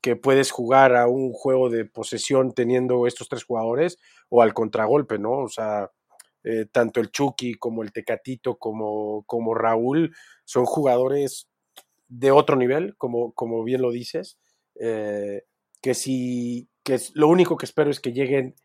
que 0.05 0.17
puedes 0.17 0.51
jugar 0.51 0.97
a 0.97 1.09
un 1.09 1.33
juego 1.33 1.71
de 1.71 1.87
posesión 1.87 2.53
teniendo 2.53 3.07
estos 3.07 3.27
tres 3.27 3.43
jugadores 3.43 3.97
o 4.29 4.43
al 4.43 4.53
contragolpe, 4.53 5.19
¿no? 5.19 5.39
O 5.39 5.49
sea, 5.49 5.91
eh, 6.43 6.67
tanto 6.71 7.01
el 7.01 7.11
Chucky 7.11 7.55
como 7.55 7.83
el 7.83 7.91
Tecatito 7.91 8.59
como, 8.59 9.23
como 9.25 9.55
Raúl 9.55 10.15
son 10.45 10.67
jugadores 10.67 11.49
de 12.07 12.31
otro 12.33 12.57
nivel, 12.57 12.95
como, 12.99 13.33
como 13.33 13.65
bien 13.65 13.81
lo 13.81 13.93
dices, 13.93 14.39
eh, 14.79 15.45
que 15.81 15.95
si, 15.95 16.69
que 16.83 17.01
lo 17.15 17.29
único 17.29 17.57
que 17.57 17.65
espero 17.65 17.91
es 17.91 17.99
que 17.99 18.13
lleguen 18.13 18.57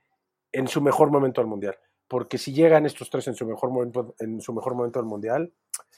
en 0.51 0.67
su 0.67 0.81
mejor 0.81 1.09
momento 1.09 1.39
al 1.39 1.47
Mundial, 1.47 1.77
porque 2.09 2.37
si 2.37 2.51
llegan 2.51 2.85
estos 2.85 3.09
tres 3.09 3.29
en 3.29 3.35
su 3.35 3.45
mejor 3.45 3.71
momento, 3.71 4.13
en 4.19 4.41
su 4.41 4.51
mejor 4.51 4.75
momento 4.75 4.99
al 4.99 5.05
Mundial, 5.05 5.53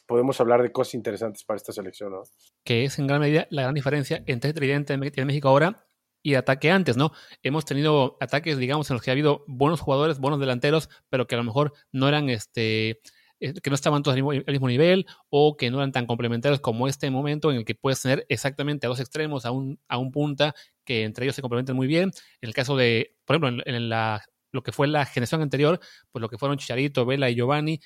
podemos 0.05 0.39
hablar 0.41 0.61
de 0.61 0.71
cosas 0.71 0.93
interesantes 0.93 1.43
para 1.43 1.57
esta 1.57 1.71
selección, 1.71 2.11
¿no? 2.11 2.23
Que 2.63 2.83
es 2.85 2.99
en 2.99 3.07
gran 3.07 3.21
medida 3.21 3.47
la 3.49 3.63
gran 3.63 3.73
diferencia 3.73 4.23
entre 4.25 4.53
Tridente 4.53 4.97
de 4.97 5.25
México 5.25 5.47
ahora 5.47 5.87
y 6.23 6.35
ataque 6.35 6.69
antes, 6.69 6.97
¿no? 6.97 7.11
Hemos 7.43 7.65
tenido 7.65 8.17
ataques, 8.19 8.57
digamos, 8.57 8.89
en 8.89 8.95
los 8.95 9.03
que 9.03 9.11
ha 9.11 9.13
habido 9.13 9.43
buenos 9.47 9.79
jugadores, 9.79 10.19
buenos 10.19 10.39
delanteros, 10.39 10.89
pero 11.09 11.27
que 11.27 11.35
a 11.35 11.37
lo 11.37 11.43
mejor 11.43 11.73
no 11.91 12.07
eran 12.07 12.29
este 12.29 13.01
eh, 13.39 13.53
que 13.61 13.69
no 13.71 13.75
estaban 13.75 14.03
todos 14.03 14.15
al 14.15 14.45
mismo, 14.45 14.67
nivel 14.67 15.07
o 15.29 15.57
que 15.57 15.71
no 15.71 15.77
eran 15.77 15.91
tan 15.91 16.05
complementarios 16.05 16.59
como 16.59 16.87
este 16.87 17.09
momento 17.09 17.51
en 17.51 17.57
el 17.57 17.65
que 17.65 17.73
puedes 17.73 18.01
tener 18.01 18.25
exactamente 18.29 18.85
a 18.85 18.89
dos 18.89 18.99
extremos, 18.99 19.45
a 19.45 19.51
un, 19.51 19.79
a 19.87 19.97
un 19.97 20.11
punta, 20.11 20.53
que 20.85 21.03
entre 21.03 21.25
ellos 21.25 21.35
se 21.35 21.41
complementan 21.41 21.75
muy 21.75 21.87
bien. 21.87 22.11
En 22.41 22.47
el 22.49 22.53
caso 22.53 22.77
de, 22.77 23.15
por 23.25 23.35
ejemplo, 23.35 23.63
en, 23.65 23.75
en 23.75 23.89
la, 23.89 24.23
lo 24.51 24.61
que 24.61 24.71
fue 24.71 24.87
la 24.87 25.05
generación 25.05 25.41
anterior, 25.41 25.79
pues 26.11 26.21
lo 26.21 26.29
que 26.29 26.37
fueron 26.37 26.57
Chicharito, 26.57 27.05
Vela 27.05 27.29
y 27.29 27.35
Giovanni, 27.35 27.79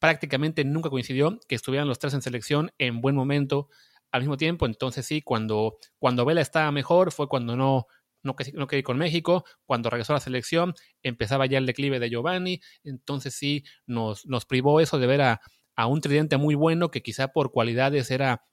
prácticamente 0.00 0.64
nunca 0.64 0.90
coincidió 0.90 1.38
que 1.46 1.54
estuvieran 1.54 1.86
los 1.86 2.00
tres 2.00 2.14
en 2.14 2.22
selección 2.22 2.72
en 2.78 3.00
buen 3.00 3.14
momento 3.14 3.68
al 4.10 4.22
mismo 4.22 4.36
tiempo. 4.36 4.66
Entonces 4.66 5.06
sí, 5.06 5.22
cuando, 5.22 5.78
cuando 5.98 6.24
Vela 6.24 6.40
estaba 6.40 6.72
mejor 6.72 7.12
fue 7.12 7.28
cuando 7.28 7.54
no, 7.54 7.86
no, 8.22 8.34
no 8.54 8.66
quedé 8.66 8.82
con 8.82 8.98
México, 8.98 9.44
cuando 9.64 9.90
regresó 9.90 10.14
a 10.14 10.16
la 10.16 10.20
selección 10.20 10.74
empezaba 11.02 11.46
ya 11.46 11.58
el 11.58 11.66
declive 11.66 12.00
de 12.00 12.10
Giovanni, 12.10 12.60
entonces 12.82 13.34
sí 13.34 13.62
nos, 13.86 14.26
nos 14.26 14.46
privó 14.46 14.80
eso 14.80 14.98
de 14.98 15.06
ver 15.06 15.22
a, 15.22 15.40
a 15.76 15.86
un 15.86 16.00
tridente 16.00 16.36
muy 16.38 16.54
bueno 16.54 16.90
que 16.90 17.02
quizá 17.02 17.28
por 17.28 17.52
cualidades 17.52 18.10
era 18.10 18.44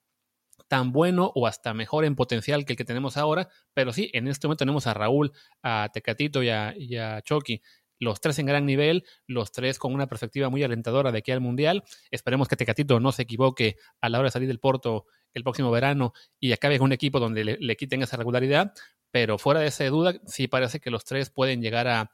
tan 0.68 0.92
bueno 0.92 1.32
o 1.34 1.46
hasta 1.46 1.72
mejor 1.72 2.04
en 2.04 2.14
potencial 2.14 2.66
que 2.66 2.74
el 2.74 2.76
que 2.76 2.84
tenemos 2.84 3.16
ahora, 3.16 3.48
pero 3.72 3.92
sí, 3.92 4.10
en 4.12 4.28
este 4.28 4.46
momento 4.46 4.60
tenemos 4.60 4.86
a 4.86 4.94
Raúl, 4.94 5.32
a 5.62 5.88
Tecatito 5.92 6.42
y 6.42 6.50
a, 6.50 6.74
y 6.76 6.96
a 6.96 7.22
Chucky 7.22 7.62
los 7.98 8.20
tres 8.20 8.38
en 8.38 8.46
gran 8.46 8.66
nivel, 8.66 9.04
los 9.26 9.52
tres 9.52 9.78
con 9.78 9.94
una 9.94 10.06
perspectiva 10.06 10.48
muy 10.48 10.62
alentadora 10.62 11.12
de 11.12 11.18
aquí 11.18 11.30
al 11.32 11.40
Mundial. 11.40 11.84
Esperemos 12.10 12.48
que 12.48 12.56
Tecatito 12.56 13.00
no 13.00 13.12
se 13.12 13.22
equivoque 13.22 13.76
a 14.00 14.08
la 14.08 14.18
hora 14.18 14.28
de 14.28 14.32
salir 14.32 14.48
del 14.48 14.60
Porto 14.60 15.06
el 15.34 15.42
próximo 15.42 15.70
verano 15.70 16.12
y 16.40 16.52
acabe 16.52 16.78
con 16.78 16.86
un 16.86 16.92
equipo 16.92 17.20
donde 17.20 17.44
le, 17.44 17.76
quiten 17.76 18.02
esa 18.02 18.16
regularidad, 18.16 18.72
pero 19.10 19.38
fuera 19.38 19.60
de 19.60 19.66
esa 19.66 19.84
duda, 19.86 20.14
sí 20.26 20.48
parece 20.48 20.80
que 20.80 20.90
los 20.90 21.04
tres 21.04 21.30
pueden 21.30 21.62
llegar 21.62 21.88
a, 21.88 22.10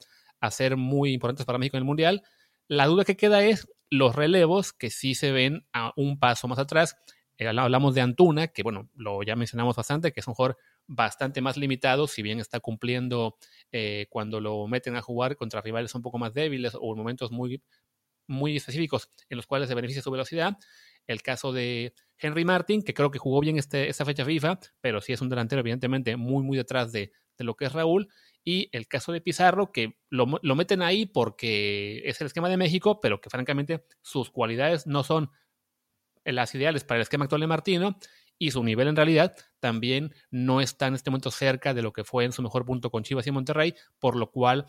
ser 0.51 0.77
muy 0.77 1.15
importantes 1.15 1.47
para 1.47 1.57
México 1.57 1.79
en 1.79 1.83
el 1.83 1.87
Mundial. 1.87 2.23
La 2.69 2.85
duda 2.85 3.07
que 3.07 3.17
queda 3.17 3.43
es 3.43 3.67
los 3.89 4.15
relevos, 4.15 4.75
que 4.75 4.91
sí 4.91 5.15
se 5.15 5.33
ven 5.33 5.67
a 5.73 5.95
un 5.97 6.19
paso 6.19 6.49
más 6.49 6.59
atrás. 6.59 6.97
Eh, 7.39 7.49
hablamos 7.49 7.95
de 7.95 8.01
Antuna, 8.01 8.49
que 8.49 8.63
bueno, 8.63 8.89
lo 8.95 9.23
ya 9.23 9.35
mencionamos 9.35 9.75
bastante, 9.77 10.13
que 10.13 10.21
es 10.21 10.29
un 10.29 10.35
jugador 10.35 10.57
bastante 10.87 11.41
más 11.41 11.57
limitado, 11.57 12.07
si 12.07 12.23
bien 12.23 12.39
está 12.39 12.61
cumpliendo 12.61 13.37
eh, 13.73 14.07
cuando 14.11 14.41
lo 14.41 14.67
meten 14.69 14.97
a 14.97 15.03
jugar 15.03 15.37
contra 15.37 15.61
rivales 15.61 15.95
un 15.95 16.03
poco 16.03 16.19
más 16.19 16.35
débiles 16.35 16.77
o 16.81 16.93
en 16.93 16.99
momentos 16.99 17.33
muy, 17.33 17.63
muy 18.27 18.57
específicos 18.57 19.11
en 19.29 19.37
los 19.37 19.47
cuales 19.47 19.69
se 19.69 19.75
beneficia 19.75 20.03
su 20.03 20.11
velocidad. 20.11 20.57
El 21.07 21.23
caso 21.23 21.53
de 21.53 21.95
Henry 22.19 22.45
Martin, 22.45 22.83
que 22.83 22.95
creo 22.95 23.11
que 23.11 23.19
jugó 23.19 23.41
bien 23.41 23.59
este, 23.59 23.89
esta 23.89 24.05
fecha 24.05 24.25
FIFA, 24.25 24.61
pero 24.81 25.01
sí 25.01 25.13
es 25.13 25.21
un 25.21 25.29
delantero 25.29 25.61
evidentemente 25.61 26.17
muy, 26.17 26.43
muy 26.43 26.57
detrás 26.57 26.93
de, 26.93 27.13
lo 27.39 27.57
que 27.57 27.67
es 27.67 27.73
Raúl. 27.73 28.09
Y 28.45 28.69
el 28.73 28.87
caso 28.87 29.11
de 29.11 29.21
Pizarro, 29.21 29.73
que 29.73 29.99
lo, 30.09 30.27
lo, 30.43 30.55
meten 30.55 30.83
ahí 30.83 31.07
porque 31.07 32.03
es 32.05 32.21
el 32.21 32.27
esquema 32.27 32.49
de 32.49 32.59
México, 32.59 33.01
pero 33.01 33.21
que 33.21 33.31
francamente 33.31 33.85
sus 34.03 34.31
cualidades 34.31 34.87
no 34.87 35.03
son 35.03 35.31
las 36.25 36.55
ideales 36.55 36.85
para 36.85 36.97
el 36.97 37.03
esquema 37.03 37.25
actual 37.25 37.41
de 37.41 37.47
Martino 37.47 37.99
y 38.39 38.51
su 38.51 38.63
nivel 38.65 38.89
en 38.89 38.97
realidad 38.97 39.37
también 39.61 40.13
no 40.31 40.61
está 40.61 40.87
en 40.87 40.95
este 40.95 41.11
momento 41.11 41.31
cerca 41.31 41.75
de 41.75 41.83
lo 41.83 41.93
que 41.93 42.05
fue 42.05 42.25
en 42.25 42.33
su 42.33 42.43
mejor 42.43 42.65
punto 42.65 42.91
con 42.91 43.03
Chivas 43.03 43.27
y 43.27 43.31
Monterrey, 43.31 43.75
por 43.99 44.17
lo 44.17 44.31
cual 44.31 44.67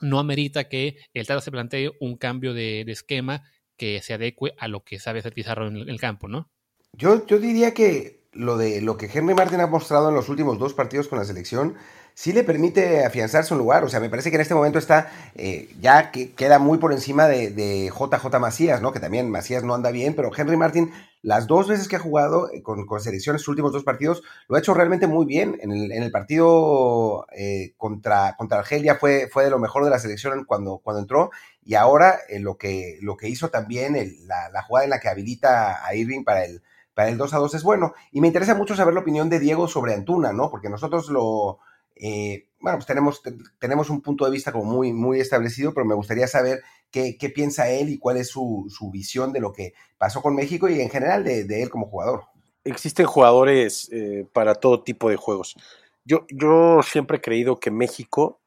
no 0.00 0.18
amerita 0.18 0.68
que 0.68 0.96
el 1.12 1.26
Tata 1.26 1.40
se 1.40 1.50
plantee 1.50 1.92
un 2.00 2.16
cambio 2.16 2.54
de, 2.54 2.80
esquema 2.82 3.42
que 3.76 4.00
se 4.02 4.14
adecue 4.14 4.54
a 4.58 4.68
lo 4.68 4.84
que 4.84 4.98
sabe 4.98 5.20
hacer 5.20 5.34
Pizarro 5.34 5.68
en 5.68 5.76
el, 5.76 6.00
campo, 6.00 6.28
¿no? 6.28 6.50
Yo, 6.92 7.26
yo 7.26 7.38
diría 7.38 7.74
que 7.74 8.24
lo 8.32 8.56
de 8.56 8.80
lo 8.80 8.96
que 8.96 9.10
Henry 9.12 9.34
Martin 9.34 9.60
ha 9.60 9.66
mostrado 9.66 10.08
en 10.08 10.14
los 10.14 10.28
últimos 10.28 10.58
dos 10.58 10.74
partidos 10.74 11.08
con 11.08 11.18
la 11.18 11.24
selección 11.24 11.76
sí 12.14 12.32
le 12.32 12.44
permite 12.44 13.04
afianzarse 13.04 13.52
un 13.52 13.58
lugar. 13.58 13.84
O 13.84 13.88
sea, 13.88 14.00
me 14.00 14.08
parece 14.08 14.30
que 14.30 14.36
en 14.36 14.42
este 14.42 14.54
momento 14.54 14.78
está 14.78 15.10
eh, 15.34 15.68
ya 15.80 16.10
que 16.10 16.32
queda 16.32 16.58
muy 16.58 16.78
por 16.78 16.92
encima 16.92 17.26
de, 17.26 17.90
JJ 17.90 18.38
Macías, 18.38 18.80
¿no? 18.80 18.92
Que 18.92 19.00
también 19.00 19.30
Macías 19.30 19.64
no 19.64 19.74
anda 19.74 19.90
bien, 19.90 20.14
pero 20.14 20.30
Henry 20.34 20.56
Martin, 20.56 20.92
las 21.22 21.46
dos 21.46 21.68
veces 21.68 21.88
que 21.88 21.96
ha 21.96 22.00
jugado 22.00 22.50
eh, 22.52 22.62
con, 22.62 22.86
con 22.86 23.00
selecciones, 23.00 23.42
sus 23.42 23.48
últimos 23.48 23.72
dos 23.72 23.84
partidos, 23.84 24.22
lo 24.48 24.56
ha 24.56 24.60
hecho 24.60 24.74
realmente 24.74 25.06
muy 25.06 25.26
bien. 25.26 25.58
En 25.60 25.72
el, 25.72 25.92
en 25.92 26.02
el 26.02 26.10
partido 26.10 27.26
eh, 27.36 27.74
contra, 27.76 28.36
contra 28.36 28.60
Argelia 28.60 28.94
fue, 28.94 29.28
fue 29.30 29.44
de 29.44 29.50
lo 29.50 29.58
mejor 29.58 29.84
de 29.84 29.90
la 29.90 29.98
selección 29.98 30.44
cuando, 30.44 30.78
cuando 30.78 31.00
entró. 31.00 31.30
Y 31.64 31.74
ahora 31.74 32.18
lo, 32.38 32.56
que, 32.56 32.98
lo 33.02 33.16
que 33.16 33.28
hizo 33.28 33.48
también, 33.48 33.94
la, 34.26 34.50
la 34.50 34.62
jugada 34.62 34.84
en 34.84 34.90
la 34.90 35.00
que 35.00 35.08
habilita 35.08 35.84
a 35.84 35.94
Irving 35.94 36.22
para 36.22 36.44
el, 36.44 36.62
para 36.92 37.08
el 37.08 37.16
2 37.16 37.34
a 37.34 37.38
2 37.38 37.54
es 37.54 37.62
bueno. 37.62 37.94
Y 38.12 38.20
me 38.20 38.28
interesa 38.28 38.54
mucho 38.54 38.76
saber 38.76 38.94
la 38.94 39.00
opinión 39.00 39.28
de 39.30 39.40
Diego 39.40 39.66
sobre 39.66 39.94
Antuna, 39.94 40.32
¿no? 40.32 40.50
Porque 40.50 40.68
nosotros 40.68 41.08
lo, 41.08 41.58
eh, 41.96 42.46
bueno, 42.60 42.78
pues 42.78 42.86
tenemos, 42.86 43.22
tenemos 43.58 43.90
un 43.90 44.00
punto 44.00 44.24
de 44.24 44.30
vista 44.30 44.50
como 44.50 44.64
muy, 44.64 44.92
muy 44.92 45.20
establecido, 45.20 45.74
pero 45.74 45.84
me 45.84 45.94
gustaría 45.94 46.26
saber 46.26 46.62
qué, 46.90 47.32
piensa 47.34 47.68
él 47.68 47.90
y 47.90 47.98
cuál 47.98 48.16
es 48.16 48.28
su, 48.28 48.66
su, 48.68 48.90
visión 48.90 49.32
de 49.32 49.40
lo 49.40 49.52
que 49.52 49.74
pasó 49.98 50.22
con 50.22 50.34
México 50.34 50.68
y 50.68 50.80
en 50.80 50.90
general 50.90 51.24
de, 51.24 51.44
de 51.44 51.62
él 51.62 51.70
como 51.70 51.88
jugador. 51.88 52.24
existen 52.64 53.06
jugadores 53.06 53.90
eh, 53.92 54.26
para 54.32 54.54
todo 54.54 54.82
tipo 54.82 55.10
de 55.10 55.16
juegos. 55.16 55.56
Yo, 56.04 56.24
yo 56.30 56.80
siempre 56.82 57.18
he 57.18 57.20
creído 57.20 57.58
que 57.58 57.70
México 57.70 58.40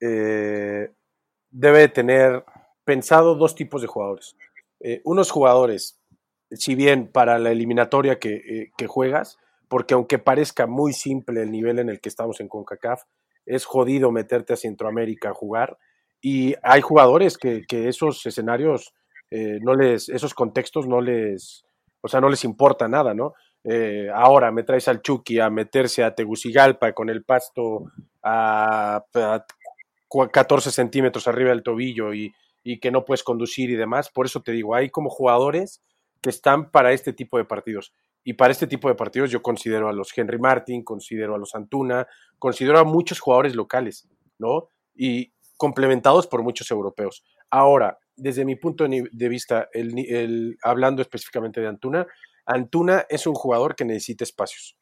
eh, 0.00 0.90
debe 1.50 1.88
tener 1.88 2.44
pensado 2.84 3.34
dos 3.34 3.54
tipos 3.54 3.82
de 3.82 3.88
jugadores. 3.88 4.36
Eh, 4.80 5.02
unos 5.04 5.30
jugadores, 5.30 5.98
si 6.52 6.74
bien 6.74 7.08
para 7.08 7.38
la 7.38 7.50
eliminatoria 7.50 8.18
que, 8.18 8.70
que, 8.76 8.86
juegas, 8.86 9.38
porque 9.70 9.94
aunque 9.94 10.18
parezca 10.18 10.66
muy 10.66 10.92
simple 10.92 11.42
el 11.42 11.52
nivel 11.52 11.78
en 11.78 11.88
el 11.88 12.00
que 12.00 12.08
estamos 12.08 12.40
en 12.40 12.48
CONCACAF, 12.48 13.04
es 13.46 13.64
jodido 13.64 14.10
meterte 14.10 14.52
a 14.52 14.56
Centroamérica 14.56 15.30
a 15.30 15.34
jugar. 15.34 15.78
Y 16.20 16.56
hay 16.64 16.80
jugadores 16.80 17.38
que, 17.38 17.64
esos 17.70 18.26
escenarios, 18.26 18.92
no 19.30 19.76
les, 19.76 20.08
esos 20.08 20.34
contextos 20.34 20.88
no 20.88 21.00
les, 21.00 21.64
o 22.00 22.08
sea, 22.08 22.20
no 22.20 22.28
les 22.28 22.42
importa 22.44 22.88
nada, 22.88 23.14
¿no? 23.14 23.34
Eh, 23.62 24.08
ahora 24.12 24.50
me 24.50 24.64
traes 24.64 24.88
al 24.88 25.02
Chucky 25.02 25.38
a 25.38 25.50
meterse 25.50 26.02
a 26.02 26.16
Tegucigalpa 26.16 26.92
con 26.92 27.08
el 27.08 27.22
pasto 27.22 27.84
a, 28.24 29.04
14 30.32 30.72
centímetros 30.72 31.28
arriba 31.28 31.50
del 31.50 31.62
tobillo 31.62 32.12
y, 32.12 32.32
que 32.80 32.90
no 32.90 33.04
puedes 33.04 33.22
conducir 33.22 33.70
y 33.70 33.76
demás. 33.76 34.10
Por 34.10 34.26
eso 34.26 34.42
te 34.42 34.50
digo, 34.50 34.74
hay 34.74 34.90
como 34.90 35.10
jugadores 35.10 35.80
que 36.20 36.30
están 36.30 36.70
para 36.70 36.92
este 36.92 37.12
tipo 37.12 37.38
de 37.38 37.44
partidos. 37.44 37.94
Y 38.22 38.34
para 38.34 38.52
este 38.52 38.66
tipo 38.66 38.88
de 38.88 38.94
partidos 38.94 39.30
yo 39.30 39.42
considero 39.42 39.88
a 39.88 39.92
los 39.92 40.16
Henry 40.16 40.38
Martin, 40.38 40.84
considero 40.84 41.34
a 41.34 41.38
los 41.38 41.54
Antuna, 41.54 42.06
considero 42.38 42.78
a 42.78 42.84
muchos 42.84 43.18
jugadores 43.18 43.54
locales, 43.54 44.08
¿no? 44.38 44.68
Y 44.94 45.32
complementados 45.56 46.26
por 46.26 46.42
muchos 46.42 46.70
europeos. 46.70 47.24
Ahora, 47.50 47.98
desde 48.16 48.44
mi 48.44 48.56
punto 48.56 48.86
de 48.86 49.28
vista, 49.28 49.68
el, 49.72 50.56
hablando 50.62 51.02
específicamente 51.02 51.60
de 51.60 51.68
Antuna, 51.68 52.06
Antuna 52.44 53.06
es 53.08 53.26
un 53.26 53.34
jugador 53.34 53.74
que 53.74 53.84
necesita 53.84 54.24
espacios. 54.24 54.76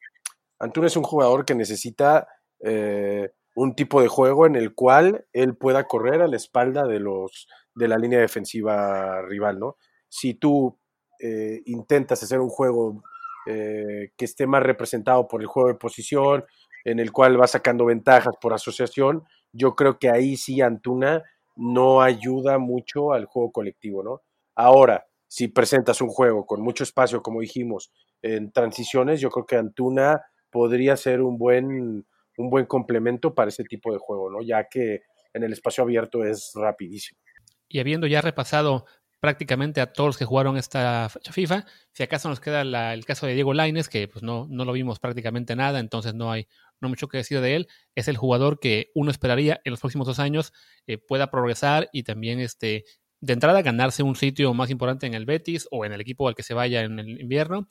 Antuna 0.59 0.87
es 0.87 0.97
un 0.97 1.03
jugador 1.03 1.45
que 1.45 1.55
necesita 1.55 2.27
eh, 2.61 3.29
un 3.55 3.75
tipo 3.75 4.01
de 4.01 4.07
juego 4.07 4.45
en 4.45 4.55
el 4.55 4.73
cual 4.73 5.25
él 5.31 5.55
pueda 5.55 5.85
correr 5.85 6.21
a 6.21 6.27
la 6.27 6.35
espalda 6.35 6.85
de, 6.85 6.99
los, 6.99 7.47
de 7.75 7.87
la 7.87 7.97
línea 7.97 8.19
defensiva 8.19 9.21
rival, 9.21 9.59
¿no? 9.59 9.77
Si 10.09 10.33
tú 10.33 10.78
eh, 11.19 11.61
intentas 11.65 12.23
hacer 12.23 12.39
un 12.39 12.49
juego 12.49 13.03
eh, 13.45 14.11
que 14.17 14.25
esté 14.25 14.47
más 14.47 14.63
representado 14.63 15.27
por 15.27 15.41
el 15.41 15.47
juego 15.47 15.69
de 15.69 15.75
posición, 15.75 16.45
en 16.85 16.99
el 16.99 17.11
cual 17.11 17.39
va 17.39 17.47
sacando 17.47 17.85
ventajas 17.85 18.35
por 18.41 18.53
asociación, 18.53 19.23
yo 19.51 19.75
creo 19.75 19.97
que 19.99 20.09
ahí 20.09 20.37
sí 20.37 20.61
Antuna 20.61 21.23
no 21.55 22.01
ayuda 22.01 22.57
mucho 22.57 23.11
al 23.13 23.25
juego 23.25 23.51
colectivo, 23.51 24.03
¿no? 24.03 24.21
Ahora, 24.55 25.05
si 25.27 25.47
presentas 25.47 26.01
un 26.01 26.09
juego 26.09 26.45
con 26.45 26.61
mucho 26.61 26.83
espacio, 26.83 27.21
como 27.21 27.41
dijimos, 27.41 27.91
en 28.21 28.51
transiciones, 28.51 29.19
yo 29.21 29.29
creo 29.29 29.45
que 29.45 29.55
Antuna 29.57 30.21
podría 30.49 30.97
ser 30.97 31.21
un 31.21 31.37
buen, 31.37 32.05
un 32.37 32.49
buen 32.49 32.65
complemento 32.65 33.33
para 33.33 33.49
ese 33.49 33.63
tipo 33.63 33.91
de 33.91 33.99
juego, 33.99 34.29
¿no? 34.31 34.41
Ya 34.41 34.67
que 34.69 35.01
en 35.33 35.43
el 35.43 35.53
espacio 35.53 35.83
abierto 35.83 36.23
es 36.23 36.51
rapidísimo. 36.55 37.19
Y 37.67 37.79
habiendo 37.79 38.07
ya 38.07 38.21
repasado 38.21 38.85
prácticamente 39.19 39.81
a 39.81 39.91
todos 39.91 40.09
los 40.09 40.17
que 40.17 40.25
jugaron 40.25 40.57
esta 40.57 41.09
FIFA, 41.09 41.65
si 41.91 42.03
acaso 42.03 42.29
nos 42.29 42.39
queda 42.39 42.61
el 42.93 43.05
caso 43.05 43.25
de 43.25 43.33
Diego 43.33 43.53
Laines, 43.53 43.89
que 43.89 44.07
pues 44.07 44.23
no, 44.23 44.47
no 44.49 44.65
lo 44.65 44.71
vimos 44.73 44.99
prácticamente 44.99 45.55
nada, 45.55 45.79
entonces 45.79 46.13
no 46.13 46.31
hay 46.31 46.47
no 46.81 46.89
mucho 46.89 47.07
que 47.07 47.17
decir 47.17 47.41
de 47.41 47.55
él, 47.55 47.67
es 47.95 48.07
el 48.07 48.17
jugador 48.17 48.59
que 48.59 48.91
uno 48.95 49.11
esperaría 49.11 49.59
en 49.63 49.71
los 49.71 49.81
próximos 49.81 50.07
dos 50.07 50.19
años 50.19 50.53
eh, 50.87 50.97
pueda 50.97 51.29
progresar 51.29 51.89
y 51.91 52.03
también 52.03 52.39
este, 52.39 52.85
de 53.19 53.33
entrada 53.33 53.61
ganarse 53.61 54.03
un 54.03 54.15
sitio 54.15 54.53
más 54.53 54.69
importante 54.69 55.05
en 55.05 55.13
el 55.13 55.25
Betis 55.25 55.67
o 55.71 55.85
en 55.85 55.91
el 55.91 56.01
equipo 56.01 56.27
al 56.27 56.35
que 56.35 56.43
se 56.43 56.53
vaya 56.53 56.81
en 56.81 56.99
el 56.99 57.19
invierno 57.19 57.67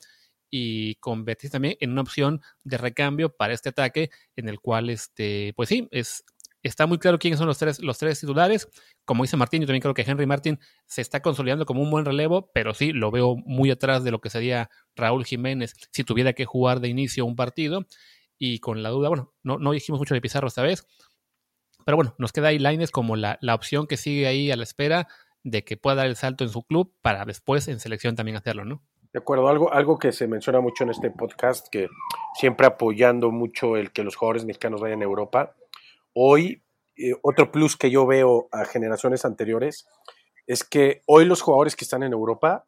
y 0.50 0.96
con 0.96 1.24
Betis 1.24 1.50
también 1.50 1.76
en 1.80 1.92
una 1.92 2.02
opción 2.02 2.40
de 2.64 2.78
recambio 2.78 3.34
para 3.34 3.54
este 3.54 3.70
ataque 3.70 4.10
en 4.36 4.48
el 4.48 4.60
cual 4.60 4.90
este 4.90 5.52
pues 5.56 5.68
sí 5.68 5.88
es 5.90 6.24
está 6.62 6.86
muy 6.86 6.98
claro 6.98 7.18
quiénes 7.18 7.38
son 7.38 7.46
los 7.46 7.58
tres 7.58 7.80
los 7.80 7.98
tres 7.98 8.20
titulares 8.20 8.68
como 9.04 9.24
dice 9.24 9.36
Martín 9.36 9.60
yo 9.60 9.66
también 9.66 9.82
creo 9.82 9.94
que 9.94 10.02
Henry 10.02 10.26
Martín 10.26 10.58
se 10.86 11.00
está 11.00 11.20
consolidando 11.20 11.66
como 11.66 11.82
un 11.82 11.90
buen 11.90 12.04
relevo 12.04 12.50
pero 12.52 12.74
sí 12.74 12.92
lo 12.92 13.10
veo 13.10 13.36
muy 13.36 13.70
atrás 13.70 14.04
de 14.04 14.10
lo 14.10 14.20
que 14.20 14.30
sería 14.30 14.70
Raúl 14.96 15.24
Jiménez 15.24 15.74
si 15.92 16.04
tuviera 16.04 16.32
que 16.32 16.44
jugar 16.44 16.80
de 16.80 16.88
inicio 16.88 17.24
un 17.24 17.36
partido 17.36 17.86
y 18.38 18.58
con 18.58 18.82
la 18.82 18.90
duda 18.90 19.08
bueno 19.08 19.34
no, 19.42 19.58
no 19.58 19.72
dijimos 19.72 20.00
mucho 20.00 20.14
de 20.14 20.20
Pizarro 20.20 20.48
esta 20.48 20.62
vez 20.62 20.86
pero 21.84 21.96
bueno 21.96 22.14
nos 22.18 22.32
queda 22.32 22.48
ahí 22.48 22.58
Lines 22.58 22.90
como 22.90 23.16
la, 23.16 23.38
la 23.40 23.54
opción 23.54 23.86
que 23.86 23.96
sigue 23.96 24.26
ahí 24.26 24.50
a 24.50 24.56
la 24.56 24.64
espera 24.64 25.08
de 25.50 25.64
que 25.64 25.76
pueda 25.76 25.96
dar 25.96 26.06
el 26.06 26.16
salto 26.16 26.44
en 26.44 26.50
su 26.50 26.62
club 26.62 26.92
para 27.02 27.24
después 27.24 27.68
en 27.68 27.80
selección 27.80 28.16
también 28.16 28.36
hacerlo, 28.36 28.64
¿no? 28.64 28.82
De 29.12 29.20
acuerdo, 29.20 29.48
algo, 29.48 29.72
algo 29.72 29.98
que 29.98 30.12
se 30.12 30.26
menciona 30.26 30.60
mucho 30.60 30.84
en 30.84 30.90
este 30.90 31.10
podcast, 31.10 31.68
que 31.68 31.88
siempre 32.34 32.66
apoyando 32.66 33.30
mucho 33.30 33.76
el 33.76 33.90
que 33.90 34.04
los 34.04 34.16
jugadores 34.16 34.44
mexicanos 34.44 34.82
vayan 34.82 35.00
a 35.00 35.04
Europa. 35.04 35.54
Hoy, 36.20 36.64
eh, 36.96 37.14
otro 37.22 37.52
plus 37.52 37.76
que 37.76 37.92
yo 37.92 38.04
veo 38.04 38.48
a 38.50 38.64
generaciones 38.64 39.24
anteriores 39.24 39.86
es 40.48 40.64
que 40.64 41.02
hoy 41.06 41.24
los 41.24 41.42
jugadores 41.42 41.76
que 41.76 41.84
están 41.84 42.02
en 42.02 42.12
Europa 42.12 42.66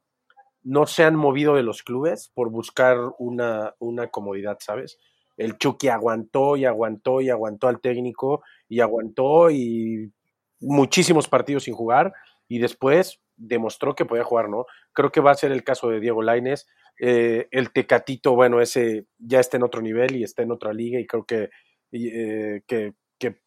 no 0.62 0.86
se 0.86 1.02
han 1.02 1.16
movido 1.16 1.56
de 1.56 1.64
los 1.64 1.82
clubes 1.82 2.30
por 2.32 2.48
buscar 2.48 2.96
una, 3.18 3.74
una 3.80 4.06
comodidad, 4.06 4.58
¿sabes? 4.60 5.00
El 5.36 5.58
Chucky 5.58 5.88
aguantó 5.88 6.56
y 6.56 6.64
aguantó 6.64 7.20
y 7.20 7.30
aguantó 7.30 7.66
al 7.66 7.80
técnico 7.80 8.44
y 8.68 8.78
aguantó 8.78 9.50
y 9.50 10.12
muchísimos 10.60 11.26
partidos 11.26 11.64
sin 11.64 11.74
jugar 11.74 12.12
y 12.46 12.60
después 12.60 13.20
demostró 13.34 13.96
que 13.96 14.04
podía 14.04 14.22
jugar, 14.22 14.48
¿no? 14.48 14.66
Creo 14.92 15.10
que 15.10 15.20
va 15.20 15.32
a 15.32 15.34
ser 15.34 15.50
el 15.50 15.64
caso 15.64 15.88
de 15.88 15.98
Diego 15.98 16.22
Laines. 16.22 16.68
Eh, 17.00 17.48
el 17.50 17.72
Tecatito, 17.72 18.36
bueno, 18.36 18.60
ese 18.60 19.06
ya 19.18 19.40
está 19.40 19.56
en 19.56 19.64
otro 19.64 19.82
nivel 19.82 20.14
y 20.14 20.22
está 20.22 20.44
en 20.44 20.52
otra 20.52 20.72
liga 20.72 21.00
y 21.00 21.06
creo 21.08 21.24
que, 21.24 21.50
eh, 21.90 22.62
que, 22.68 22.94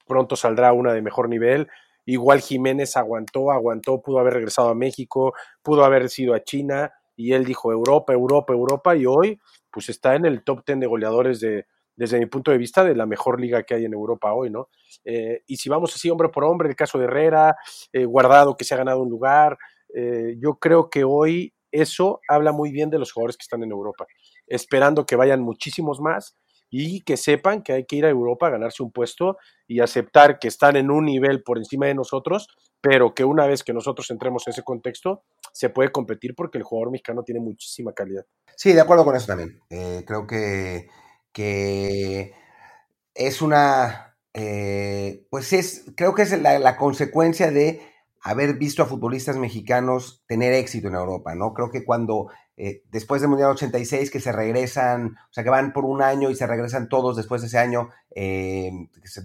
pronto 0.08 0.36
saldrá 0.36 0.74
una 0.74 0.94
de 0.94 1.02
mejor 1.02 1.30
nivel. 1.30 1.68
Igual 2.06 2.42
Jiménez 2.42 2.98
aguantó, 2.98 3.52
aguantó, 3.52 4.02
pudo 4.02 4.20
haber 4.20 4.34
regresado 4.34 4.70
a 4.70 4.76
México, 4.76 5.34
pudo 5.62 5.86
haber 5.86 6.10
sido 6.10 6.34
a 6.34 6.44
China 6.44 6.92
y 7.16 7.34
él 7.34 7.46
dijo 7.46 7.72
Europa, 7.72 8.14
Europa, 8.14 8.54
Europa 8.54 8.96
y 8.96 9.06
hoy 9.06 9.40
pues 9.72 9.90
está 9.90 10.16
en 10.16 10.26
el 10.26 10.44
top 10.44 10.64
10 10.66 10.82
de 10.82 10.88
goleadores 10.88 11.40
de, 11.40 11.66
desde 11.96 12.20
mi 12.20 12.26
punto 12.26 12.52
de 12.52 12.58
vista, 12.58 12.84
de 12.84 12.96
la 12.96 13.06
mejor 13.06 13.40
liga 13.40 13.64
que 13.64 13.76
hay 13.76 13.86
en 13.86 13.94
Europa 13.94 14.34
hoy, 14.34 14.50
¿no? 14.50 14.70
Eh, 15.04 15.42
y 15.48 15.58
si 15.58 15.70
vamos 15.70 15.96
así 15.96 16.10
hombre 16.10 16.30
por 16.30 16.44
hombre, 16.44 16.70
el 16.70 16.76
caso 16.76 16.98
de 16.98 17.06
Herrera, 17.06 17.56
eh, 17.92 18.06
Guardado 18.06 18.56
que 18.56 18.64
se 18.64 18.74
ha 18.74 18.78
ganado 18.78 19.02
un 19.02 19.10
lugar, 19.10 19.58
eh, 19.96 20.36
yo 20.40 20.56
creo 20.56 20.90
que 20.90 21.04
hoy 21.04 21.54
eso 21.72 22.20
habla 22.28 22.52
muy 22.52 22.72
bien 22.72 22.90
de 22.90 23.00
los 23.00 23.12
jugadores 23.12 23.38
que 23.38 23.44
están 23.44 23.64
en 23.64 23.72
Europa, 23.72 24.06
esperando 24.48 25.06
que 25.06 25.16
vayan 25.16 25.42
muchísimos 25.42 26.00
más 26.00 26.36
y 26.76 27.02
que 27.02 27.18
sepan 27.18 27.62
que 27.62 27.74
hay 27.74 27.86
que 27.86 27.98
ir 27.98 28.06
a 28.06 28.10
Europa 28.10 28.48
a 28.48 28.52
ganarse 28.52 28.82
un 28.82 28.92
puesto 28.92 29.38
y 29.68 29.80
aceptar 29.80 30.40
que 30.40 30.48
están 30.48 30.76
en 30.76 30.90
un 30.90 31.06
nivel 31.06 31.44
por 31.44 31.58
encima 31.58 31.86
de 31.86 31.94
nosotros, 31.94 32.48
pero 32.82 33.14
que 33.14 33.24
una 33.24 33.46
vez 33.46 33.64
que 33.64 33.74
nosotros 33.74 34.10
entremos 34.10 34.48
en 34.48 34.52
ese 34.52 34.64
contexto, 34.64 35.24
se 35.52 35.70
puede 35.70 35.92
competir 35.92 36.34
porque 36.36 36.58
el 36.58 36.64
jugador 36.64 36.92
mexicano 36.92 37.24
tiene 37.24 37.42
muchísima 37.42 37.94
calidad. 37.94 38.26
Sí, 38.56 38.74
de 38.74 38.82
acuerdo 38.82 39.06
con 39.06 39.16
eso 39.16 39.28
también. 39.28 39.60
creo 40.06 40.26
que 40.26 40.88
que 41.34 42.34
es 43.16 43.42
una, 43.42 44.16
eh, 44.34 45.26
pues 45.30 45.52
es, 45.52 45.86
creo 45.98 46.14
que 46.14 46.22
es 46.22 46.40
la, 46.40 46.78
consecuencia 46.78 47.52
de 47.52 47.82
haber 48.22 48.54
visto 48.54 48.84
a 48.84 48.86
futbolistas 48.86 49.36
mexicanos 49.38 50.24
tener 50.28 50.54
éxito 50.54 50.88
en 50.88 50.96
Europa, 50.96 51.36
¿no? 51.36 51.54
Creo 51.54 51.70
que 51.70 51.84
cuando, 51.84 52.30
eh, 52.56 52.84
después 52.92 53.22
del 53.22 53.30
Mundial 53.30 53.52
86, 53.52 54.12
que 54.12 54.20
se 54.20 54.32
regresan, 54.32 55.18
o 55.30 55.34
sea, 55.34 55.44
que 55.44 55.50
van 55.50 55.74
por 55.74 55.86
un 55.86 56.02
año 56.02 56.30
y 56.30 56.36
se 56.36 56.46
regresan 56.46 56.88
todos 56.88 57.18
después 57.18 57.42
de 57.42 57.48
ese 57.48 57.58
año, 57.58 57.90
eh, 58.16 58.72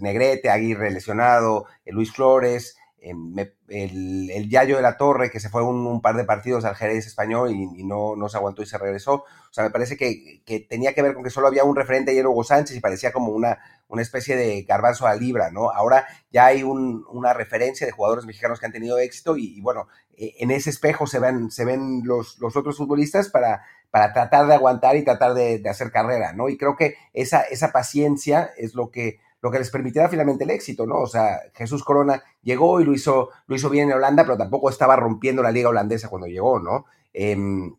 Negrete, 0.01 0.49
Aguirre 0.49 0.91
lesionado, 0.91 1.65
Luis 1.85 2.11
Flores, 2.11 2.75
el, 3.01 4.29
el, 4.31 4.49
Yayo 4.49 4.75
de 4.75 4.81
la 4.81 4.97
Torre, 4.97 5.29
que 5.29 5.39
se 5.39 5.49
fue 5.49 5.63
un, 5.63 6.01
par 6.01 6.15
de 6.15 6.23
partidos 6.23 6.65
al 6.65 6.75
Jerez 6.75 7.05
español 7.07 7.51
y, 7.51 7.83
no, 7.83 8.15
no, 8.15 8.29
se 8.29 8.37
aguantó 8.37 8.61
y 8.61 8.65
se 8.65 8.77
regresó. 8.77 9.13
O 9.13 9.53
sea, 9.53 9.63
me 9.63 9.69
parece 9.69 9.97
que, 9.97 10.41
que, 10.45 10.59
tenía 10.59 10.93
que 10.93 11.01
ver 11.01 11.13
con 11.13 11.23
que 11.23 11.29
solo 11.29 11.47
había 11.47 11.63
un 11.63 11.75
referente 11.75 12.13
y 12.13 12.17
era 12.17 12.29
Hugo 12.29 12.43
Sánchez 12.43 12.75
y 12.75 12.81
parecía 12.81 13.11
como 13.11 13.31
una, 13.31 13.59
una 13.87 14.01
especie 14.01 14.35
de 14.35 14.63
garbanzo 14.63 15.07
a 15.07 15.15
libra, 15.15 15.51
¿no? 15.51 15.71
Ahora 15.71 16.07
ya 16.31 16.45
hay 16.45 16.63
un, 16.63 17.05
una 17.09 17.33
referencia 17.33 17.85
de 17.85 17.91
jugadores 17.91 18.25
mexicanos 18.25 18.59
que 18.59 18.65
han 18.65 18.71
tenido 18.71 18.99
éxito 18.99 19.37
y, 19.37 19.61
bueno, 19.61 19.87
e, 20.17 20.35
en 20.39 20.51
ese 20.51 20.69
espejo 20.69 21.07
se 21.07 21.19
ven, 21.19 21.51
se 21.51 21.65
ven 21.65 22.01
los, 22.03 22.37
los 22.39 22.55
otros 22.55 22.77
futbolistas 22.77 23.29
para, 23.29 23.63
para 23.91 24.13
tratar 24.13 24.47
de 24.47 24.55
aguantar 24.55 24.95
y 24.95 25.03
tratar 25.03 25.33
de, 25.33 25.59
de 25.59 25.69
hacer 25.69 25.91
carrera, 25.91 26.33
¿no? 26.33 26.49
Y 26.49 26.57
creo 26.57 26.75
que 26.75 26.95
esa, 27.13 27.41
esa 27.41 27.71
paciencia 27.71 28.51
es 28.57 28.75
lo 28.75 28.91
que 28.91 29.19
lo 29.41 29.51
que 29.51 29.59
les 29.59 29.69
permitirá 29.69 30.09
finalmente 30.09 30.43
el 30.43 30.49
éxito, 30.49 30.85
¿no? 30.85 30.99
O 30.99 31.07
sea, 31.07 31.39
Jesús 31.53 31.83
Corona 31.83 32.21
llegó 32.41 32.81
y 32.81 32.85
lo 32.85 32.93
hizo, 32.93 33.29
lo 33.47 33.55
hizo 33.55 33.69
bien 33.69 33.89
en 33.89 33.97
Holanda, 33.97 34.23
pero 34.23 34.37
tampoco 34.37 34.69
estaba 34.69 34.95
rompiendo 34.95 35.41
la 35.41 35.51
liga 35.51 35.69
holandesa 35.69 36.09
cuando 36.09 36.27
llegó, 36.27 36.59
¿no? 36.59 36.85
Em, 37.13 37.75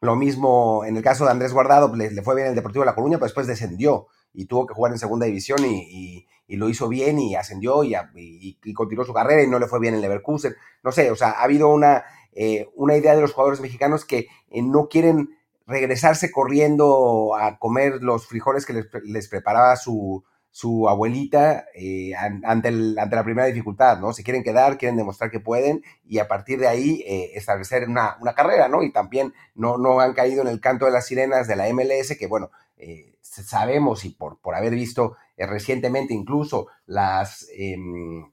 lo 0.00 0.16
mismo 0.16 0.84
en 0.84 0.96
el 0.96 1.02
caso 1.02 1.24
de 1.24 1.30
Andrés 1.30 1.52
Guardado, 1.52 1.94
le, 1.94 2.10
fue 2.22 2.36
bien 2.36 2.48
el 2.48 2.54
Deportivo 2.54 2.82
de 2.82 2.86
La 2.86 2.94
Coruña, 2.94 3.16
pero 3.18 3.26
después 3.26 3.46
descendió 3.46 4.06
y 4.32 4.46
tuvo 4.46 4.66
que 4.66 4.74
jugar 4.74 4.92
en 4.92 4.98
segunda 4.98 5.26
división 5.26 5.60
y, 5.64 6.26
lo 6.46 6.68
hizo 6.68 6.88
bien 6.88 7.18
y 7.18 7.34
ascendió 7.34 7.82
y, 7.84 7.94
continuó 8.74 9.04
su 9.04 9.14
carrera 9.14 9.42
y 9.42 9.46
no 9.46 9.58
le 9.58 9.66
fue 9.66 9.80
bien 9.80 9.94
en 9.94 10.00
Leverkusen. 10.00 10.54
No 10.82 10.92
sé, 10.92 11.10
o 11.10 11.16
sea, 11.16 11.30
ha 11.30 11.42
habido 11.42 11.68
una, 11.68 12.04
eh, 12.32 12.68
una 12.74 12.96
idea 12.96 13.14
de 13.14 13.22
los 13.22 13.32
jugadores 13.32 13.60
mexicanos 13.60 14.04
que 14.04 14.28
eh, 14.50 14.62
no 14.62 14.88
quieren 14.88 15.30
regresarse 15.66 16.30
corriendo 16.30 17.34
a 17.34 17.58
comer 17.58 18.02
los 18.02 18.26
frijoles 18.26 18.66
que 18.66 18.84
les, 19.04 19.28
preparaba 19.28 19.76
su, 19.76 20.24
su 20.54 20.88
abuelita 20.88 21.64
eh, 21.74 22.14
ante, 22.14 22.46
ante, 22.46 22.70
la 22.70 23.24
primera 23.24 23.48
dificultad, 23.48 23.98
¿no? 23.98 24.12
Se 24.12 24.22
quieren 24.22 24.44
quedar, 24.44 24.78
quieren 24.78 24.96
demostrar 24.96 25.28
que 25.28 25.40
pueden 25.40 25.82
y 26.04 26.20
a 26.20 26.28
partir 26.28 26.60
de 26.60 26.68
ahí 26.68 27.02
eh, 27.08 27.32
establecer 27.34 27.88
una, 27.88 28.16
una, 28.20 28.34
carrera, 28.34 28.68
¿no? 28.68 28.84
Y 28.84 28.92
también 28.92 29.34
no, 29.56 29.78
no 29.78 29.98
han 29.98 30.14
caído 30.14 30.42
en 30.42 30.48
el 30.48 30.60
canto 30.60 30.84
de 30.84 30.92
las 30.92 31.06
sirenas 31.06 31.48
de 31.48 31.56
la 31.56 31.66
MLS, 31.72 32.16
que 32.16 32.28
bueno, 32.28 32.52
eh, 32.76 33.18
sabemos 33.20 34.04
y 34.04 34.10
por, 34.10 34.38
por 34.38 34.54
haber 34.54 34.74
visto 34.74 35.16
recientemente 35.36 36.14
incluso 36.14 36.68
las 36.86 37.48
em, 37.56 38.24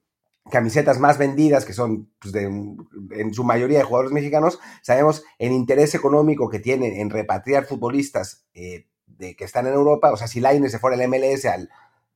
camisetas 0.51 0.99
más 0.99 1.17
vendidas, 1.17 1.65
que 1.65 1.73
son 1.73 2.11
pues, 2.19 2.35
en 2.35 3.33
su 3.33 3.43
mayoría 3.43 3.79
de 3.79 3.83
jugadores 3.83 4.11
mexicanos, 4.11 4.59
sabemos 4.83 5.23
el 5.39 5.53
interés 5.53 5.95
económico 5.95 6.49
que 6.49 6.59
tienen 6.59 6.93
en 6.93 7.09
repatriar 7.09 7.65
futbolistas 7.65 8.45
eh, 8.53 8.85
de, 9.07 9.35
que 9.35 9.43
están 9.43 9.65
en 9.65 9.73
Europa. 9.73 10.11
O 10.11 10.17
sea, 10.17 10.27
si 10.27 10.39
Lainez 10.39 10.71
se 10.71 10.77
fuera 10.77 10.95
al 10.95 11.07
MLS, 11.09 11.45
al, 11.45 11.69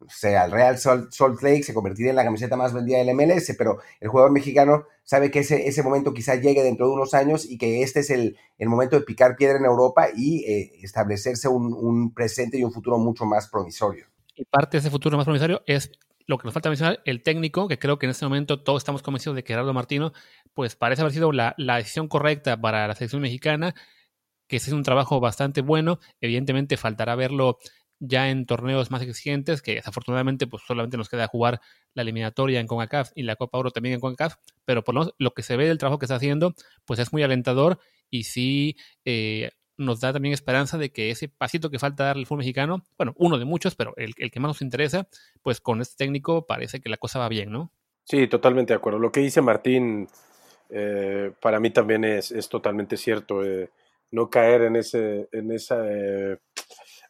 sea, 0.08 0.44
al 0.44 0.52
Real 0.52 0.78
Salt, 0.78 1.42
Lake, 1.42 1.64
se 1.64 1.74
convertiría 1.74 2.12
en 2.12 2.16
la 2.16 2.24
camiseta 2.24 2.56
más 2.56 2.74
vendida 2.74 2.98
del 2.98 3.16
MLS, 3.16 3.54
pero 3.58 3.80
el 4.00 4.10
jugador 4.10 4.32
mexicano 4.32 4.86
sabe 5.04 5.32
que 5.32 5.40
ese, 5.40 5.68
ese 5.68 5.84
momento 5.84 6.14
quizá 6.14 6.36
llegue 6.36 6.64
dentro 6.64 6.88
de 6.88 6.94
unos 6.94 7.14
años 7.14 7.50
y 7.50 7.58
que 7.58 7.82
este 7.82 8.02
es 8.02 8.10
el, 8.10 8.38
el 8.58 8.70
momento 8.70 8.98
de 8.98 9.06
picar 9.06 9.36
piedra 9.36 9.58
en 9.58 9.66
Europa 9.66 10.08
y 10.16 10.44
eh, 10.46 10.72
establecerse 10.82 11.48
un, 11.48 11.74
un 11.74 12.14
presente 12.14 12.58
y 12.58 12.64
un 12.64 12.72
futuro 12.72 12.98
mucho 12.98 13.26
más 13.26 13.48
promisorio. 13.48 14.08
Y 14.36 14.46
parte 14.46 14.78
de 14.78 14.80
ese 14.80 14.90
futuro 14.90 15.18
más 15.18 15.26
promisorio 15.26 15.62
es 15.66 15.92
lo 16.28 16.38
que 16.38 16.46
nos 16.46 16.54
falta 16.54 16.70
mencionar, 16.70 17.02
el 17.06 17.22
técnico, 17.22 17.68
que 17.68 17.78
creo 17.78 18.00
que 18.00 18.06
en 18.06 18.12
este 18.12 18.26
momento 18.26 18.62
todos 18.62 18.82
estamos 18.82 19.04
convencidos 19.04 19.36
de 19.36 19.44
que 19.44 19.54
Gerardo 19.54 19.74
Martino, 19.74 20.12
pues 20.54 20.76
parece 20.76 21.02
haber 21.02 21.14
sido 21.14 21.32
la, 21.32 21.56
decisión 21.58 22.08
correcta 22.08 22.60
para 22.60 22.88
la 22.88 22.96
selección 22.96 23.22
mexicana, 23.22 23.76
que 24.48 24.58
es 24.58 24.68
un 24.70 24.84
trabajo 24.84 25.20
bastante 25.20 25.62
bueno. 25.62 26.00
Evidentemente 26.22 26.78
faltará 26.78 27.16
verlo 27.16 27.60
ya 28.00 28.30
en 28.30 28.46
torneos 28.46 28.92
más 28.92 29.02
exigentes, 29.02 29.62
que 29.62 29.76
desafortunadamente 29.76 30.48
pues 30.48 30.64
solamente 30.66 30.98
nos 30.98 31.10
queda 31.10 31.28
jugar 31.28 31.62
la 31.94 32.02
eliminatoria 32.02 32.60
en 32.60 32.68
CONCACAF 32.68 33.12
y 33.16 33.24
la 33.24 33.36
Copa 33.36 33.58
Oro 33.58 33.72
también 33.72 33.96
en 33.96 34.02
CONCACAF, 34.02 34.36
pero 34.66 34.84
por 34.84 34.96
lo, 34.96 35.02
menos 35.02 35.16
lo 35.18 35.32
que 35.32 35.44
se 35.44 35.58
ve 35.58 35.68
del 35.68 35.78
trabajo 35.78 36.00
que 36.00 36.06
está 36.06 36.16
haciendo, 36.16 36.54
pues 36.86 37.00
es 37.00 37.14
muy 37.14 37.24
alentador 37.24 37.80
y 38.10 38.24
sí 38.24 38.78
eh, 39.06 39.52
nos 39.78 40.00
da 40.00 40.14
también 40.14 40.34
esperanza 40.34 40.78
de 40.78 40.92
que 40.92 41.10
ese 41.10 41.30
pasito 41.30 41.70
que 41.70 41.80
falta 41.80 42.06
dar 42.06 42.18
el 42.18 42.26
fútbol 42.26 42.40
mexicano, 42.40 42.84
bueno, 42.98 43.14
uno 43.18 43.38
de 43.38 43.46
muchos, 43.46 43.76
pero 43.76 43.94
el, 43.98 44.14
que 44.16 44.40
más 44.40 44.50
nos 44.50 44.62
interesa, 44.62 45.08
pues 45.42 45.60
con 45.60 45.82
este 45.82 45.96
técnico 45.98 46.46
parece 46.46 46.80
que 46.80 46.90
la 46.90 46.98
cosa 46.98 47.20
va 47.20 47.30
bien, 47.30 47.52
¿no? 47.52 47.72
Sí, 48.04 48.28
totalmente 48.28 48.74
de 48.74 48.78
acuerdo. 48.78 49.00
Lo 49.00 49.12
que 49.12 49.20
dice 49.20 49.42
Martín, 49.42 50.08
eh, 50.70 51.32
para 51.42 51.60
mí 51.60 51.72
también 51.72 52.04
es, 52.04 52.34
totalmente 52.50 52.98
cierto. 52.98 53.44
Eh, 53.44 53.70
no 54.12 54.30
caer 54.30 54.62
en 54.62 54.76
ese 54.76 55.28
en 55.32 55.52
esa 55.52 55.84
eh, 55.90 56.38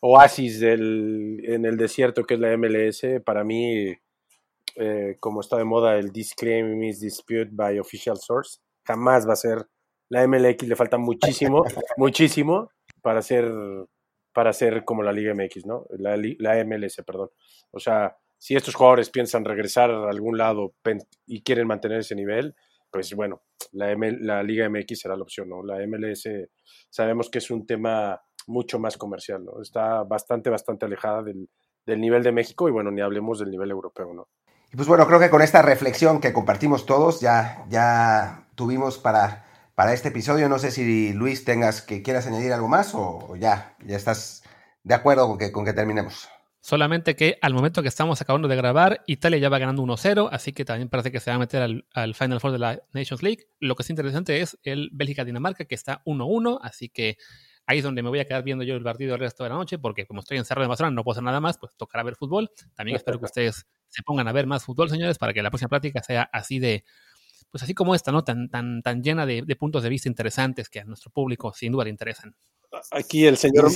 oasis 0.02 0.60
del, 0.60 1.42
en 1.44 1.66
el 1.66 1.78
desierto 1.78 2.26
que 2.26 2.36
es 2.36 2.40
la 2.40 2.56
MLS, 2.58 3.22
para 3.26 3.44
mí, 3.44 3.94
como 5.20 5.42
está 5.42 5.58
de 5.58 5.64
moda 5.64 5.98
el 5.98 6.12
Disclaim 6.12 6.84
is 6.84 7.00
Dispute 7.00 7.50
by 7.52 7.80
Official 7.80 8.18
Source, 8.18 8.60
jamás 8.84 9.28
va 9.28 9.34
a 9.34 9.38
ser 9.38 9.68
la 10.10 10.28
MLX 10.28 10.68
le 10.68 10.76
falta 10.76 10.98
muchísimo, 10.98 11.64
muchísimo 11.98 12.72
para 13.02 13.22
ser, 13.22 13.52
para 14.34 14.54
ser 14.54 14.86
como 14.86 15.04
la 15.04 15.12
Liga 15.12 15.34
MX, 15.34 15.66
¿no? 15.66 15.86
La, 15.98 16.18
la 16.18 16.64
MLS, 16.64 17.02
perdón. 17.06 17.30
O 17.72 17.80
sea, 17.80 18.18
si 18.38 18.56
estos 18.56 18.76
jugadores 18.76 19.10
piensan 19.10 19.46
regresar 19.46 19.90
a 19.92 20.10
algún 20.10 20.38
lado 20.38 20.76
y 21.26 21.42
quieren 21.42 21.68
mantener 21.68 22.00
ese 22.00 22.16
nivel, 22.16 22.56
pues 22.92 23.14
bueno, 23.16 23.44
la, 23.72 23.96
la 23.96 24.44
Liga 24.44 24.70
MX 24.70 25.00
será 25.00 25.16
la 25.16 25.24
opción, 25.24 25.50
¿no? 25.50 25.64
La 25.64 25.86
MLS 25.88 26.30
sabemos 26.90 27.30
que 27.30 27.40
es 27.40 27.50
un 27.50 27.66
tema 27.66 28.22
mucho 28.48 28.80
más 28.80 28.98
comercial, 28.98 29.44
¿no? 29.46 29.62
Está 29.62 30.04
bastante, 30.04 30.50
bastante 30.50 30.86
alejada 30.86 31.24
del, 31.24 31.50
del 31.86 32.02
nivel 32.02 32.24
de 32.24 32.32
México 32.32 32.68
y 32.68 32.72
bueno, 32.72 32.92
ni 32.92 33.02
hablemos 33.02 33.40
del 33.40 33.52
nivel 33.52 33.72
europeo, 33.72 34.14
¿no? 34.14 34.28
Y 34.72 34.76
pues 34.76 34.88
bueno, 34.88 35.08
creo 35.08 35.20
que 35.20 35.30
con 35.30 35.42
esta 35.42 35.62
reflexión 35.62 36.20
que 36.20 36.34
compartimos 36.34 36.86
todos 36.86 37.22
ya, 37.22 37.66
ya 37.70 38.48
tuvimos 38.56 38.98
para 38.98 39.46
para 39.76 39.94
este 39.94 40.10
episodio. 40.10 40.50
No 40.50 40.58
sé 40.58 40.72
si 40.72 41.14
Luis 41.14 41.46
tengas 41.46 41.82
que 41.82 42.02
quieras 42.02 42.26
añadir 42.26 42.54
algo 42.54 42.68
más 42.68 42.96
o, 42.96 43.36
ya, 43.36 43.76
ya 43.86 43.98
estás 43.98 44.44
de 44.84 44.96
acuerdo 44.96 45.28
con 45.28 45.38
que, 45.38 45.52
con 45.52 45.66
que 45.66 45.74
terminemos. 45.74 46.30
Solamente 46.62 47.16
que 47.16 47.38
al 47.42 47.54
momento 47.54 47.84
que 47.84 47.90
estamos 47.90 48.20
acabando 48.22 48.48
de 48.48 48.56
grabar, 48.56 49.04
Italia 49.06 49.38
ya 49.38 49.50
va 49.50 49.60
ganando 49.60 49.84
1-0, 49.84 50.30
así 50.32 50.52
que 50.52 50.66
también 50.66 50.90
parece 50.90 51.12
que 51.12 51.20
se 51.20 51.30
va 51.30 51.36
a 51.36 51.40
meter 51.40 51.62
al, 51.62 52.16
Final 52.16 52.40
Four 52.40 52.54
de 52.54 52.60
la 52.60 52.82
Nations 52.92 53.22
League. 53.22 53.50
Lo 53.60 53.76
que 53.76 53.84
es 53.84 53.90
interesante 53.92 54.42
es 54.42 54.58
el 54.64 54.90
Bélgica-Dinamarca, 54.92 55.66
que 55.66 55.76
está 55.76 56.02
1-1, 56.06 56.58
así 56.64 56.90
que 56.90 57.18
ahí 57.66 57.80
es 57.80 57.84
donde 57.84 58.04
me 58.04 58.10
voy 58.10 58.20
a 58.20 58.26
quedar 58.26 58.44
viendo 58.44 58.64
yo 58.64 58.76
el 58.76 58.84
partido 58.84 59.16
el 59.16 59.20
resto 59.20 59.44
de 59.44 59.50
la 59.50 59.56
noche, 59.56 59.80
porque 59.80 60.06
como 60.06 60.20
estoy 60.20 60.38
en 60.38 60.46
Cerro 60.46 60.62
de 60.62 60.68
Mazatlán 60.68 60.96
no 60.96 61.04
puedo 61.04 61.14
hacer 61.14 61.24
nada 61.24 61.40
más, 61.40 61.58
pues 61.58 61.76
tocará 61.76 62.04
ver 62.04 62.16
fútbol. 62.16 62.50
También 62.76 62.96
espero 62.96 63.20
que 63.20 63.26
ustedes 63.26 63.66
se 63.88 64.04
pongan 64.04 64.28
a 64.28 64.32
ver 64.32 64.48
más 64.48 64.64
fútbol, 64.64 64.90
señores, 64.90 65.18
para 65.18 65.34
que 65.34 65.42
la 65.42 65.50
próxima 65.50 65.70
práctica 65.70 66.02
sea 66.04 66.30
así 66.32 66.60
de, 66.60 66.84
pues 67.52 67.64
así 67.64 67.74
como 67.74 67.96
esta, 67.96 68.12
¿no? 68.12 68.24
Tan, 68.24 68.50
tan, 68.50 68.82
tan 68.82 69.02
llena 69.02 69.26
de, 69.26 69.44
puntos 69.58 69.84
de 69.84 69.90
vista 69.90 70.10
interesantes 70.10 70.70
que 70.70 70.82
a 70.82 70.84
nuestro 70.84 71.12
público 71.12 71.54
sin 71.54 71.72
duda 71.72 71.86
le 71.86 71.90
interesan. 71.90 72.36
Aquí 72.92 73.26
el 73.26 73.38
señor. 73.38 73.68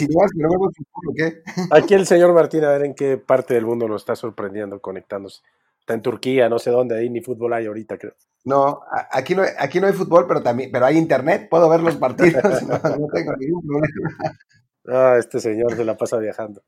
Aquí 1.71 1.93
el 1.93 2.05
señor 2.05 2.33
Martín, 2.33 2.65
a 2.65 2.71
ver 2.71 2.83
en 2.83 2.93
qué 2.93 3.17
parte 3.17 3.53
del 3.53 3.65
mundo 3.65 3.87
nos 3.87 4.01
está 4.01 4.15
sorprendiendo 4.15 4.81
conectándose. 4.81 5.41
Está 5.89 5.95
en 5.95 6.03
Turquía, 6.03 6.47
no 6.49 6.59
sé 6.59 6.69
dónde, 6.69 6.95
ahí 6.95 7.09
ni 7.09 7.19
fútbol 7.19 7.51
hay 7.51 7.65
ahorita, 7.65 7.97
creo. 7.97 8.13
No, 8.45 8.81
aquí 9.11 9.33
no, 9.33 9.41
aquí 9.57 9.79
no 9.79 9.87
hay 9.87 9.93
fútbol, 9.93 10.27
pero 10.27 10.43
también, 10.43 10.69
pero 10.71 10.85
hay 10.85 10.99
internet, 10.99 11.47
puedo 11.49 11.67
ver 11.67 11.79
los 11.79 11.95
partidos, 11.95 12.43
no, 12.61 13.07
tengo 13.11 13.35
ningún 13.35 13.65
problema. 13.65 14.37
Ah, 14.85 15.15
este 15.17 15.39
señor 15.39 15.75
se 15.75 15.83
la 15.83 15.97
pasa 15.97 16.17
viajando. 16.19 16.61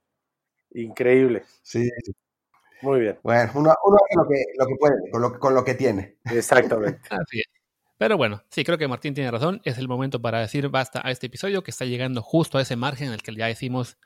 Increíble. 0.72 1.43
Sí. 1.61 1.88
Muy 2.82 3.01
bien. 3.01 3.19
Bueno, 3.22 3.51
uno, 3.53 3.69
hace 3.69 4.15
lo 4.15 4.28
que, 4.28 4.43
lo 4.57 4.65
que 4.65 4.76
puede, 4.80 5.11
con 5.11 5.22
lo, 5.22 5.38
con 5.38 5.53
lo 5.53 5.63
que 5.63 5.76
tiene. 5.76 6.17
Exactamente. 6.26 7.01
Así 7.11 7.41
es. 7.41 7.45
Pero 7.99 8.17
bueno, 8.17 8.41
sí, 8.49 8.63
creo 8.63 8.80
que 8.80 8.88
Martín 8.88 9.13
tiene 9.13 9.30
razón. 9.30 9.61
Es 9.65 9.78
el 9.78 9.88
momento 9.88 10.19
para 10.19 10.39
decir 10.39 10.67
basta 10.69 10.99
a 11.03 11.11
este 11.11 11.28
episodio 11.28 11.61
que 11.61 11.69
está 11.69 11.86
llegando 11.86 12.24
justo 12.24 12.57
a 12.57 12.63
ese 12.63 12.76
margen 12.76 13.09
en 13.09 13.13
el 13.13 13.22
que 13.22 13.36
ya 13.36 13.45
decimos 13.45 13.99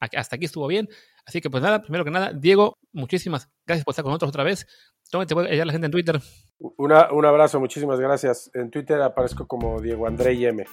hasta 0.00 0.36
aquí 0.36 0.44
estuvo 0.44 0.66
bien. 0.66 0.88
Así 1.26 1.40
que 1.40 1.50
pues 1.50 1.62
nada, 1.62 1.82
primero 1.82 2.04
que 2.04 2.10
nada, 2.10 2.32
Diego, 2.32 2.78
muchísimas 2.92 3.48
gracias 3.66 3.84
por 3.84 3.92
estar 3.92 4.02
con 4.02 4.10
nosotros 4.10 4.28
otra 4.28 4.44
vez. 4.44 4.66
¿Dónde 5.10 5.26
te 5.26 5.34
puede 5.34 5.48
hallar 5.48 5.66
la 5.66 5.72
gente 5.72 5.86
en 5.86 5.92
Twitter? 5.92 6.20
Una, 6.58 7.12
un 7.12 7.24
abrazo, 7.24 7.60
muchísimas 7.60 8.00
gracias. 8.00 8.50
En 8.54 8.70
Twitter 8.70 9.00
aparezco 9.00 9.46
como 9.46 9.80
Diego 9.80 10.06
André 10.06 10.32
M. 10.46 10.64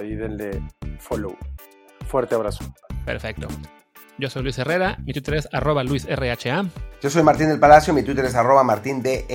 Ahí 0.00 0.14
denle 0.14 0.62
follow. 0.98 1.36
Fuerte 2.06 2.34
abrazo. 2.34 2.64
Perfecto. 3.04 3.48
Yo 4.18 4.28
soy 4.28 4.42
Luis 4.42 4.58
Herrera, 4.58 4.98
mi 5.04 5.12
Twitter 5.12 5.34
es 5.34 5.48
arroba 5.52 5.84
luisrha. 5.84 6.36
Yo 7.00 7.10
soy 7.10 7.22
Martín 7.22 7.48
del 7.48 7.60
Palacio, 7.60 7.94
mi 7.94 8.02
Twitter 8.02 8.24
es 8.24 8.34
arroba 8.34 8.64
martindelp 8.64 9.30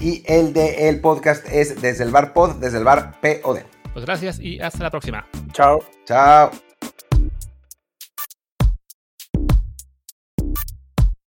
y 0.00 0.22
el 0.26 0.52
de 0.52 0.88
el 0.88 1.00
podcast 1.00 1.46
es 1.48 1.82
desde 1.82 2.04
el 2.04 2.12
bar 2.12 2.32
pod, 2.32 2.56
desde 2.60 2.78
el 2.78 2.84
bar 2.84 3.20
POD. 3.20 3.58
Pues 3.92 4.04
gracias 4.04 4.38
y 4.38 4.60
hasta 4.60 4.84
la 4.84 4.90
próxima. 4.90 5.26
Chao. 5.52 5.80
Chao. 6.04 6.50